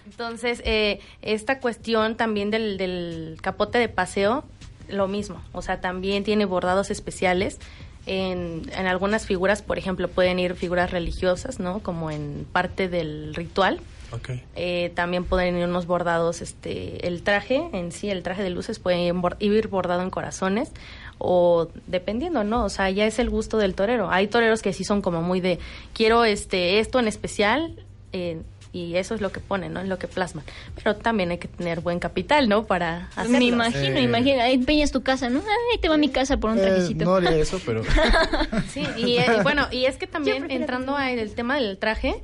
Entonces, 0.07 0.63
eh, 0.65 1.01
esta 1.23 1.59
cuestión 1.61 2.17
también 2.17 2.51
del, 2.51 2.77
del 2.79 3.39
capote 3.41 3.79
de 3.79 3.89
paseo, 3.89 4.45
lo 4.89 5.07
mismo. 5.09 5.43
O 5.53 5.63
sea, 5.63 5.81
también 5.81 6.25
tiene 6.25 6.45
bordados 6.45 6.91
especiales. 6.91 7.59
En, 8.07 8.63
en 8.75 8.87
algunas 8.87 9.27
figuras, 9.27 9.63
por 9.63 9.79
ejemplo, 9.79 10.09
pueden 10.09 10.39
ir 10.39 10.55
figuras 10.55 10.91
religiosas, 10.91 11.61
¿no? 11.61 11.81
Como 11.81 12.11
en 12.11 12.47
parte 12.51 12.89
del 12.89 13.35
ritual. 13.35 13.81
Ok. 14.11 14.31
Eh, 14.57 14.91
también 14.95 15.25
pueden 15.25 15.59
ir 15.59 15.65
unos 15.67 15.87
bordados, 15.87 16.41
este, 16.41 17.07
el 17.07 17.23
traje 17.23 17.69
en 17.73 17.93
sí, 17.93 18.09
el 18.09 18.23
traje 18.23 18.43
de 18.43 18.51
luces 18.51 18.79
puede 18.79 19.13
ir 19.41 19.69
bordado 19.69 20.03
en 20.03 20.11
corazones 20.11 20.73
o 21.19 21.69
dependiendo, 21.87 22.45
¿no? 22.45 22.65
O 22.65 22.69
sea, 22.69 22.91
ya 22.91 23.07
es 23.07 23.19
el 23.19 23.29
gusto 23.29 23.59
del 23.59 23.75
torero. 23.75 24.11
Hay 24.11 24.29
toreros 24.29 24.63
que 24.63 24.73
sí 24.73 24.85
son 24.85 25.03
como 25.03 25.21
muy 25.21 25.41
de, 25.41 25.59
quiero 25.93 26.25
este 26.25 26.79
esto 26.79 26.99
en 26.99 27.09
especial 27.09 27.85
eh, 28.13 28.41
y 28.87 28.97
eso 28.97 29.15
es 29.15 29.21
lo 29.21 29.33
que 29.33 29.41
ponen, 29.41 29.73
¿no? 29.73 29.81
Es 29.81 29.89
lo 29.89 29.99
que 29.99 30.07
plasman. 30.09 30.45
Pero 30.77 30.97
también 30.97 31.31
hay 31.31 31.39
que 31.39 31.49
tener 31.49 31.81
buen 31.81 31.99
capital, 31.99 32.49
¿no? 32.49 32.65
Para 32.65 33.09
hacerlo. 33.17 33.39
Me 33.39 33.45
imagino, 33.45 33.97
Eh. 33.97 34.03
imagina, 34.03 34.45
ahí 34.45 34.55
empeñas 34.55 34.93
tu 34.93 35.03
casa, 35.03 35.29
¿no? 35.31 35.41
Ahí 35.41 35.79
te 35.81 35.89
va 35.89 35.97
mi 35.97 36.09
casa 36.09 36.37
por 36.37 36.51
un 36.51 36.59
Eh, 36.59 36.63
trajecito. 36.63 37.05
no 37.05 37.15
haría 37.17 37.37
eso, 37.37 37.61
pero... 37.67 37.83
Sí, 38.73 38.85
y, 38.97 39.17
eh, 39.19 39.27
y 39.39 39.43
bueno, 39.43 39.67
y 39.71 39.85
es 39.87 39.97
que 39.97 40.07
también 40.07 40.51
entrando 40.51 40.97
al 40.97 41.31
tema 41.33 41.57
del 41.57 41.79
traje, 41.79 42.15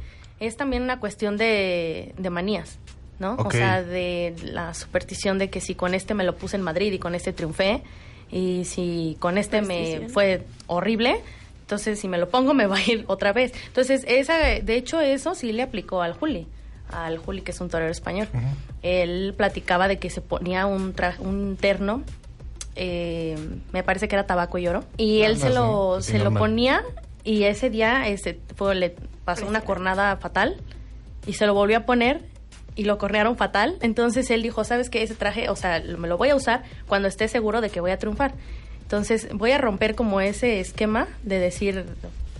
es 0.40 0.56
también 0.56 0.82
una 0.82 1.00
cuestión 1.00 1.36
de, 1.36 2.12
de 2.18 2.30
manías, 2.30 2.78
¿no? 3.18 3.36
O 3.36 3.50
sea, 3.50 3.82
de 3.82 4.34
la 4.42 4.74
superstición 4.74 5.38
de 5.38 5.48
que 5.50 5.60
si 5.60 5.74
con 5.74 5.94
este 5.94 6.14
me 6.14 6.24
lo 6.24 6.34
puse 6.36 6.56
en 6.56 6.62
Madrid 6.62 6.92
y 6.92 6.98
con 6.98 7.14
este 7.14 7.32
triunfé, 7.32 7.82
y 8.30 8.64
si 8.64 9.16
con 9.20 9.38
este 9.38 9.62
me 9.62 10.08
fue 10.08 10.42
horrible, 10.66 11.20
entonces 11.64 11.98
si 11.98 12.08
me 12.08 12.18
lo 12.18 12.28
pongo 12.28 12.52
me 12.54 12.66
va 12.66 12.76
a 12.76 12.82
ir 12.82 13.04
otra 13.08 13.32
vez. 13.32 13.52
Entonces, 13.66 14.04
esa, 14.06 14.36
de 14.38 14.76
hecho, 14.76 15.00
eso 15.00 15.34
sí 15.34 15.50
le 15.52 15.62
aplicó 15.62 16.02
al 16.02 16.12
Juli, 16.12 16.46
al 16.90 17.16
Juli 17.18 17.40
que 17.40 17.50
es 17.52 17.60
un 17.60 17.68
torero 17.70 17.90
español. 17.90 18.28
Él 18.82 19.32
platicaba 19.36 19.88
de 19.88 19.98
que 19.98 20.10
se 20.10 20.20
ponía 20.20 20.66
un, 20.66 20.94
tra- 20.94 21.18
un 21.18 21.56
terno 21.56 22.02
eh, 22.76 23.36
me 23.72 23.82
parece 23.82 24.08
que 24.08 24.16
era 24.16 24.26
tabaco 24.26 24.58
y 24.58 24.66
oro. 24.68 24.84
Y 24.96 25.22
él 25.22 25.34
Ah, 25.36 25.40
se 25.40 25.48
sí, 25.48 25.54
lo, 25.54 25.98
sí, 26.02 26.12
se 26.12 26.18
lo 26.18 26.32
ponía 26.34 26.82
y 27.22 27.44
ese 27.44 27.70
día 27.70 28.08
este, 28.08 28.38
fue, 28.56 28.74
le 28.74 28.94
pasó 29.24 29.46
una 29.46 29.60
cornada 29.62 30.16
fatal 30.16 30.56
y 31.26 31.34
se 31.34 31.46
lo 31.46 31.54
volvió 31.54 31.78
a 31.78 31.80
poner 31.86 32.20
y 32.76 32.84
lo 32.84 32.98
cornearon 32.98 33.36
fatal. 33.36 33.76
Entonces 33.80 34.28
él 34.30 34.42
dijo, 34.42 34.64
¿sabes 34.64 34.90
qué? 34.90 35.02
Ese 35.02 35.14
traje, 35.14 35.48
o 35.48 35.56
sea, 35.56 35.80
me 35.96 36.08
lo 36.08 36.18
voy 36.18 36.30
a 36.30 36.36
usar 36.36 36.64
cuando 36.88 37.06
esté 37.08 37.28
seguro 37.28 37.60
de 37.60 37.70
que 37.70 37.80
voy 37.80 37.92
a 37.92 37.98
triunfar. 37.98 38.34
Entonces 38.84 39.28
voy 39.32 39.50
a 39.50 39.58
romper 39.58 39.94
como 39.94 40.20
ese 40.20 40.60
esquema 40.60 41.08
de 41.22 41.38
decir 41.40 41.84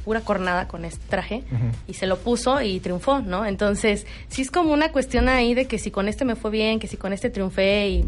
pura 0.05 0.21
cornada 0.21 0.69
con 0.69 0.85
este 0.85 1.05
traje 1.09 1.43
y 1.89 1.95
se 1.95 2.07
lo 2.07 2.19
puso 2.19 2.61
y 2.61 2.79
triunfó, 2.81 3.21
¿no? 3.21 3.47
Entonces 3.47 4.07
sí 4.29 4.43
es 4.43 4.51
como 4.51 4.73
una 4.73 4.93
cuestión 4.93 5.29
ahí 5.29 5.55
de 5.55 5.67
que 5.67 5.79
si 5.79 5.91
con 5.91 6.09
este 6.09 6.25
me 6.25 6.37
fue 6.37 6.51
bien, 6.51 6.79
que 6.79 6.87
si 6.87 6.97
con 6.99 7.13
este 7.13 7.31
triunfé 7.31 7.89
y 7.89 8.05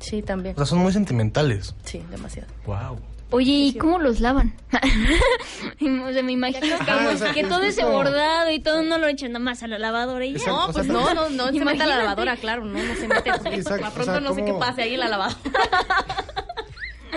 sí 0.00 0.22
también. 0.22 0.54
O 0.54 0.58
sea, 0.58 0.66
son 0.66 0.78
muy 0.78 0.92
sentimentales. 0.92 1.74
Sí, 1.84 2.02
demasiado. 2.10 2.48
Wow. 2.66 2.98
Oye, 3.30 3.50
¿y 3.52 3.74
cómo 3.74 3.98
los 3.98 4.20
lavan? 4.20 4.54
o 4.72 6.12
sea, 6.12 6.22
me 6.22 6.32
imagino 6.32 6.78
que, 6.78 6.90
Ah, 6.90 7.10
o 7.12 7.16
sea, 7.16 7.32
que 7.32 7.40
es 7.40 7.48
todo 7.48 7.62
ese 7.62 7.84
bordado 7.84 8.50
y 8.50 8.60
todo 8.60 8.82
no 8.82 8.96
lo 8.96 9.08
echan 9.08 9.32
nada 9.32 9.44
más 9.44 9.62
a 9.62 9.66
la 9.66 9.78
lavadora 9.78 10.24
y 10.24 10.32
ya. 10.32 10.38
Exacto. 10.38 10.56
No, 10.56 10.66
o 10.66 10.72
pues 10.72 10.86
sea, 10.86 10.94
no, 10.94 11.14
no, 11.14 11.30
no 11.30 11.46
se 11.58 11.64
mete 11.64 11.82
a 11.82 11.86
la 11.86 11.96
lavadora, 11.98 12.36
claro, 12.36 12.64
no, 12.64 12.82
no 12.82 12.94
se 12.94 13.08
mete. 13.08 13.30
exacto, 13.30 13.84
a 13.84 13.88
o 13.88 13.92
pronto 13.92 14.12
sea, 14.12 14.20
no 14.20 14.34
sé 14.34 14.44
qué 14.44 14.52
pase 14.54 14.82
ahí 14.82 14.94
en 14.94 15.00
la 15.00 15.08
lavadora. 15.08 15.36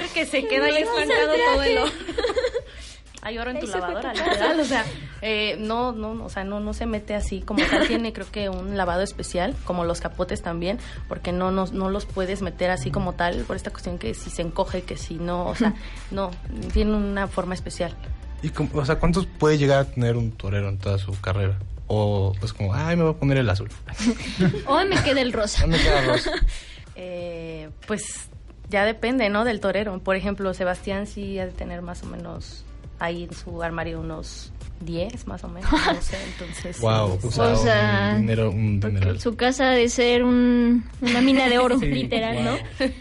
que 0.13 0.25
se 0.25 0.47
queda 0.47 0.65
ahí 0.65 0.83
estancado 0.83 1.33
todo 1.53 1.63
el 1.63 1.77
oro. 1.79 1.91
Hay 3.23 3.37
oro 3.39 3.51
en 3.51 3.59
tu 3.59 3.67
lavadora, 3.67 4.13
literal, 4.13 4.59
o 4.59 4.63
sea, 4.63 4.85
eh, 5.21 5.57
no, 5.59 5.91
no, 5.91 6.23
o 6.23 6.29
sea, 6.29 6.43
no, 6.45 6.59
no 6.61 6.73
se 6.73 6.85
mete 6.85 7.13
así 7.15 7.41
como 7.41 7.65
tal, 7.65 7.85
tiene 7.87 8.13
creo 8.13 8.27
que 8.31 8.47
un 8.47 8.77
lavado 8.77 9.01
especial, 9.01 9.53
como 9.65 9.83
los 9.83 9.99
capotes 9.99 10.41
también, 10.43 10.77
porque 11.09 11.33
no, 11.33 11.51
no, 11.51 11.65
no 11.65 11.89
los 11.89 12.05
puedes 12.05 12.41
meter 12.41 12.69
así 12.69 12.89
como 12.91 13.13
tal, 13.15 13.43
por 13.43 13.55
esta 13.57 13.71
cuestión 13.71 13.97
que 13.97 14.13
si 14.13 14.29
se 14.29 14.43
encoge, 14.43 14.83
que 14.83 14.95
si 14.97 15.15
no, 15.15 15.47
o 15.47 15.55
sea, 15.55 15.73
no, 16.11 16.31
tiene 16.73 16.93
una 16.95 17.27
forma 17.27 17.53
especial. 17.55 17.93
¿Y 18.43 18.49
cómo- 18.49 18.69
o 18.75 18.85
sea, 18.85 18.97
cuántos 18.99 19.25
puede 19.25 19.57
llegar 19.57 19.79
a 19.79 19.85
tener 19.85 20.15
un 20.15 20.31
torero 20.31 20.69
en 20.69 20.77
toda 20.77 20.97
su 20.97 21.11
carrera? 21.19 21.57
O 21.87 22.33
pues 22.39 22.53
como, 22.53 22.73
ay, 22.75 22.95
me 22.95 23.03
voy 23.03 23.13
a 23.13 23.17
poner 23.17 23.37
el 23.37 23.49
azul. 23.49 23.69
Hoy 24.67 24.85
me 24.85 25.01
queda 25.03 25.21
el 25.21 25.33
rosa. 25.33 25.61
¿Dónde 25.61 25.79
queda 25.79 26.01
rosa? 26.01 26.31
Eh, 26.95 27.69
pues 27.87 28.29
ya 28.69 28.85
depende, 28.85 29.29
¿no? 29.29 29.43
Del 29.45 29.59
torero. 29.59 29.97
Por 29.99 30.15
ejemplo, 30.15 30.53
Sebastián 30.53 31.07
sí 31.07 31.39
ha 31.39 31.45
de 31.45 31.51
tener 31.51 31.81
más 31.81 32.03
o 32.03 32.07
menos 32.07 32.63
ahí 32.99 33.23
en 33.23 33.33
su 33.33 33.61
armario 33.63 33.99
unos 33.99 34.51
10 34.81 35.27
más 35.27 35.43
o 35.43 35.47
menos, 35.47 35.71
no 35.71 36.01
sé, 36.01 36.17
entonces... 36.33 36.79
Wow, 36.81 37.19
sí, 37.21 37.27
o 37.27 37.31
sea, 37.31 37.43
O 37.53 37.55
sea, 37.55 38.11
un 38.15 38.21
dinero, 38.21 38.51
un. 38.51 39.19
Su 39.19 39.35
casa 39.35 39.69
ha 39.69 39.73
de 39.73 39.89
ser 39.89 40.23
un, 40.23 40.83
una 41.01 41.21
mina 41.21 41.47
de 41.49 41.57
oro, 41.59 41.77
literal, 41.81 42.43
¿no? 42.43 42.57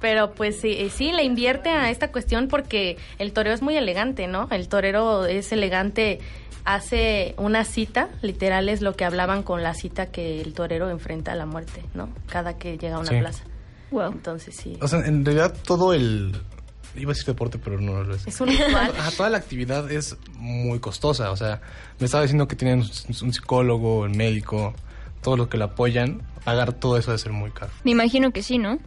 Pero 0.00 0.32
pues 0.32 0.60
sí, 0.60 0.72
eh, 0.78 0.90
sí, 0.90 1.12
le 1.12 1.22
invierte 1.22 1.68
a 1.68 1.88
esta 1.90 2.10
cuestión 2.10 2.48
porque 2.48 2.96
el 3.18 3.32
torero 3.32 3.54
es 3.54 3.62
muy 3.62 3.76
elegante, 3.76 4.26
¿no? 4.26 4.48
El 4.50 4.66
torero 4.68 5.26
es 5.26 5.52
elegante, 5.52 6.18
hace 6.64 7.34
una 7.38 7.64
cita, 7.64 8.08
literal 8.20 8.68
es 8.68 8.80
lo 8.82 8.94
que 8.96 9.04
hablaban 9.04 9.42
con 9.44 9.62
la 9.62 9.74
cita 9.74 10.06
que 10.06 10.40
el 10.40 10.54
torero 10.54 10.90
enfrenta 10.90 11.32
a 11.32 11.36
la 11.36 11.46
muerte, 11.46 11.82
¿no? 11.94 12.08
Cada 12.26 12.58
que 12.58 12.78
llega 12.78 12.96
a 12.96 12.98
una 12.98 13.10
Sí. 13.10 13.18
plaza. 13.18 13.44
Wow. 13.92 14.10
Entonces 14.12 14.56
sí. 14.56 14.76
O 14.80 14.88
sea, 14.88 15.00
en 15.06 15.24
realidad 15.24 15.54
todo 15.64 15.92
el... 15.92 16.34
Iba 16.94 17.12
a 17.12 17.14
decir 17.14 17.26
deporte, 17.26 17.58
pero 17.58 17.80
no 17.80 18.02
lo 18.02 18.14
es. 18.14 18.26
Es 18.26 18.38
un 18.40 18.48
ritual. 18.48 18.92
Ajá, 18.98 19.10
toda 19.16 19.30
la 19.30 19.38
actividad 19.38 19.90
es 19.90 20.16
muy 20.34 20.78
costosa. 20.80 21.30
O 21.30 21.36
sea, 21.36 21.60
me 21.98 22.04
estaba 22.04 22.22
diciendo 22.22 22.46
que 22.48 22.56
tienen 22.56 22.80
un 22.80 22.86
un 23.22 23.32
psicólogo, 23.32 24.04
el 24.04 24.14
médico, 24.14 24.74
todo 25.22 25.36
lo 25.38 25.48
que 25.48 25.56
le 25.56 25.64
apoyan. 25.64 26.20
Pagar 26.44 26.72
todo 26.74 26.98
eso 26.98 27.10
debe 27.12 27.18
ser 27.18 27.32
muy 27.32 27.50
caro. 27.50 27.70
Me 27.84 27.92
imagino 27.92 28.30
que 28.32 28.42
sí, 28.42 28.58
¿no? 28.58 28.78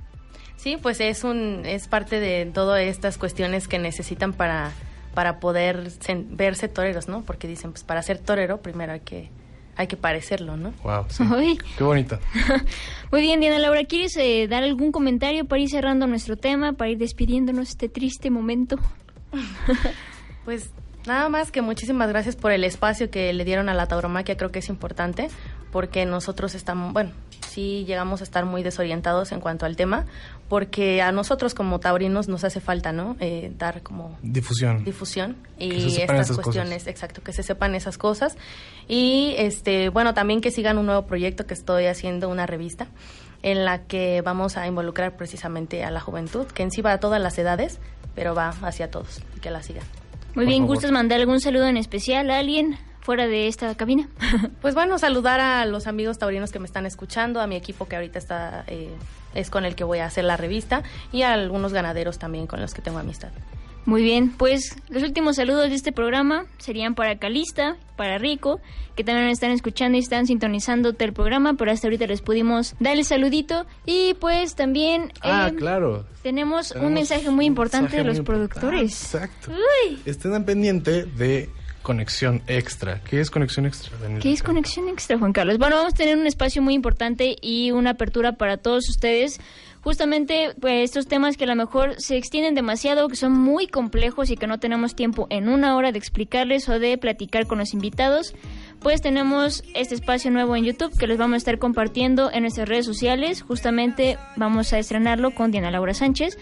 Sí, 0.58 0.78
pues 0.82 1.00
es 1.00 1.24
un 1.24 1.64
es 1.66 1.88
parte 1.88 2.20
de 2.20 2.46
todas 2.54 2.82
estas 2.82 3.18
cuestiones 3.18 3.68
que 3.68 3.80
necesitan 3.80 4.34
para 4.34 4.72
para 5.16 5.40
poder 5.40 5.88
sen- 5.92 6.28
verse 6.30 6.68
toreros, 6.68 7.08
¿no? 7.08 7.24
Porque 7.24 7.48
dicen, 7.48 7.72
pues 7.72 7.84
para 7.84 8.04
ser 8.04 8.20
torero 8.20 8.62
primero 8.62 8.94
hay 8.94 9.00
que 9.00 9.32
hay 9.76 9.88
que 9.88 9.98
parecerlo, 9.98 10.58
¿no? 10.58 10.74
Wow, 10.84 11.06
sí. 11.10 11.24
Ay. 11.34 11.58
Qué 11.78 11.84
bonito. 11.84 12.20
Muy 13.12 13.22
bien, 13.22 13.40
Diana 13.40 13.60
Laura, 13.60 13.84
¿quieres 13.86 14.16
eh, 14.18 14.48
dar 14.50 14.64
algún 14.64 14.92
comentario 14.92 15.46
para 15.46 15.62
ir 15.62 15.70
cerrando 15.70 16.08
nuestro 16.08 16.38
tema, 16.38 16.74
para 16.74 16.92
ir 16.92 16.98
despidiéndonos 16.98 17.66
de 17.68 17.72
este 17.72 17.90
triste 17.90 18.30
momento? 18.30 18.78
Pues 20.46 20.70
nada 21.08 21.28
más 21.28 21.52
que 21.52 21.64
muchísimas 21.64 22.08
gracias 22.10 22.36
por 22.36 22.52
el 22.52 22.64
espacio 22.64 23.10
que 23.10 23.34
le 23.34 23.46
dieron 23.46 23.68
a 23.68 23.74
la 23.74 23.88
tauromaquia, 23.88 24.38
creo 24.38 24.52
que 24.52 24.60
es 24.60 24.70
importante, 24.70 25.28
porque 25.72 26.06
nosotros 26.06 26.54
estamos, 26.54 26.94
bueno, 26.94 27.12
sí 27.48 27.84
llegamos 27.88 28.22
a 28.22 28.24
estar 28.24 28.46
muy 28.46 28.62
desorientados 28.62 29.32
en 29.32 29.40
cuanto 29.40 29.66
al 29.66 29.76
tema, 29.76 30.06
porque 30.48 31.02
a 31.02 31.12
nosotros 31.12 31.56
como 31.56 31.80
taurinos 31.80 32.28
nos 32.28 32.44
hace 32.44 32.60
falta, 32.60 32.92
¿no? 32.92 33.18
Eh, 33.20 33.52
dar 33.58 33.82
como 33.82 34.18
Difusión. 34.22 34.84
difusión 34.84 35.36
y 35.58 36.00
estas 36.00 36.30
esas 36.30 36.38
cuestiones, 36.38 36.84
cosas. 36.84 36.88
exacto, 36.90 37.24
que 37.24 37.34
se 37.34 37.42
sepan 37.42 37.74
esas 37.74 37.98
cosas 37.98 38.38
y 38.88 39.36
este, 39.38 39.90
bueno, 39.90 40.14
también 40.14 40.42
que 40.42 40.52
sigan 40.52 40.78
un 40.78 40.86
nuevo 40.86 41.06
proyecto 41.06 41.46
que 41.46 41.54
estoy 41.54 41.86
haciendo 41.86 42.30
una 42.30 42.46
revista 42.46 42.88
en 43.42 43.66
la 43.66 43.84
que 43.84 44.22
vamos 44.22 44.58
a 44.58 44.68
involucrar 44.68 45.16
precisamente 45.18 45.84
a 45.84 45.92
la 45.92 46.00
juventud, 46.00 46.48
que 46.48 46.64
en 46.64 46.72
sí 46.72 46.82
va 46.82 46.94
a 46.94 47.00
todas 47.00 47.22
las 47.22 47.38
edades, 47.38 47.80
pero 48.16 48.34
va 48.34 48.50
hacia 48.50 48.90
todos 48.90 49.22
y 49.36 49.40
que 49.40 49.52
la 49.52 49.62
sigan. 49.62 49.84
Muy 50.34 50.46
Por 50.46 50.46
bien, 50.46 50.64
favor. 50.64 50.76
¿gustas 50.76 50.92
mandar 50.92 51.20
algún 51.20 51.40
saludo 51.40 51.68
en 51.68 51.78
especial 51.78 52.30
a 52.32 52.40
alguien 52.40 52.78
fuera 53.02 53.28
de 53.28 53.48
esta 53.48 53.74
cabina? 53.76 54.10
Pues 54.62 54.74
bueno, 54.74 54.98
saludar 54.98 55.40
a 55.40 55.66
los 55.66 55.86
amigos 55.86 56.18
taurinos 56.18 56.52
que 56.52 56.60
me 56.60 56.66
están 56.66 56.86
escuchando, 56.86 57.40
a 57.40 57.48
mi 57.48 57.56
equipo 57.56 57.88
que 57.88 57.96
ahorita 57.96 58.18
está 58.18 58.64
eh, 58.68 58.90
es 59.36 59.50
con 59.52 59.64
el 59.66 59.76
que 59.76 59.84
voy 59.84 60.00
a 60.00 60.06
hacer 60.06 60.24
la 60.26 60.38
revista 60.38 60.82
y 61.12 61.22
a 61.22 61.34
algunos 61.34 61.72
ganaderos 61.72 62.18
también 62.18 62.48
con 62.48 62.62
los 62.62 62.74
que 62.74 62.82
tengo 62.82 62.98
amistad. 62.98 63.30
Muy 63.86 64.02
bien, 64.02 64.32
pues 64.32 64.76
los 64.90 65.04
últimos 65.04 65.36
saludos 65.36 65.70
de 65.70 65.76
este 65.76 65.92
programa 65.92 66.46
serían 66.58 66.96
para 66.96 67.18
Calista, 67.20 67.78
para 67.96 68.18
Rico, 68.18 68.60
que 68.96 69.04
también 69.04 69.28
están 69.30 69.52
escuchando 69.52 69.98
y 69.98 70.02
están 70.02 70.26
sintonizando 70.26 70.96
el 70.98 71.14
programa, 71.14 71.54
pero 71.54 71.72
hasta 71.72 71.88
ahorita 71.88 72.08
les 72.08 72.22
pudimos 72.22 72.76
dar 72.80 72.98
el 72.98 73.06
saludito. 73.06 73.66
Y 73.86 74.16
pues 74.16 74.56
también 74.56 75.12
Ah, 75.22 75.50
eh, 75.50 75.56
tenemos 75.56 76.06
tenemos 76.24 76.72
un 76.72 76.94
mensaje 76.94 77.30
muy 77.30 77.46
importante 77.46 77.84
mensaje 77.84 77.98
de 78.04 78.08
los 78.10 78.18
importante. 78.18 78.60
productores. 78.60 79.04
Exacto. 79.14 79.52
Estén 80.06 80.34
al 80.34 80.46
pendiente 80.46 81.04
de 81.06 81.50
Conexión 81.84 82.42
Extra. 82.48 83.02
¿Qué 83.04 83.20
es 83.22 83.30
Conexión 83.30 83.68
Extra, 83.68 83.96
Daniel? 84.02 84.20
¿Qué 84.20 84.32
es 84.32 84.42
Conexión 84.42 84.90
Extra, 84.90 85.20
Juan 85.20 85.32
Carlos? 85.34 85.60
Bueno, 85.60 85.76
vamos 85.76 85.94
a 85.94 85.96
tener 85.96 86.18
un 86.18 86.26
espacio 86.26 86.64
muy 86.64 86.74
importante 86.74 87.36
y 87.40 87.70
una 87.70 87.92
apertura 87.92 88.32
para 88.32 88.58
todos 88.58 88.90
ustedes. 88.90 89.40
Justamente 89.86 90.56
pues, 90.60 90.84
estos 90.84 91.06
temas 91.06 91.38
que 91.38 91.44
a 91.44 91.48
lo 91.48 91.56
mejor 91.56 91.94
se 92.02 92.18
extienden 92.18 92.56
demasiado, 92.56 93.08
que 93.08 93.16
son 93.16 93.34
muy 93.34 93.68
complejos 93.68 94.32
y 94.32 94.36
que 94.36 94.48
no 94.48 94.58
tenemos 94.60 94.96
tiempo 94.96 95.28
en 95.30 95.48
una 95.48 95.76
hora 95.76 95.92
de 95.92 96.00
explicarles 96.00 96.68
o 96.70 96.80
de 96.80 96.98
platicar 96.98 97.46
con 97.46 97.60
los 97.60 97.72
invitados, 97.76 98.34
pues 98.80 99.04
tenemos 99.04 99.64
este 99.76 99.94
espacio 99.94 100.32
nuevo 100.32 100.56
en 100.56 100.64
YouTube 100.64 100.98
que 100.98 101.06
les 101.06 101.20
vamos 101.20 101.36
a 101.36 101.38
estar 101.38 101.60
compartiendo 101.60 102.32
en 102.34 102.42
nuestras 102.42 102.68
redes 102.68 102.88
sociales. 102.88 103.44
Justamente 103.44 104.18
vamos 104.38 104.74
a 104.74 104.80
estrenarlo 104.80 105.36
con 105.36 105.52
Diana 105.52 105.70
Laura 105.70 105.94
Sánchez, 105.94 106.40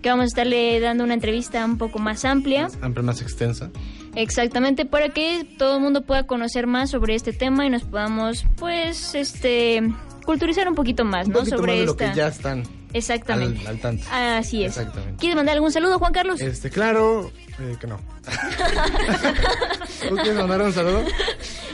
que 0.00 0.08
vamos 0.08 0.22
a 0.22 0.28
estarle 0.28 0.80
dando 0.80 1.04
una 1.04 1.12
entrevista 1.12 1.62
un 1.66 1.76
poco 1.76 1.98
más 1.98 2.24
amplia. 2.24 2.70
Amplia, 2.80 3.02
más 3.02 3.20
extensa. 3.20 3.70
Exactamente, 4.14 4.86
para 4.86 5.10
que 5.10 5.46
todo 5.58 5.76
el 5.76 5.82
mundo 5.82 6.00
pueda 6.06 6.26
conocer 6.26 6.66
más 6.66 6.92
sobre 6.92 7.14
este 7.14 7.34
tema 7.34 7.66
y 7.66 7.68
nos 7.68 7.84
podamos, 7.84 8.46
pues, 8.56 9.14
este, 9.14 9.82
culturizar 10.24 10.66
un 10.66 10.74
poquito 10.74 11.04
más, 11.04 11.26
Un 11.26 11.34
¿no? 11.34 11.38
poquito 11.40 11.58
sobre 11.58 11.72
más 11.72 11.80
de 11.80 11.84
lo 11.84 11.92
esta. 11.92 12.10
que 12.10 12.16
ya 12.16 12.28
están 12.28 12.62
Exactamente. 12.92 13.60
al, 13.62 13.66
al 13.68 13.78
tanto. 13.80 14.06
Así 14.10 14.64
es. 14.64 14.76
Exactamente. 14.76 15.16
¿Quieres 15.18 15.36
mandar 15.36 15.54
algún 15.56 15.72
saludo, 15.72 15.98
Juan 15.98 16.12
Carlos? 16.12 16.40
Este, 16.40 16.70
claro, 16.70 17.30
eh, 17.58 17.76
que 17.80 17.86
no. 17.86 18.00
¿Tú 20.08 20.14
quieres 20.16 20.34
mandar 20.36 20.62
un 20.62 20.72
saludo? 20.72 21.04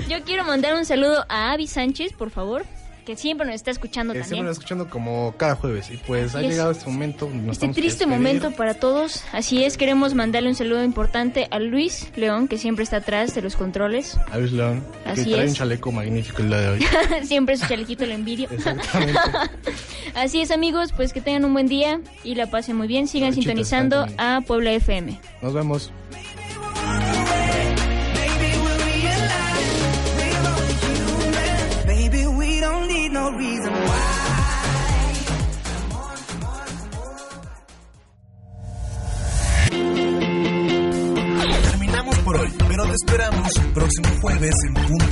Yo 0.08 0.22
quiero 0.24 0.44
mandar 0.44 0.74
un 0.74 0.84
saludo 0.84 1.24
a 1.28 1.52
Avi 1.52 1.66
Sánchez, 1.66 2.12
por 2.12 2.30
favor. 2.30 2.64
Que 3.04 3.16
siempre 3.16 3.46
nos 3.46 3.54
está 3.56 3.70
escuchando 3.70 4.12
Que 4.12 4.20
también. 4.20 4.36
siempre 4.36 4.48
nos 4.48 4.58
escuchando 4.58 4.88
como 4.88 5.34
cada 5.36 5.54
jueves. 5.56 5.90
Y 5.90 5.96
pues 5.98 6.34
ha 6.34 6.40
es- 6.42 6.48
llegado 6.48 6.70
este 6.70 6.88
momento. 6.90 7.28
nos 7.32 7.52
Este 7.56 7.68
triste 7.68 8.06
momento 8.06 8.50
para 8.52 8.74
todos. 8.74 9.22
Así 9.32 9.64
es, 9.64 9.76
queremos 9.76 10.14
mandarle 10.14 10.48
un 10.48 10.54
saludo 10.54 10.84
importante 10.84 11.48
a 11.50 11.58
Luis 11.58 12.08
León, 12.16 12.48
que 12.48 12.58
siempre 12.58 12.84
está 12.84 12.98
atrás 12.98 13.34
de 13.34 13.42
los 13.42 13.56
controles. 13.56 14.16
A 14.30 14.38
Luis 14.38 14.52
León, 14.52 14.84
Así 15.04 15.24
que 15.24 15.30
trae 15.32 15.44
es. 15.44 15.50
un 15.50 15.56
chaleco 15.56 15.92
magnífico 15.92 16.42
el 16.42 16.48
día 16.48 16.60
de 16.60 16.68
hoy. 16.68 16.86
siempre 17.24 17.56
su 17.56 17.66
chalequito 17.66 18.06
lo 18.06 18.12
envidio. 18.12 18.48
Exactamente. 18.50 19.18
Así 20.14 20.40
es, 20.40 20.50
amigos, 20.50 20.92
pues 20.92 21.12
que 21.12 21.20
tengan 21.20 21.44
un 21.44 21.52
buen 21.54 21.66
día 21.68 22.00
y 22.24 22.34
la 22.34 22.50
pasen 22.50 22.76
muy 22.76 22.86
bien. 22.86 23.08
Sigan 23.08 23.32
sintonizando 23.32 24.06
a 24.18 24.40
Puebla 24.46 24.72
FM. 24.72 25.18
Nos 25.40 25.54
vemos. 25.54 25.90
Jueves 44.42 44.56
en 44.66 44.74
punto 44.74 45.11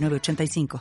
906985. 0.00 0.78